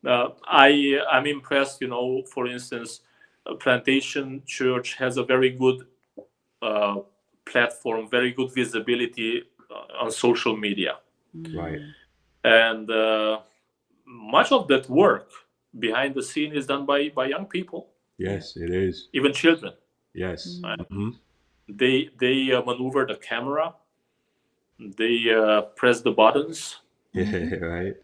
Uh, 0.07 0.30
I 0.47 0.99
I'm 1.11 1.26
impressed. 1.26 1.80
You 1.80 1.88
know, 1.88 2.22
for 2.34 2.47
instance, 2.47 3.01
uh, 3.47 3.55
Plantation 3.55 4.42
Church 4.47 4.97
has 4.97 5.16
a 5.16 5.22
very 5.22 5.51
good 5.51 5.86
uh, 6.62 6.97
platform, 7.47 8.09
very 8.11 8.32
good 8.32 8.53
visibility 8.55 9.42
uh, 9.70 10.03
on 10.05 10.11
social 10.11 10.57
media. 10.57 10.97
Right. 11.55 11.80
and 12.45 12.90
uh, 12.90 13.40
much 14.07 14.52
of 14.52 14.68
that 14.68 14.88
work 14.88 15.30
behind 15.78 16.14
the 16.14 16.22
scene 16.22 16.52
is 16.52 16.66
done 16.66 16.84
by 16.86 17.09
by 17.11 17.26
young 17.26 17.46
people 17.46 17.88
Yes, 18.18 18.57
it 18.57 18.70
is. 18.70 19.09
even 19.12 19.32
children 19.32 19.72
Yes. 20.14 20.61
Mm. 20.62 20.86
hmm 20.88 21.11
they 21.68 22.11
they 22.18 22.52
uh, 22.52 22.62
maneuver 22.62 23.07
the 23.07 23.16
camera 23.16 23.74
they 24.78 25.32
uh, 25.34 25.62
press 25.76 26.00
the 26.02 26.11
buttons 26.12 26.80
Yeah. 27.12 27.59
Right. 27.61 27.96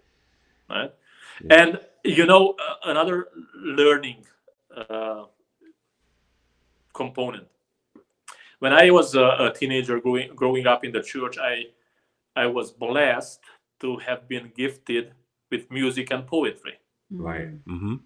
right 0.71 0.93
Yeah. 1.45 1.57
and 1.63 1.81
you 2.05 2.27
know 2.27 2.55
uh, 2.59 2.91
another 2.91 3.29
learning 3.55 4.25
uh, 4.75 5.25
component 6.93 7.47
when 8.59 8.73
i 8.73 8.91
was 8.91 9.15
a, 9.15 9.25
a 9.47 9.53
teenager 9.55 10.01
growing 10.01 10.35
growing 10.35 10.67
up 10.67 10.85
in 10.85 10.93
the 10.93 11.03
church 11.03 11.39
i 11.39 11.67
i 12.37 12.47
was 12.47 12.71
blessed 12.73 13.41
to 13.81 13.97
have 13.99 14.27
been 14.29 14.51
gifted 14.57 15.13
with 15.51 15.71
music 15.71 16.11
and 16.13 16.27
poetry 16.27 16.75
Right. 17.11 17.49
hmm 17.67 17.97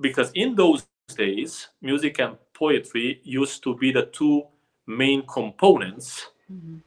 because 0.00 0.30
in 0.34 0.54
those 0.56 0.86
days 1.16 1.68
music 1.80 2.18
and 2.20 2.36
poetry 2.52 3.20
used 3.24 3.62
to 3.62 3.76
be 3.76 3.92
the 3.92 4.06
two 4.06 4.42
main 4.86 5.22
components 5.26 6.30
Mhm. 6.50 6.80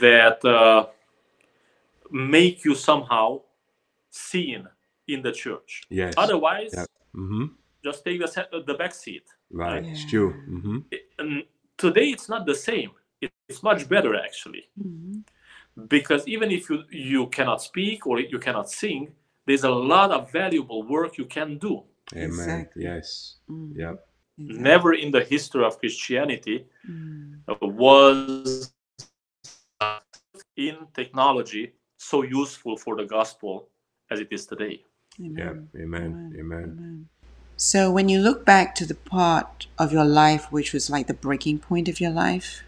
that 0.00 0.44
uh, 0.44 0.86
make 2.10 2.64
you 2.64 2.74
somehow 2.74 3.40
seen 4.10 4.66
in 5.06 5.22
the 5.22 5.32
church 5.32 5.82
Yes. 5.90 6.14
otherwise 6.16 6.72
Yeah. 6.74 6.86
hmm 7.14 7.46
just 7.84 8.04
take 8.04 8.20
the, 8.20 8.26
se- 8.28 8.48
the 8.66 8.74
back 8.74 8.94
seat 8.94 9.24
Right. 9.50 9.84
It's 9.86 10.02
Yeah. 10.04 10.10
true. 10.10 10.30
hmm 10.32 10.78
and 11.18 11.44
today 11.76 12.08
it's 12.10 12.28
not 12.28 12.44
the 12.46 12.54
same 12.54 12.90
It- 13.20 13.32
it's 13.48 13.62
much 13.62 13.88
better 13.88 14.14
actually 14.16 14.64
Mhm. 14.78 15.22
Because 15.86 16.26
even 16.26 16.50
if 16.50 16.68
you 16.68 16.82
you 16.90 17.26
cannot 17.28 17.62
speak 17.62 18.06
or 18.06 18.20
you 18.20 18.38
cannot 18.38 18.68
sing 18.70 19.12
there's 19.46 19.64
a 19.64 19.70
lot 19.70 20.10
of 20.10 20.30
valuable 20.32 20.82
work 20.82 21.16
you 21.18 21.24
can 21.24 21.58
do 21.58 21.82
Amen. 22.14 22.26
Exactly. 22.26 22.84
Yes. 22.84 23.36
Mm. 23.50 23.76
Yep. 23.76 24.06
Exactly. 24.38 24.62
never 24.62 24.94
in 24.94 25.10
the 25.10 25.24
history 25.24 25.64
of 25.64 25.78
christianity 25.78 26.66
Mm. 26.88 27.42
was 27.60 28.72
in 30.56 30.76
technology 30.94 31.72
so 31.98 32.22
useful 32.22 32.76
for 32.76 32.96
the 32.96 33.04
gospel 33.04 33.68
as 34.10 34.20
it 34.20 34.28
is 34.30 34.46
today. 34.46 34.82
Yep. 35.18 35.56
Amen. 35.76 36.32
Amen. 36.38 36.76
Amen. 36.78 37.08
So, 37.56 37.90
when 37.90 38.08
you 38.08 38.20
look 38.20 38.44
back 38.46 38.74
to 38.76 38.86
the 38.86 38.94
part 38.94 39.66
of 39.78 39.92
your 39.92 40.04
life 40.04 40.52
which 40.52 40.72
was 40.72 40.88
like 40.88 41.08
the 41.08 41.14
breaking 41.14 41.58
point 41.58 41.88
of 41.88 42.00
your 42.00 42.10
life, 42.12 42.62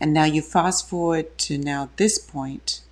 and 0.00 0.12
now 0.12 0.24
you 0.24 0.42
fast 0.42 0.88
forward 0.88 1.36
to 1.38 1.58
now 1.58 1.90
this 1.96 2.18
point, 2.18 2.82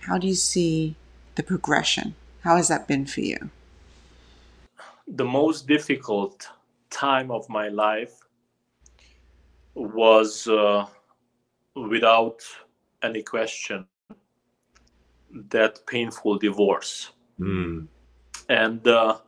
how 0.00 0.18
do 0.18 0.26
you 0.26 0.34
see 0.34 0.96
the 1.34 1.42
progression? 1.42 2.14
How 2.42 2.56
has 2.56 2.68
that 2.68 2.86
been 2.86 3.06
for 3.06 3.20
you? 3.20 3.50
The 5.06 5.24
most 5.24 5.66
difficult 5.66 6.48
time 6.90 7.30
of 7.30 7.48
my 7.48 7.68
life 7.68 8.14
was, 9.74 10.46
uh, 10.48 10.86
without 11.74 12.42
any 13.02 13.22
question, 13.22 13.86
that 15.50 15.86
painful 15.86 16.38
divorce. 16.38 17.10
Mm. 17.38 17.86
And 18.48 18.86
uh, 18.88 19.18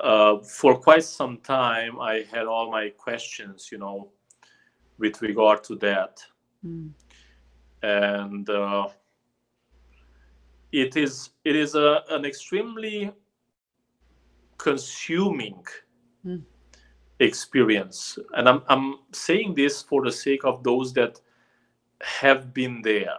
uh, 0.00 0.38
for 0.38 0.76
quite 0.78 1.04
some 1.04 1.38
time, 1.38 2.00
I 2.00 2.24
had 2.30 2.46
all 2.46 2.70
my 2.70 2.90
questions, 2.90 3.68
you 3.70 3.78
know, 3.78 4.08
with 4.98 5.20
regard 5.22 5.62
to 5.64 5.76
that. 5.76 6.20
Mm. 6.66 6.90
and 7.82 8.50
uh, 8.50 8.88
it 10.72 10.96
is 10.96 11.30
it 11.44 11.54
is 11.56 11.74
a, 11.74 12.02
an 12.10 12.24
extremely 12.24 13.12
consuming 14.58 15.62
Mm. 16.26 16.42
experience 17.20 18.18
and 18.34 18.48
I'm, 18.48 18.62
I'm 18.68 18.96
saying 19.12 19.54
this 19.54 19.82
for 19.82 20.04
the 20.04 20.10
sake 20.10 20.44
of 20.44 20.64
those 20.64 20.92
that 20.94 21.20
have 22.02 22.52
been 22.52 22.82
there 22.82 23.18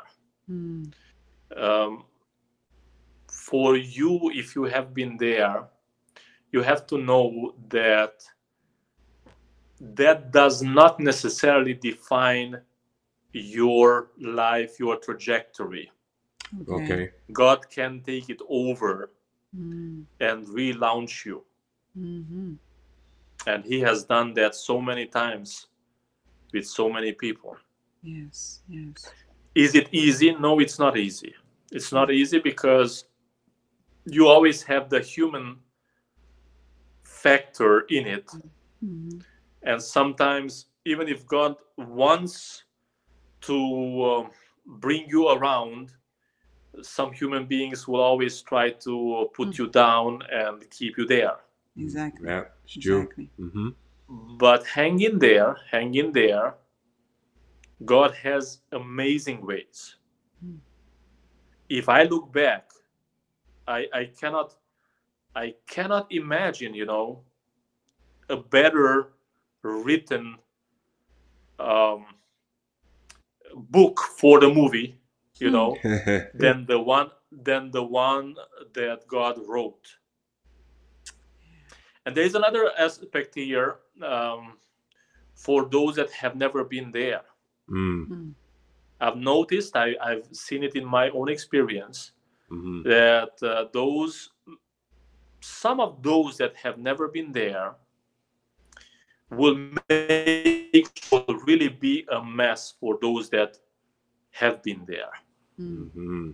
Mm. 0.51 0.91
um, 1.55 2.03
for 3.31 3.77
you 3.77 4.31
if 4.33 4.55
you 4.55 4.65
have 4.65 4.93
been 4.93 5.15
there 5.17 5.63
you 6.51 6.61
have 6.61 6.85
to 6.87 6.97
know 6.97 7.55
that 7.69 8.21
that 9.79 10.31
does 10.31 10.61
not 10.61 10.99
necessarily 10.99 11.73
define 11.73 12.59
your 13.31 14.11
life 14.19 14.79
your 14.79 14.97
trajectory 14.97 15.91
Okay. 16.67 17.11
god 17.31 17.69
can 17.69 18.01
take 18.01 18.29
it 18.29 18.41
over 18.49 19.11
Mm. 19.55 20.05
and 20.19 20.45
relaunch 20.47 21.25
you 21.25 21.43
Mhm. 21.97 22.57
and 23.47 23.65
he 23.65 23.79
has 23.79 24.03
done 24.05 24.33
that 24.35 24.53
so 24.53 24.79
many 24.79 25.07
times 25.07 25.67
with 26.53 26.67
so 26.67 26.89
many 26.89 27.13
people 27.13 27.57
Yes. 28.03 28.61
Yes. 28.67 29.11
is 29.55 29.73
it 29.75 29.89
easy 29.91 30.35
no 30.35 30.59
it's 30.59 30.77
not 30.77 30.97
easy 30.97 31.33
it's 31.71 31.91
not 31.91 32.11
easy 32.11 32.39
because 32.39 33.05
you 34.05 34.27
always 34.27 34.61
have 34.63 34.89
the 34.89 34.99
human 35.01 35.57
factor 37.03 37.81
in 37.89 38.05
it 38.07 38.27
Mhm. 38.83 39.23
And 39.63 39.81
sometimes 39.81 40.67
even 40.85 41.07
if 41.07 41.25
god 41.27 41.55
wants 41.77 42.63
to 43.41 43.57
um, 44.03 44.29
bring 44.79 45.05
you 45.09 45.29
around 45.29 45.91
some 46.81 47.11
human 47.11 47.45
beings 47.45 47.87
will 47.87 47.99
always 48.01 48.41
try 48.41 48.69
to 48.69 49.27
put 49.33 49.57
you 49.57 49.67
down 49.67 50.19
and 50.31 50.69
keep 50.71 50.97
you 50.97 51.05
there 51.05 51.35
Exactly. 51.77 52.27
Yeah. 52.29 52.43
It's 52.65 52.73
true. 52.77 53.01
Exactly. 53.01 53.29
hmm 53.37 53.69
but 54.39 54.65
hang 54.65 54.99
in 55.01 55.19
there 55.19 55.55
hang 55.71 55.93
in 55.95 56.11
there 56.11 56.55
god 57.85 58.13
has 58.15 58.59
amazing 58.71 59.45
ways 59.45 59.95
Hmm. 60.41 60.57
if 61.69 61.89
i 61.89 62.03
look 62.03 62.31
back 62.33 62.69
i 63.67 63.85
i 63.93 64.05
cannot 64.19 64.55
i 65.35 65.53
cannot 65.67 66.07
imagine 66.11 66.73
you 66.73 66.85
know 66.85 67.21
a 68.29 68.37
better 68.37 69.09
written 69.63 70.37
um, 71.59 72.05
book 73.55 73.99
for 74.17 74.39
the 74.39 74.49
movie 74.49 74.99
you 75.39 75.49
know 75.49 75.75
than 76.33 76.65
the 76.65 76.79
one 76.79 77.09
than 77.31 77.71
the 77.71 77.83
one 77.83 78.35
that 78.73 79.07
god 79.07 79.37
wrote 79.47 79.97
and 82.05 82.15
there's 82.15 82.35
another 82.35 82.71
aspect 82.77 83.35
here 83.35 83.77
um, 84.03 84.57
for 85.35 85.65
those 85.65 85.95
that 85.95 86.11
have 86.11 86.35
never 86.35 86.63
been 86.63 86.91
there 86.91 87.21
mm. 87.69 88.07
Mm. 88.07 88.33
i've 89.01 89.17
noticed 89.17 89.75
I, 89.75 89.95
i've 90.01 90.27
seen 90.31 90.63
it 90.63 90.75
in 90.75 90.85
my 90.85 91.09
own 91.09 91.29
experience 91.29 92.11
hmm 92.49 92.81
that 92.83 93.31
uh, 93.43 93.65
those 93.73 94.31
some 95.41 95.79
of 95.79 96.01
those 96.01 96.37
that 96.37 96.55
have 96.55 96.77
never 96.77 97.07
been 97.07 97.31
there 97.31 97.75
will 99.31 99.55
make 99.55 100.89
will 101.11 101.37
really 101.45 101.69
be 101.69 102.05
a 102.11 102.23
mess 102.23 102.73
for 102.79 102.97
those 103.01 103.29
that 103.29 103.57
have 104.31 104.61
been 104.63 104.83
there 104.87 105.11
Mm. 105.59 105.91
hmm 105.91 106.29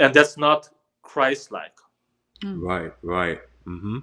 and 0.00 0.12
that's 0.12 0.36
not 0.36 0.68
christ-like 1.02 1.78
Right, 2.44 2.92
right. 3.02 3.40
hmm 3.64 3.98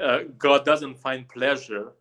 uh, 0.00 0.18
god 0.38 0.64
doesn't 0.64 0.96
find 0.98 1.26
pleasure 1.28 1.92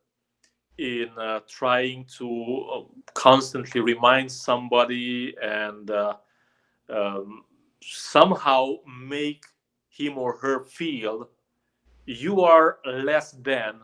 in 0.78 1.10
uh, 1.18 1.40
trying 1.48 2.06
to 2.18 2.28
uh, 2.74 2.82
constantly 3.14 3.82
remind 3.82 4.32
somebody 4.32 5.36
and 5.42 5.90
uh, 5.90 6.14
um, 6.90 7.46
somehow 7.82 8.76
make 8.88 9.46
him 9.90 10.18
or 10.18 10.38
her 10.38 10.60
feel 10.64 11.30
you 12.06 12.42
are 12.42 12.80
less 12.86 13.32
than 13.32 13.76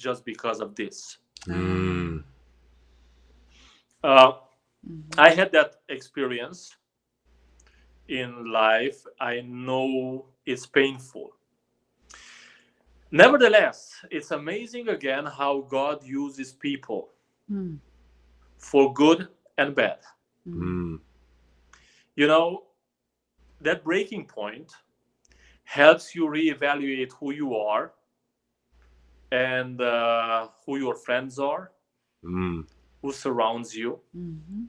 just 0.00 0.24
because 0.24 0.60
of 0.60 0.74
this 0.74 1.18
Mm. 1.48 2.24
uh. 4.04 4.32
I 5.18 5.30
had 5.30 5.52
that 5.52 5.76
experience 5.88 6.76
in 8.08 8.50
life. 8.50 9.04
I 9.20 9.42
know 9.42 10.26
it's 10.46 10.66
painful. 10.66 11.30
Nevertheless, 13.12 14.04
it's 14.10 14.30
amazing 14.30 14.88
again 14.88 15.26
how 15.26 15.62
God 15.68 16.02
uses 16.04 16.52
people 16.52 17.10
Mm. 17.50 17.78
for 18.58 18.92
good 18.94 19.28
and 19.58 19.74
bad. 19.74 19.98
Mm. 20.48 21.00
You 22.16 22.26
know, 22.26 22.64
that 23.60 23.84
breaking 23.84 24.26
point 24.26 24.72
helps 25.64 26.14
you 26.14 26.26
reevaluate 26.26 27.12
who 27.18 27.32
you 27.32 27.54
are 27.56 27.92
and 29.32 29.80
uh, 29.80 30.48
who 30.66 30.78
your 30.78 30.94
friends 30.94 31.38
are, 31.38 31.72
Mm. 32.24 32.66
who 33.02 33.12
surrounds 33.12 33.74
you. 33.74 33.98
Mhm. 34.14 34.68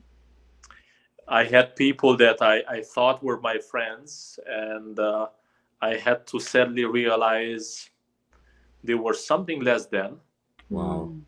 I 1.27 1.43
had 1.45 1.75
people 1.75 2.17
that 2.17 2.41
I, 2.41 2.63
I 2.67 2.81
thought 2.81 3.23
were 3.23 3.39
my 3.39 3.57
friends, 3.59 4.39
and 4.47 4.99
uh, 4.99 5.27
I 5.81 5.95
had 5.95 6.27
to 6.27 6.39
sadly 6.39 6.85
realize 6.85 7.89
they 8.83 8.95
were 8.95 9.13
something 9.13 9.61
less 9.61 9.85
than. 9.87 10.19
Wow. 10.69 11.11
Mm. 11.13 11.21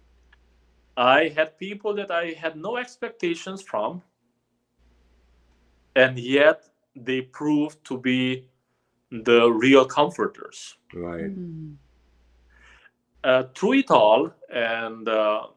I 0.98 1.28
had 1.30 1.58
people 1.58 1.94
that 1.96 2.12
I 2.12 2.32
had 2.34 2.56
no 2.56 2.78
expectations 2.78 3.62
from, 3.62 4.02
and 5.96 6.18
yet 6.20 6.70
they 6.96 7.22
proved 7.22 7.84
to 7.86 7.98
be 7.98 8.48
the 9.12 9.52
real 9.52 9.86
comforters. 9.86 10.78
Right. 10.94 11.32
Mm. 11.36 11.76
Uh, 13.24 13.44
through 13.56 13.74
it 13.74 13.92
all, 13.92 14.32
and 14.54 15.08
uh, 15.08 15.48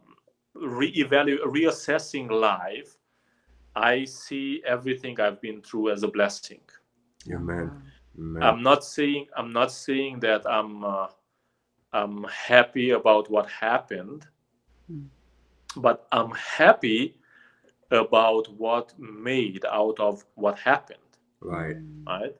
re-evalu- 0.55 1.43
reassessing 1.47 2.31
life, 2.31 2.97
I 3.75 4.05
see 4.05 4.62
everything 4.67 5.21
I've 5.21 5.41
been 5.41 5.62
through 5.62 5.91
as 5.91 6.03
a 6.03 6.09
blessing. 6.09 6.61
Amen. 7.33 7.73
Amen. 8.19 8.43
I'm 8.43 8.62
not 8.62 8.85
saying 8.85 9.27
I'm 9.37 9.53
not 9.53 9.73
saying 9.73 10.21
that 10.21 10.47
I'm 10.49 10.85
uh, 10.85 11.09
I'm 11.93 12.25
happy 12.25 12.91
about 12.91 13.31
what 13.31 13.49
happened, 13.51 14.27
Hmm. 14.89 15.07
but 15.77 16.07
I'm 16.12 16.33
happy 16.33 17.17
about 17.91 18.49
what 18.59 18.99
made 18.99 19.64
out 19.67 19.99
of 20.01 20.25
what 20.35 20.59
happened. 20.59 20.99
right. 21.41 21.77
Right. 22.07 22.35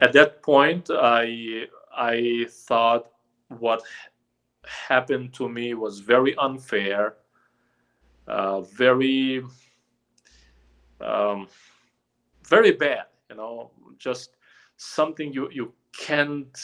At 0.00 0.12
that 0.14 0.42
point, 0.42 0.90
I 0.90 1.66
I 1.96 2.46
thought 2.50 3.10
what 3.48 3.82
happened 4.68 5.32
to 5.34 5.48
me 5.48 5.74
was 5.74 6.00
very 6.00 6.36
unfair, 6.36 7.16
uh, 8.26 8.60
very 8.60 9.42
um, 11.00 11.48
very 12.44 12.72
bad. 12.72 13.06
You 13.30 13.36
know, 13.36 13.70
just 13.98 14.36
something 14.76 15.32
you 15.32 15.48
you 15.50 15.72
can't 15.96 16.56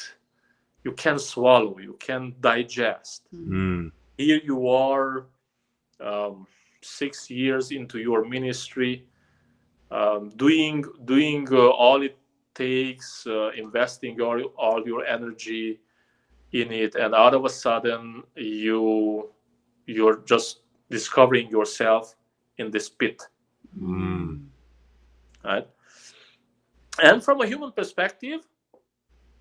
you 0.84 0.92
can't 0.92 1.20
swallow, 1.20 1.78
you 1.78 1.96
can't 1.98 2.38
digest. 2.40 3.26
Mm. 3.34 3.90
Here 4.18 4.40
you 4.44 4.68
are, 4.68 5.26
um, 6.00 6.46
six 6.82 7.30
years 7.30 7.70
into 7.70 7.98
your 7.98 8.24
ministry, 8.24 9.06
um, 9.90 10.30
doing 10.36 10.84
doing 11.04 11.48
uh, 11.50 11.68
all 11.68 12.02
it 12.02 12.16
takes, 12.54 13.26
uh, 13.26 13.50
investing 13.56 14.20
all 14.20 14.40
all 14.56 14.86
your 14.86 15.04
energy 15.04 15.80
in 16.54 16.72
it, 16.72 16.94
and 16.96 17.14
all 17.14 17.34
of 17.34 17.44
a 17.44 17.50
sudden 17.50 18.22
you 18.36 19.30
you're 19.86 20.18
just 20.24 20.60
discovering 20.90 21.50
yourself 21.50 22.16
in 22.58 22.70
this 22.70 22.88
pit 22.88 23.22
Mm. 23.80 24.46
right? 25.44 25.66
And 27.02 27.22
from 27.24 27.40
a 27.40 27.46
human 27.46 27.72
perspective, 27.72 28.40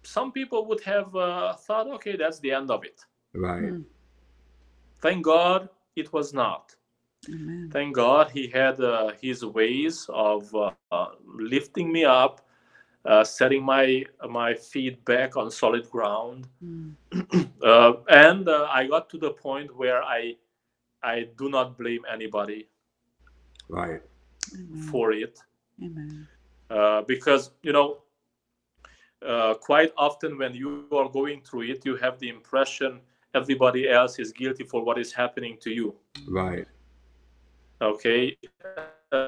some 0.03 0.31
people 0.31 0.65
would 0.67 0.81
have 0.81 1.15
uh, 1.15 1.53
thought, 1.53 1.87
okay, 1.95 2.17
that's 2.17 2.39
the 2.39 2.51
end 2.51 2.71
of 2.71 2.83
it. 2.83 3.01
Right. 3.33 3.63
Mm. 3.63 3.85
Thank 5.01 5.23
God 5.25 5.69
it 5.95 6.11
was 6.13 6.33
not. 6.33 6.75
Amen. 7.29 7.69
Thank 7.71 7.95
God 7.95 8.31
he 8.31 8.47
had 8.47 8.81
uh, 8.81 9.11
his 9.21 9.45
ways 9.45 10.07
of 10.09 10.53
uh, 10.55 10.71
uh, 10.91 11.09
lifting 11.25 11.91
me 11.91 12.05
up, 12.05 12.41
uh, 13.05 13.23
setting 13.23 13.63
my 13.63 14.03
my 14.29 14.53
feet 14.53 15.03
back 15.05 15.35
on 15.37 15.51
solid 15.51 15.89
ground, 15.89 16.47
Mm. 16.63 16.95
uh, 17.63 17.93
and 18.09 18.47
uh, 18.47 18.67
I 18.71 18.87
got 18.87 19.09
to 19.11 19.17
the 19.17 19.31
point 19.31 19.75
where 19.75 20.03
I 20.03 20.35
I 21.03 21.27
do 21.37 21.49
not 21.49 21.77
blame 21.77 22.03
anybody 22.11 22.67
Right. 23.69 24.01
Amen. 24.53 24.89
for 24.91 25.11
it. 25.13 25.39
Amen. 25.81 26.27
uh, 26.69 27.01
because 27.03 27.51
you 27.61 27.73
know 27.73 27.97
uh, 29.25 29.53
quite 29.55 29.91
often 29.97 30.37
when 30.37 30.53
you 30.53 30.69
are 30.71 31.09
going 31.09 31.41
through 31.41 31.63
it 31.63 31.85
you 31.85 31.95
have 31.95 32.19
the 32.19 32.29
impression 32.29 32.81
everybody 33.35 33.89
else 33.89 34.19
is 34.19 34.31
guilty 34.31 34.63
for 34.63 34.83
what 34.83 34.97
is 34.97 35.11
happening 35.13 35.57
to 35.61 35.69
you 35.71 35.93
Right. 36.27 36.67
okay 37.81 38.37
uh, 39.11 39.27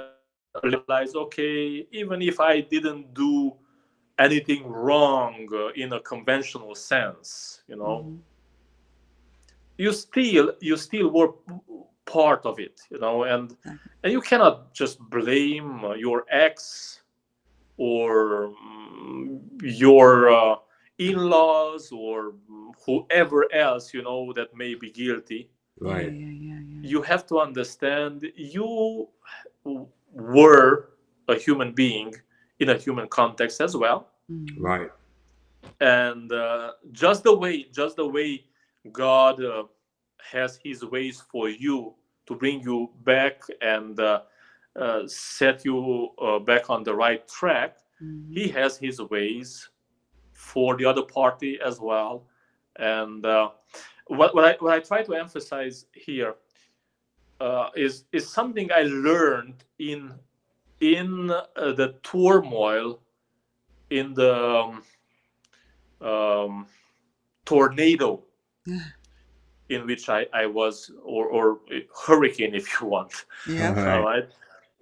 realize 0.63 1.15
okay 1.15 1.85
even 1.91 2.21
if 2.21 2.39
i 2.39 2.59
didn't 2.61 3.13
do 3.13 3.53
anything 4.19 4.65
wrong 4.67 5.47
uh, 5.53 5.67
in 5.75 5.93
a 5.93 5.99
conventional 6.01 6.75
sense 6.75 7.61
you 7.67 7.75
know 7.75 8.07
Mhm. 8.07 8.21
you 9.77 9.91
still 9.93 10.53
you 10.61 10.75
still 10.77 11.09
were 11.09 11.29
part 12.05 12.45
of 12.45 12.59
it 12.59 12.81
you 12.89 12.99
know 12.99 13.23
and 13.23 13.51
Exactly. 13.51 13.91
and 14.03 14.11
you 14.13 14.21
cannot 14.21 14.73
just 14.73 14.99
blame 15.09 15.83
uh, 15.83 15.93
your 15.93 16.25
ex 16.31 17.01
or 17.77 18.51
mm, 18.63 19.39
your 19.61 20.29
uh, 20.31 20.55
in-laws 20.99 21.91
or 21.91 22.33
whoever 22.85 23.45
else 23.53 23.93
you 23.93 24.01
know 24.03 24.31
that 24.33 24.55
may 24.55 24.75
be 24.75 24.91
guilty 24.91 25.49
Right. 25.79 26.13
Yeah, 26.13 26.29
yeah, 26.29 26.59
yeah, 26.59 26.59
yeah. 26.59 26.87
you 26.89 27.01
have 27.01 27.25
to 27.27 27.39
understand 27.39 28.25
you 28.35 29.07
were 30.13 30.89
a 31.27 31.35
human 31.35 31.73
being 31.73 32.13
in 32.59 32.69
a 32.69 32.77
human 32.77 33.07
context 33.07 33.61
as 33.61 33.75
well 33.75 34.07
Mm. 34.31 34.47
Right. 34.59 34.89
and 35.81 36.31
uh, 36.31 36.71
just 36.91 37.23
the 37.23 37.35
way 37.35 37.67
just 37.71 37.95
the 37.95 38.07
way 38.07 38.43
god 38.91 39.43
uh, 39.43 39.63
has 40.31 40.57
his 40.63 40.83
ways 40.83 41.21
for 41.31 41.49
you 41.49 41.93
to 42.25 42.33
bring 42.35 42.61
you 42.61 42.89
back 43.03 43.41
and 43.61 43.99
uh, 43.99 44.21
uh, 44.75 45.01
set 45.05 45.63
you 45.63 46.09
uh, 46.21 46.39
back 46.39 46.69
on 46.69 46.83
the 46.83 46.93
right 46.93 47.27
track 47.27 47.77
Mhm. 48.01 48.33
he 48.33 48.47
has 48.49 48.77
his 48.77 48.99
ways 48.99 49.69
for 50.31 50.75
the 50.77 50.85
other 50.85 51.03
party 51.03 51.59
as 51.63 51.79
well 51.79 52.25
and 52.77 53.25
uh, 53.25 53.49
what, 54.07 54.33
what, 54.35 54.45
I, 54.45 54.53
what 54.59 54.73
i 54.73 54.79
try 54.79 55.01
to 55.03 55.13
emphasize 55.13 55.85
here 55.93 56.33
uh, 57.39 57.69
is 57.75 58.05
is 58.11 58.27
something 58.27 58.69
i 58.71 58.83
learned 58.83 59.63
in 59.79 60.13
in 60.79 61.31
uh, 61.31 61.43
the 61.55 61.95
turmoil 62.03 62.99
in 63.89 64.13
the 64.13 64.35
um, 64.35 64.83
um, 66.01 66.67
tornado 67.45 68.23
Yeah. 68.65 68.79
in 69.69 69.87
which 69.87 70.09
I, 70.09 70.27
I 70.31 70.45
was, 70.45 70.91
or, 71.03 71.25
or 71.27 71.59
hurricane 72.05 72.53
if 72.53 72.79
you 72.79 72.87
want. 72.87 73.25
Yeah. 73.47 73.73
Right. 73.73 73.87
All 73.97 74.03
right. 74.03 74.29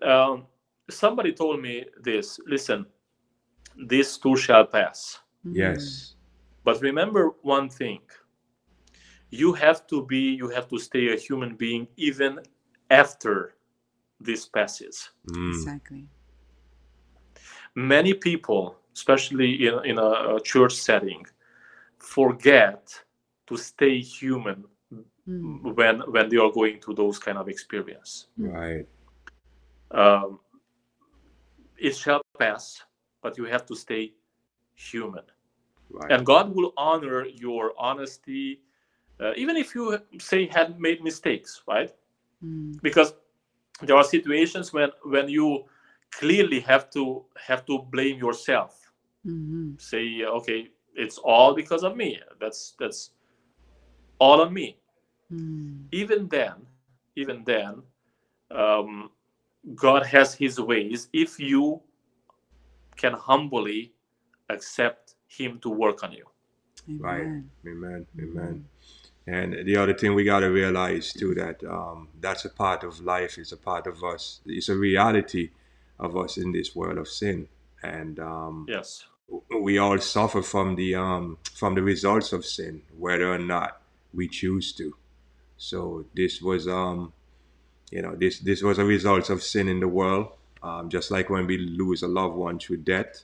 Um, 0.03 0.45
somebody 0.89 1.31
told 1.31 1.61
me 1.61 1.85
this 2.01 2.39
listen, 2.45 2.85
this 3.77 4.17
too 4.17 4.35
shall 4.35 4.65
pass. 4.65 5.19
Mm. 5.45 5.55
Yes. 5.55 6.15
But 6.65 6.81
remember 6.81 7.31
one 7.41 7.69
thing 7.69 7.99
you 9.29 9.53
have 9.53 9.87
to 9.87 10.05
be, 10.05 10.19
you 10.19 10.47
have 10.49 10.67
to 10.69 10.77
stay 10.77 11.13
a 11.13 11.17
human 11.17 11.55
being 11.55 11.87
even 11.97 12.39
after 12.89 13.55
this 14.23 14.45
passes. 14.47 15.09
Mm. 15.29 15.49
Exactly. 15.53 16.07
many 17.75 18.13
people, 18.13 18.75
especially 18.95 19.67
in, 19.67 19.85
in 19.85 19.97
a, 19.97 20.35
a 20.35 20.41
church 20.43 20.73
setting, 20.73 21.25
forget 21.97 23.03
to 23.47 23.57
stay 23.57 23.99
human 23.99 24.65
Mm. 25.27 25.73
when 25.77 26.01
when 26.11 26.27
they 26.27 26.35
are 26.35 26.51
going 26.51 26.81
through 26.81 26.95
those 26.95 27.17
kind 27.17 27.37
of 27.37 27.47
experience. 27.47 28.27
Right. 28.37 28.85
Um, 29.91 30.39
it 31.77 31.95
shall 31.95 32.21
pass, 32.37 32.83
but 33.21 33.37
you 33.37 33.45
have 33.45 33.65
to 33.67 33.75
stay 33.75 34.13
human. 34.75 35.23
Right. 35.89 36.11
and 36.11 36.25
God 36.25 36.53
will 36.53 36.73
honor 36.75 37.25
your 37.25 37.71
honesty, 37.77 38.61
uh, 39.19 39.31
even 39.37 39.55
if 39.55 39.73
you 39.75 39.97
say 40.19 40.45
had 40.47 40.77
made 40.77 41.01
mistakes, 41.01 41.63
right? 41.69 41.91
Mm. 42.43 42.81
Because 42.81 43.13
there 43.87 43.95
are 43.97 44.03
situations 44.03 44.73
when 44.73 44.89
when 45.03 45.29
you 45.29 45.65
clearly 46.11 46.59
have 46.59 46.89
to 46.91 47.25
have 47.47 47.65
to 47.65 47.79
blame 47.79 48.17
yourself. 48.17 48.91
Mhm. 49.25 49.79
Say, 49.81 50.23
okay, 50.25 50.69
it's 50.95 51.17
all 51.17 51.53
because 51.55 51.83
of 51.83 51.95
me. 51.95 52.19
That's 52.39 52.75
that's 52.79 53.11
all 54.19 54.41
on 54.41 54.53
me. 54.53 54.77
Mm. 55.31 55.87
Even 55.91 56.27
then, 56.27 56.53
even 57.15 57.43
then, 57.43 57.81
um, 58.51 59.11
God 59.75 60.05
has 60.05 60.33
His 60.33 60.59
ways. 60.59 61.09
If 61.13 61.39
you 61.39 61.81
can 62.95 63.13
humbly 63.13 63.93
accept 64.49 65.15
Him 65.27 65.59
to 65.59 65.69
work 65.69 66.03
on 66.03 66.11
you. 66.11 66.25
Right. 66.99 67.27
Amen. 67.65 68.05
Amen. 68.19 68.65
And 69.25 69.65
the 69.65 69.77
other 69.77 69.93
thing 69.93 70.13
we 70.15 70.25
got 70.25 70.41
to 70.41 70.47
realize 70.47 71.13
too 71.13 71.33
that 71.35 71.63
um, 71.63 72.09
that's 72.19 72.43
a 72.45 72.49
part 72.49 72.83
of 72.83 72.99
life. 72.99 73.37
It's 73.37 73.53
a 73.53 73.57
part 73.57 73.87
of 73.87 74.03
us. 74.03 74.41
It's 74.45 74.67
a 74.69 74.75
reality 74.75 75.51
of 75.99 76.17
us 76.17 76.37
in 76.37 76.51
this 76.51 76.75
world 76.75 76.97
of 76.97 77.07
sin, 77.07 77.47
and 77.81 78.19
um, 78.19 78.65
Yes. 78.67 79.05
we 79.61 79.77
all 79.77 79.97
suffer 79.99 80.41
from 80.41 80.75
the 80.75 80.95
um, 80.95 81.37
from 81.53 81.75
the 81.75 81.81
results 81.81 82.33
of 82.33 82.45
sin, 82.45 82.81
whether 82.97 83.31
or 83.31 83.37
not 83.37 83.81
we 84.13 84.27
choose 84.27 84.73
to. 84.73 84.95
So 85.57 86.05
this 86.13 86.41
was 86.41 86.67
um, 86.67 87.13
you 87.91 88.01
know 88.01 88.15
this 88.15 88.39
this 88.39 88.61
was 88.61 88.77
a 88.77 88.83
result 88.85 89.29
of 89.29 89.41
sin 89.41 89.69
in 89.69 89.79
the 89.79 89.87
world. 89.87 90.27
Um, 90.61 90.89
just 90.89 91.11
like 91.11 91.29
when 91.29 91.45
we 91.47 91.57
lose 91.57 92.03
a 92.03 92.07
loved 92.07 92.35
one 92.35 92.57
through 92.59 92.77
death, 92.77 93.23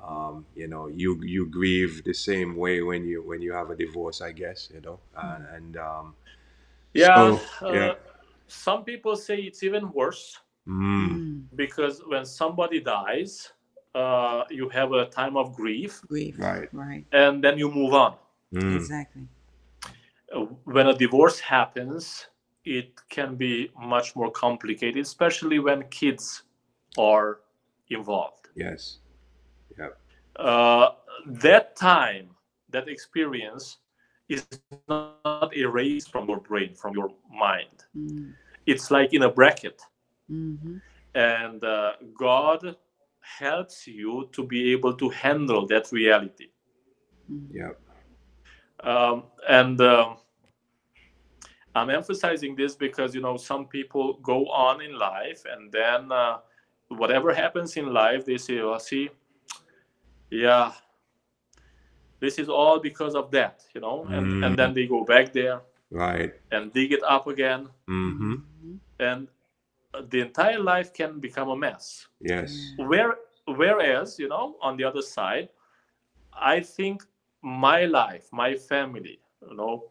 um, 0.00 0.44
you 0.54 0.68
know, 0.68 0.86
you 0.88 1.20
you 1.24 1.46
grieve 1.46 2.04
the 2.04 2.14
same 2.14 2.56
way 2.56 2.82
when 2.82 3.04
you 3.06 3.22
when 3.22 3.40
you 3.42 3.52
have 3.52 3.70
a 3.70 3.76
divorce, 3.76 4.20
I 4.20 4.32
guess, 4.32 4.70
you 4.74 4.80
know, 4.80 4.98
and, 5.16 5.44
and 5.56 5.76
um, 5.76 6.14
Yeah. 6.94 7.36
So, 7.60 7.66
uh. 7.66 7.94
Some 8.46 8.84
people 8.84 9.16
say 9.16 9.38
it's 9.40 9.62
even 9.62 9.90
worse 9.92 10.38
mm, 10.68 11.08
Mm. 11.16 11.42
because 11.56 12.02
when 12.06 12.24
somebody 12.26 12.80
dies, 12.80 13.52
uh, 13.94 14.44
you 14.50 14.68
have 14.68 14.92
a 14.92 15.06
time 15.06 15.36
of 15.36 15.54
grief 15.56 16.02
Grief. 16.08 16.36
Right. 16.38 16.68
Right. 16.72 17.04
and 17.12 17.42
then 17.42 17.58
you 17.58 17.70
move 17.70 17.94
on. 17.94 18.16
mm, 18.52 18.76
Exactly. 18.76 19.28
Uh, 20.34 20.46
When 20.64 20.86
a 20.88 20.94
divorce 20.96 21.40
happens, 21.40 22.26
it 22.64 22.92
can 23.08 23.36
be 23.36 23.70
much 23.80 24.14
more 24.16 24.30
complicated, 24.30 25.00
especially 25.02 25.58
when 25.58 25.84
kids 25.90 26.42
are 26.98 27.40
involved. 27.88 28.48
yes, 28.54 28.98
Uh, 30.36 30.90
that 31.26 31.76
time, 31.76 32.30
that 32.70 32.88
experience 32.88 33.78
is 34.28 34.46
not 34.88 35.56
erased 35.56 36.10
from 36.10 36.28
your 36.28 36.40
brain, 36.40 36.74
from 36.74 36.94
your 36.94 37.10
mind. 37.30 37.84
Mm. 37.96 38.32
It's 38.66 38.90
like 38.90 39.12
in 39.14 39.22
a 39.22 39.30
bracket. 39.30 39.80
Mm-hmm. 40.30 40.78
and 41.14 41.62
uh, 41.62 41.92
God 42.18 42.76
helps 43.20 43.86
you 43.86 44.30
to 44.32 44.42
be 44.42 44.72
able 44.72 44.94
to 44.94 45.10
handle 45.10 45.66
that 45.66 45.92
reality. 45.92 46.48
Yeah. 47.50 47.72
Um, 48.80 49.24
and 49.48 49.80
um 49.80 50.16
I'm 51.74 51.90
emphasizing 51.90 52.54
this 52.54 52.76
because 52.76 53.14
you 53.14 53.20
know 53.20 53.36
some 53.36 53.66
people 53.66 54.18
go 54.22 54.46
on 54.46 54.80
in 54.80 54.96
life, 54.96 55.42
and 55.50 55.72
then 55.72 56.12
uh, 56.12 56.38
whatever 56.88 57.34
happens 57.34 57.76
in 57.76 57.92
life, 57.92 58.24
they 58.24 58.38
say, 58.38 58.60
"Oh, 58.60 58.78
see, 58.78 59.10
yeah, 60.34 60.72
this 62.20 62.38
is 62.38 62.48
all 62.48 62.80
because 62.80 63.14
of 63.14 63.30
that," 63.32 63.64
you 63.74 63.80
know, 63.80 64.06
and 64.10 64.44
and 64.44 64.56
then 64.58 64.74
they 64.74 64.86
go 64.86 65.04
back 65.04 65.32
there 65.32 65.62
right, 65.90 66.32
and 66.50 66.72
dig 66.72 66.92
it 66.92 67.02
up 67.04 67.26
again, 67.26 67.68
mm-hmm, 67.88 68.34
and 68.98 69.28
the 70.10 70.20
entire 70.20 70.58
life 70.60 70.92
can 70.92 71.20
become 71.20 71.48
a 71.50 71.56
mess. 71.56 72.06
yes, 72.20 72.72
where 72.78 73.16
whereas 73.46 74.18
you 74.18 74.28
know 74.28 74.56
on 74.62 74.76
the 74.76 74.84
other 74.84 75.02
side 75.02 75.48
i 76.32 76.60
think 76.60 77.02
my 77.42 77.84
life 77.84 78.28
my 78.32 78.54
family 78.54 79.18
you 79.48 79.56
know 79.56 79.84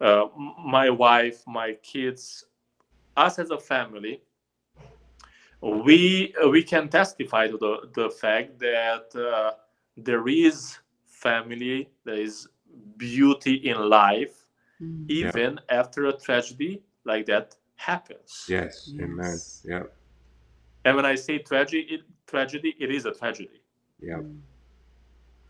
uh, 0.00 0.26
my 0.64 0.90
wife 0.90 1.42
my 1.46 1.72
kids 1.82 2.44
us 3.16 3.38
as 3.38 3.50
a 3.50 3.58
family 3.58 4.20
we 5.62 6.34
we 6.50 6.62
can 6.62 6.88
testify 6.88 7.46
to 7.48 7.56
the 7.58 7.88
the 7.94 8.10
fact 8.10 8.58
that 8.58 9.06
uh, 9.16 9.52
there 9.96 10.28
is 10.28 10.78
family 11.06 11.88
there 12.04 12.20
is 12.20 12.48
beauty 12.98 13.54
in 13.54 13.78
life 13.88 14.44
Mm. 14.82 15.10
even 15.10 15.60
after 15.70 16.06
a 16.06 16.12
tragedy 16.12 16.82
like 17.04 17.26
that 17.26 17.56
happens 17.76 18.44
yes, 18.48 18.92
amen, 19.00 19.18
Yes. 19.18 19.62
yep, 19.66 19.96
and 20.84 20.96
when 20.96 21.06
i 21.06 21.14
say 21.14 21.38
tragedy 21.38 21.86
it, 21.90 22.02
tragedy 22.26 22.74
it 22.78 22.90
is 22.90 23.06
a 23.06 23.12
tragedy 23.12 23.62
yep, 24.00 24.20
Mm. 24.20 24.40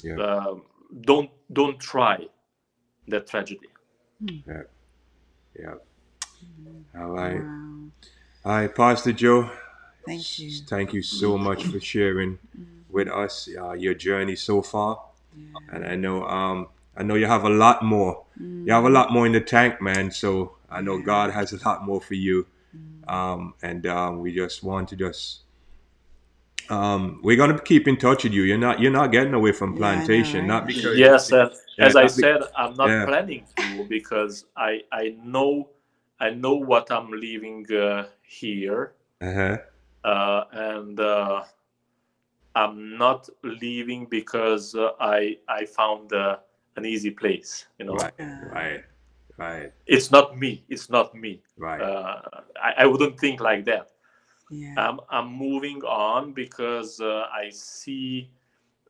yep, 0.04 0.18
um, 0.20 0.62
don't 1.02 1.30
don't 1.52 1.80
try 1.80 2.26
that 3.08 3.26
tragedy. 3.26 3.68
yep, 4.46 4.70
yep. 5.58 5.86
All 6.98 7.10
right, 7.10 7.42
Wow. 7.42 7.90
all 8.44 8.52
right, 8.52 8.74
Pastor 8.74 9.12
Joe. 9.12 9.50
Thank 10.06 10.38
you. 10.38 10.50
Thank 10.68 10.94
you 10.94 11.02
so 11.02 11.36
much 11.38 11.64
for 11.64 11.80
sharing 11.80 12.38
with 12.96 13.08
us 13.08 13.48
uh, 13.62 13.72
your 13.84 13.94
journey 13.94 14.36
so 14.36 14.62
far. 14.62 14.92
Yeah. 15.36 15.76
And 15.76 15.84
I 15.92 15.94
know 16.04 16.24
um 16.26 16.58
I 16.96 17.02
know 17.04 17.14
you 17.22 17.26
have 17.26 17.44
a 17.44 17.54
lot 17.64 17.84
more. 17.94 18.24
You 18.66 18.72
have 18.72 18.84
a 18.84 18.94
lot 18.98 19.12
more 19.12 19.26
in 19.26 19.32
the 19.32 19.40
tank, 19.54 19.80
man. 19.80 20.10
So 20.10 20.56
I 20.70 20.80
know 20.80 20.98
God 21.12 21.30
has 21.38 21.52
a 21.52 21.60
lot 21.68 21.84
more 21.88 22.00
for 22.00 22.14
you. 22.26 22.46
Um 23.16 23.54
and 23.62 23.86
um 23.86 24.12
we 24.22 24.34
just 24.34 24.64
want 24.64 24.88
to 24.90 24.96
just 24.96 25.42
um 26.68 27.20
we're 27.22 27.36
gonna 27.36 27.60
keep 27.60 27.86
in 27.86 27.96
touch 27.96 28.24
with 28.24 28.32
you. 28.32 28.42
You're 28.42 28.64
not 28.68 28.80
you're 28.80 28.98
not 29.00 29.12
getting 29.12 29.34
away 29.34 29.52
from 29.52 29.70
Yeah, 29.70 29.78
know, 29.78 29.80
plantation, 29.82 30.46
not 30.46 30.66
because 30.66 30.98
Yes, 30.98 31.30
and 31.32 31.50
Yeah, 31.78 31.86
as 31.86 31.96
I 31.96 32.02
be- 32.04 32.08
said, 32.08 32.40
I'm 32.56 32.74
not 32.74 32.88
yeah. 32.88 33.04
planning 33.06 33.44
to 33.56 33.84
because 33.96 34.46
I 34.56 34.82
I 34.90 35.04
know 35.34 35.68
I 36.18 36.30
know 36.30 36.56
what 36.56 36.90
I'm 36.90 37.10
leaving 37.10 37.66
uh, 37.72 38.06
here, 38.22 38.94
uh-huh. 39.20 39.58
uh, 40.12 40.44
and 40.52 40.98
uh, 40.98 41.44
I'm 42.56 42.96
not 42.96 43.28
leaving 43.42 44.06
because 44.06 44.74
uh, 44.74 44.90
I 44.98 45.36
I 45.48 45.66
found 45.66 46.12
uh, 46.12 46.38
an 46.76 46.84
easy 46.84 47.10
place. 47.10 47.66
You 47.78 47.86
know, 47.86 47.94
Right, 47.94 48.14
right, 48.52 48.84
right, 49.38 49.72
it's 49.86 50.10
not 50.10 50.38
me. 50.38 50.64
It's 50.68 50.88
not 50.90 51.14
me. 51.14 51.42
right. 51.58 51.80
Uh, 51.80 52.22
I, 52.60 52.70
I 52.82 52.86
wouldn't 52.86 53.20
think 53.20 53.40
like 53.40 53.64
that. 53.66 53.90
Yeah. 54.50 54.74
I'm, 54.78 55.00
I'm 55.10 55.32
moving 55.32 55.82
on 55.82 56.32
because 56.32 57.00
uh, 57.00 57.26
I 57.32 57.50
see 57.50 58.30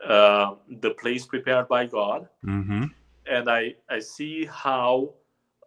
uh, 0.06 0.54
the 0.80 0.90
place 0.90 1.24
prepared 1.26 1.66
by 1.68 1.86
God, 1.86 2.28
mm-hmm. 2.44 2.84
and 3.30 3.50
I, 3.50 3.74
I 3.88 3.98
see 3.98 4.44
how 4.44 5.14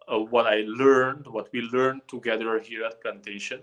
uh, 0.07 0.19
what 0.19 0.45
I 0.45 0.63
learned, 0.67 1.27
what 1.27 1.49
we 1.51 1.61
learned 1.61 2.01
together 2.07 2.59
here 2.59 2.85
at 2.85 3.01
Plantation, 3.01 3.61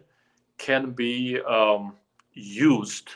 can 0.58 0.90
be 0.90 1.40
um, 1.42 1.94
used, 2.32 3.10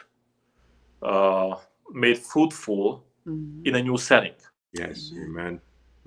uh, 1.02 1.56
made 1.92 2.18
fruitful 2.18 3.04
Mhm. 3.26 3.66
in 3.66 3.74
a 3.74 3.82
new 3.82 3.96
setting. 3.98 4.34
Yes, 4.72 5.12
amen. 5.16 5.60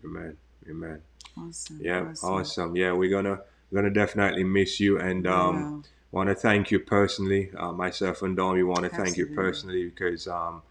Amen. 0.05 0.37
Amen. 0.69 1.01
Awesome. 1.37 1.77
Yeah, 1.81 2.13
awesome. 2.23 2.75
Yeah, 2.75 2.93
we're 2.93 3.09
gonna 3.09 3.41
we're 3.69 3.81
gonna 3.81 3.93
definitely 3.93 4.43
miss 4.43 4.79
you 4.79 4.99
and 4.99 5.27
um 5.27 5.55
Wow. 5.63 5.81
want 6.11 6.29
to 6.29 6.35
thank 6.35 6.71
you 6.71 6.79
personally. 6.79 7.51
Uh, 7.57 7.71
myself 7.71 8.21
and 8.21 8.35
Dawn. 8.37 8.55
we 8.55 8.63
want 8.63 8.83
to 8.83 8.89
thank 8.89 9.17
you 9.17 9.25
personally 9.27 9.85
because, 9.89 10.27
um, 10.27 10.61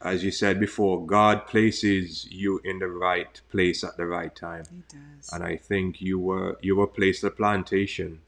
as 0.00 0.22
you 0.24 0.30
said 0.30 0.60
before, 0.60 1.04
God 1.06 1.46
places 1.46 2.26
you 2.30 2.60
in 2.64 2.78
the 2.78 2.88
right 2.88 3.40
place 3.50 3.82
at 3.82 3.96
the 3.96 4.06
right 4.06 4.34
time, 4.34 4.64
He 4.70 4.82
does. 4.88 5.30
and 5.32 5.42
I 5.42 5.56
think 5.56 6.00
you 6.02 6.18
were 6.18 6.58
you 6.62 6.76
were 6.76 6.86
placed 6.86 7.24
at 7.24 7.36
plantation 7.36 8.20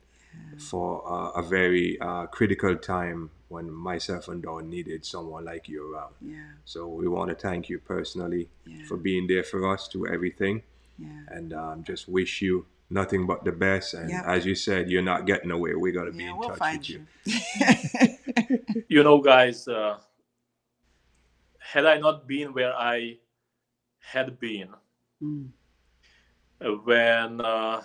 for 0.57 1.03
uh, 1.07 1.31
a 1.33 1.43
very 1.43 2.01
uh, 2.01 2.27
critical 2.27 2.77
time 2.77 3.31
when 3.49 3.71
myself 3.71 4.29
and 4.29 4.43
Dawn 4.43 4.69
needed 4.69 5.05
someone 5.05 5.45
like 5.45 5.69
you 5.69 5.93
around. 5.95 6.15
yeah. 6.21 6.51
So 6.65 6.89
we 6.89 7.07
want 7.09 7.29
to 7.31 7.37
thank 7.37 7.69
you 7.69 7.79
personally 7.79 8.49
Yeah. 8.67 8.85
for 8.87 8.97
being 8.97 9.27
there 9.29 9.45
for 9.45 9.73
us 9.73 9.87
through 9.89 10.13
everything, 10.13 10.63
Yeah. 10.99 11.23
and 11.29 11.53
um, 11.53 11.85
just 11.85 12.09
wish 12.09 12.43
you 12.43 12.67
nothing 12.91 13.27
but 13.27 13.45
the 13.45 13.53
best. 13.53 13.95
And 13.95 14.11
Yeah. 14.11 14.23
as 14.27 14.45
you 14.47 14.55
said, 14.55 14.91
you're 14.91 15.03
not 15.03 15.27
getting 15.27 15.51
away. 15.51 15.75
We're 15.75 15.93
gonna 15.93 16.13
be 16.13 16.27
in 16.27 16.37
we'll 16.37 16.49
touch 16.51 16.59
find 16.59 16.79
with 16.79 16.89
you. 16.91 17.07
you. 17.25 18.85
You 18.89 19.03
know, 19.03 19.19
guys, 19.21 19.67
uh, 19.69 19.99
had 21.59 21.85
I 21.87 21.99
not 21.99 22.27
been 22.27 22.53
where 22.53 22.75
I 22.75 23.19
had 23.99 24.39
been, 24.39 24.69
Mm. 25.23 25.51
when 26.85 27.41
uh, 27.41 27.83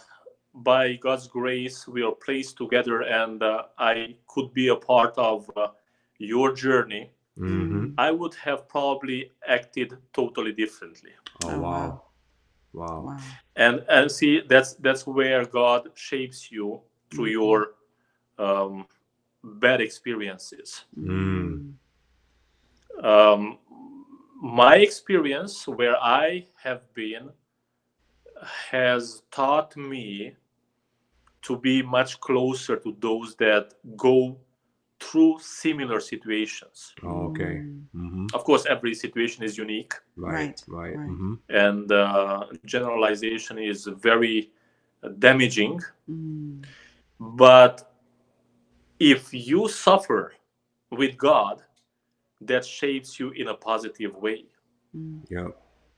by 0.54 0.94
God's 0.96 1.28
grace, 1.28 1.88
we 1.88 2.04
are 2.04 2.12
placed 2.12 2.58
together, 2.58 3.02
and 3.02 3.42
uh, 3.42 3.64
I 3.78 4.16
could 4.28 4.54
be 4.54 4.68
a 4.70 4.76
part 4.76 5.14
of 5.18 5.50
uh, 5.56 5.68
your 6.20 6.54
journey, 6.54 7.12
Mm-hmm. 7.40 7.94
I 7.98 8.12
would 8.12 8.36
have 8.36 8.68
probably 8.68 9.32
acted 9.48 9.98
totally 10.14 10.52
differently. 10.52 11.12
Oh, 11.46 11.50
Oh, 11.50 11.60
wow. 11.62 12.04
Wow. 12.74 13.02
Wow. 13.02 13.18
And 13.56 13.84
and 13.90 14.12
see, 14.12 14.42
that's 14.42 14.76
that's 14.76 15.08
where 15.08 15.46
God 15.46 15.90
shapes 15.96 16.52
you 16.52 16.82
through 17.10 17.30
Mhm. 17.30 17.32
your 17.32 17.74
um, 18.38 18.86
bad 19.44 19.82
experiences. 19.82 20.86
Mm. 20.98 21.74
um, 23.04 23.58
my 24.42 24.76
experience 24.78 25.68
where 25.68 25.98
I 25.98 26.48
have 26.64 26.82
been 26.94 27.32
has 28.72 29.24
taught 29.32 29.76
me 29.78 30.36
to 31.44 31.58
be 31.58 31.82
much 31.82 32.20
closer 32.20 32.76
to 32.78 32.96
those 33.00 33.36
that 33.36 33.74
go 33.98 34.38
through 35.00 35.38
similar 35.40 36.00
situations. 36.00 36.94
Oh, 37.04 37.30
okay. 37.30 37.64
Mm. 37.64 37.82
Mm-hmm. 37.96 38.26
Of 38.34 38.44
course, 38.44 38.66
every 38.68 38.94
situation 38.94 39.44
is 39.44 39.58
unique, 39.58 39.94
Right. 40.16 40.32
Right, 40.34 40.64
Right. 40.68 40.98
right. 40.98 41.10
Mm-hmm. 41.10 41.34
and 41.50 41.92
uh, 41.92 42.46
generalization 42.66 43.58
is 43.58 43.86
very 43.88 44.52
damaging. 45.20 45.80
Mm. 46.10 46.64
But 47.20 47.92
if 49.00 49.34
you 49.34 49.68
suffer 49.68 50.34
with 50.92 51.18
God, 51.18 51.64
that 52.42 52.64
shapes 52.66 53.20
you 53.20 53.32
in 53.32 53.48
a 53.48 53.54
positive 53.56 54.16
way. 54.16 54.46
Mm. 54.96 55.22
Yeah. 55.30 55.48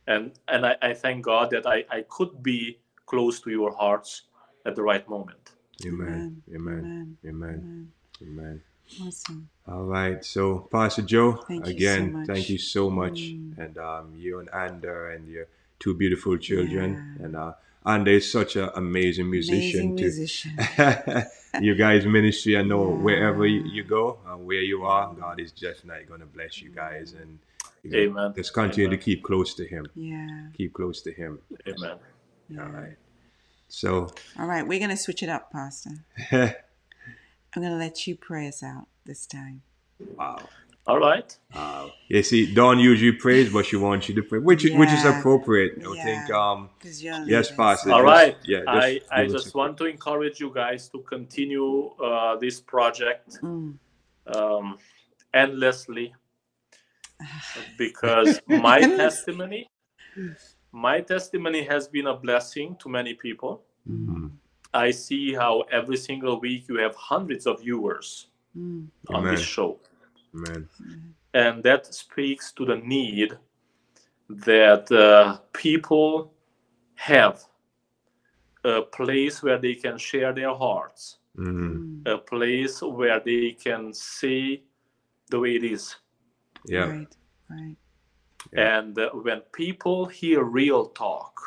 and 0.08 0.32
and 0.48 0.66
I, 0.66 0.76
I 0.82 0.94
thank 0.94 1.24
God 1.26 1.50
that 1.52 1.66
I, 1.66 1.84
I 1.90 2.06
could 2.10 2.44
be 2.44 2.80
close 3.06 3.42
to 3.42 3.50
your 3.50 3.72
hearts 3.76 4.24
at 4.66 4.76
the 4.76 4.82
right 4.84 5.08
moment. 5.10 5.52
Amen. 5.86 6.42
Amen. 6.54 6.54
Amen. 6.56 7.18
Amen. 7.28 7.28
Amen. 7.28 7.92
Amen. 8.22 8.62
Awesome. 9.02 9.50
All 9.68 9.84
right. 9.86 10.24
So, 10.24 10.68
Pastor 10.72 11.02
Joe, 11.04 11.34
Thank 11.48 11.66
you 11.68 11.72
so 11.72 11.78
again, 11.78 12.26
thank 12.28 12.50
you 12.50 12.58
so 12.58 12.90
much. 12.90 13.22
Mm. 13.22 13.58
And 13.58 13.78
um, 13.78 14.14
you 14.18 14.40
and 14.40 14.50
Anda 14.54 15.12
and 15.12 15.28
your 15.28 15.48
two 15.80 15.94
beautiful 15.96 16.38
children. 16.38 17.18
Yeah. 17.20 17.26
And 17.26 17.36
uh, 17.36 17.54
Anda 17.86 18.12
is 18.12 18.32
such 18.32 18.56
an 18.56 18.70
amazing 18.76 19.30
musician 19.30 19.92
Amazing 19.92 19.98
too. 19.98 20.04
musician. 20.04 20.58
you 21.62 21.76
guys 21.76 22.06
ministry 22.06 22.58
i 22.58 22.64
know 22.64 22.90
Yeah. 22.90 23.04
wherever 23.04 23.46
you, 23.46 23.64
you 23.66 23.84
go 23.84 24.20
and 24.28 24.46
where 24.46 24.62
you 24.62 24.84
are 24.86 25.14
god 25.14 25.40
is 25.40 25.52
definitely 25.52 26.06
going 26.06 26.20
to 26.22 26.26
bless 26.26 26.62
you 26.62 26.70
guys 26.72 27.14
and 27.14 27.40
you 27.84 27.92
know, 27.92 27.98
Amen. 28.00 28.34
just 28.36 28.54
continue 28.54 28.88
Amen. 28.88 28.98
to 29.00 29.04
keep 29.06 29.24
close 29.24 29.54
to 29.56 29.66
him 29.68 29.86
Yeah. 29.96 30.48
keep 30.58 30.74
close 30.74 31.02
to 31.04 31.12
him 31.12 31.40
Amen. 31.68 31.98
yeah. 32.50 32.64
all 32.64 32.70
right 32.70 32.96
so 33.68 34.08
All 34.40 34.46
right, 34.48 34.66
we're 34.68 34.80
going 34.80 34.92
to 34.92 34.98
switch 34.98 35.24
it 35.24 35.30
up, 35.30 35.52
Pastor. 35.52 35.92
I'm 36.32 37.62
going 37.62 37.70
to 37.72 37.78
let 37.78 38.08
you 38.08 38.16
pray 38.16 38.48
us 38.48 38.64
out 38.64 38.88
this 39.06 39.26
time. 39.28 39.62
wow 40.18 40.38
All 40.88 40.98
right. 41.00 41.38
wow 41.56 41.92
you 42.10 42.24
see 42.24 42.54
dawn 42.54 42.80
usually 42.80 43.12
prays 43.12 43.52
but 43.54 43.66
she 43.66 43.76
wants 43.78 44.10
you 44.10 44.16
to 44.16 44.24
pray 44.24 44.40
which, 44.40 44.66
is 44.66 44.72
which 44.78 44.92
is 44.92 45.06
appropriate 45.06 45.74
i 45.88 45.94
Yeah. 45.96 46.04
think 46.04 46.32
um 46.32 46.70
yes 46.84 47.26
leaders. 47.28 47.52
pastor 47.52 47.92
All 47.92 48.00
just- 48.02 48.14
right. 48.16 48.38
yeah 48.46 48.62
I, 48.68 49.00
I 49.12 49.28
just 49.28 49.54
a- 49.54 49.58
want 49.58 49.78
to 49.78 49.86
encourage 49.86 50.40
you 50.40 50.52
guys 50.54 50.90
to 50.90 51.00
continue 51.00 51.90
uh, 52.08 52.36
this 52.38 52.60
project 52.60 53.40
Mm. 53.42 53.78
um, 54.36 54.78
endlessly 55.34 56.14
because 57.78 58.40
my 58.48 58.80
testimony 58.82 59.70
my 60.74 61.00
testimony 61.02 61.64
has 61.64 61.88
been 61.88 62.08
a 62.08 62.14
blessing 62.16 62.76
to 62.80 62.90
many 62.90 63.14
people. 63.14 63.64
Mhm. 63.88 64.32
I 64.74 64.92
see 64.92 65.34
how 65.34 65.62
every 65.72 65.98
single 65.98 66.40
week 66.40 66.68
you 66.68 66.78
have 66.78 66.96
hundreds 66.96 67.46
of 67.46 67.60
viewers 67.62 68.28
Mm. 68.58 68.88
on 69.10 69.16
Amen. 69.16 69.36
this 69.36 69.42
show. 69.46 69.80
amen 70.36 70.68
and 71.36 71.64
that 71.64 71.86
speaks 71.94 72.52
to 72.54 72.66
the 72.66 72.78
need 72.78 73.38
that 74.30 74.92
uh, 74.92 75.38
people 75.54 76.34
have 76.96 77.44
a 78.64 78.82
place 78.82 79.44
where 79.44 79.60
they 79.60 79.76
can 79.76 79.98
share 79.98 80.34
their 80.34 80.54
hearts. 80.54 81.18
Mm. 81.38 82.02
a 82.08 82.18
place 82.18 82.82
where 82.84 83.20
they 83.20 83.52
can 83.54 83.92
say 83.94 84.64
the 85.32 85.40
way 85.40 85.56
it 85.56 85.64
is 85.64 85.96
yeah 86.68 86.86
Right, 86.90 87.16
right. 87.50 87.76
Yeah. 88.52 88.78
and 88.80 88.98
uh, 89.00 89.10
when 89.12 89.42
people 89.54 90.06
hear 90.06 90.44
real 90.44 90.88
talk 90.88 91.40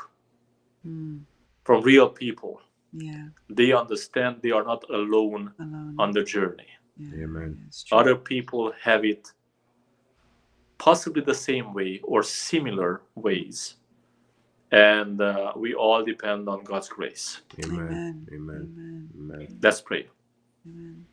Mm. 0.87 1.23
from 1.65 1.83
real 1.83 2.09
people 2.09 2.61
Yeah, 2.93 3.29
they 3.51 3.73
understand 3.73 4.41
they 4.43 4.53
are 4.53 4.65
not 4.65 4.85
alone 4.91 5.53
alone. 5.59 5.97
on 5.99 6.13
the 6.13 6.23
journey 6.25 6.69
yeah. 6.97 7.25
Amen. 7.25 7.59
yeah, 7.59 7.99
other 7.99 8.17
people 8.17 8.73
have 8.83 9.05
it 9.05 9.33
possibly 10.79 11.23
the 11.23 11.35
same 11.35 11.75
way 11.75 12.01
or 12.05 12.23
similar 12.23 13.03
ways 13.17 13.77
and 14.73 15.21
uh, 15.21 15.53
we 15.57 15.75
all 15.75 16.05
depend 16.05 16.49
on 16.49 16.65
god's 16.65 16.89
grace 16.89 17.43
amen 17.65 17.79
Amen. 17.79 18.29
amen 18.35 18.69
Amen. 18.73 19.11
amen 19.19 19.59
let's 19.63 19.81
pray 19.81 20.07
Amen. 20.67 21.07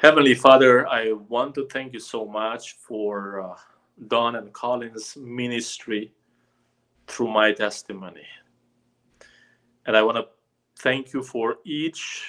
heavenly 0.00 0.34
father 0.34 0.86
i 0.88 1.12
want 1.28 1.54
to 1.54 1.66
thank 1.68 1.92
you 1.94 2.00
so 2.00 2.26
much 2.26 2.74
for 2.74 3.40
uh, 3.42 3.56
Dawn 4.08 4.36
and 4.36 4.52
Collin's 4.52 5.16
ministry 5.16 6.12
through 7.06 7.30
my 7.30 7.52
testimony 7.52 8.26
and 9.86 9.96
i 9.96 10.02
want 10.02 10.16
to 10.16 10.26
thank 10.78 11.12
you 11.12 11.22
for 11.22 11.56
each 11.64 12.24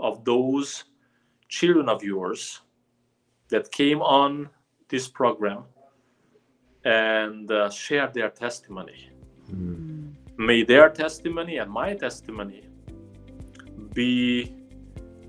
of 0.00 0.24
those 0.24 0.84
children 1.48 1.88
of 1.88 2.02
yours 2.02 2.62
that 3.48 3.70
came 3.70 4.00
on 4.02 4.48
this 4.88 5.08
program 5.08 5.64
and 6.84 7.50
uh, 7.50 7.68
shared 7.68 8.14
their 8.14 8.30
testimony. 8.30 9.10
Mm. 9.52 10.12
May 10.38 10.62
their 10.62 10.88
testimony 10.88 11.58
and 11.58 11.70
my 11.70 11.94
testimony 11.94 12.62
be 13.92 14.54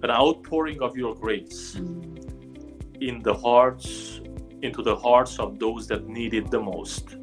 an 0.04 0.10
outpouring 0.10 0.82
of 0.82 0.96
your 0.96 1.16
grace 1.16 1.76
Mm. 1.76 3.02
in 3.02 3.22
the 3.22 3.34
hearts, 3.34 4.22
into 4.62 4.82
the 4.82 4.96
hearts 4.96 5.40
of 5.40 5.60
those 5.60 5.88
that 5.88 6.08
need 6.08 6.34
it 6.34 6.50
the 6.52 6.60
most. 6.60 7.14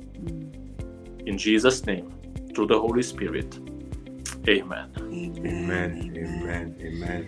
In 1.27 1.37
Jesus' 1.37 1.85
name, 1.87 2.13
through 2.55 2.67
the 2.67 2.79
Holy 2.79 3.03
Spirit. 3.03 3.59
Amen. 4.49 4.89
Amen. 4.99 5.47
amen 5.47 6.15
amen 6.17 6.77
amen 6.81 7.23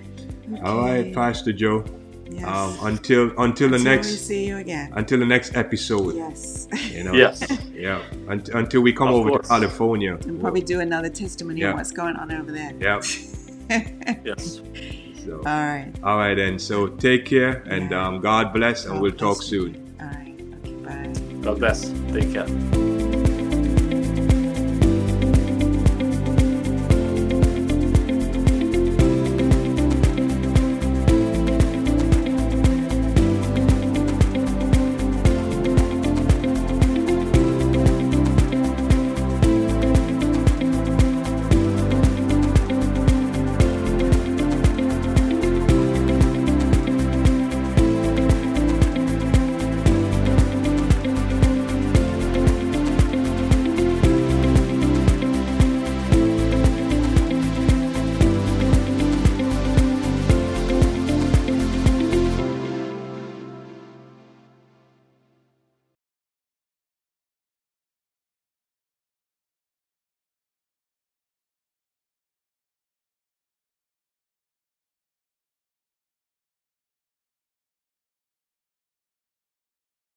Okay. 0.55 0.63
all 0.63 0.79
right 0.79 1.13
pastor 1.15 1.53
joe 1.53 1.85
Yes. 2.31 2.45
um 2.47 2.87
until 2.87 3.25
until 3.41 3.69
the 3.69 3.77
Until 3.77 3.79
we 3.79 3.97
next 3.97 4.27
see 4.27 4.47
you 4.47 4.57
again. 4.57 4.93
until 4.95 5.19
the 5.19 5.27
next 5.27 5.55
episode 5.57 6.15
Yes. 6.17 6.69
you 6.95 7.05
know 7.05 7.13
Yes. 7.13 7.43
yeah 7.75 8.01
Un- 8.29 8.43
until 8.55 8.81
we 8.81 8.93
come 8.93 9.09
Of 9.09 9.15
over 9.17 9.31
course. 9.31 9.49
to 9.49 9.53
california 9.55 10.15
and 10.15 10.41
probably 10.41 10.63
do 10.63 10.81
another 10.81 11.11
testimony 11.11 11.61
Yeah. 11.61 11.71
on 11.71 11.77
what's 11.77 11.91
going 11.93 12.17
on 12.17 12.33
over 12.33 12.53
there. 12.53 12.73
yeah 12.79 13.01
Yes. 14.25 14.61
so 15.27 15.37
All 15.39 15.43
right. 15.45 15.93
all 16.03 16.17
right 16.17 16.35
then 16.37 16.59
so 16.59 16.87
take 16.87 17.27
care 17.27 17.63
and 17.67 17.91
Yeah. 17.91 18.07
um 18.07 18.21
god 18.21 18.53
bless 18.55 18.85
and 18.85 18.95
God 18.95 19.03
we'll 19.03 19.13
talk 19.13 19.39
you. 19.39 19.43
soon 19.53 19.80
God 21.43 21.59
bless. 21.59 21.91
Take 22.13 22.33
care. 22.33 22.80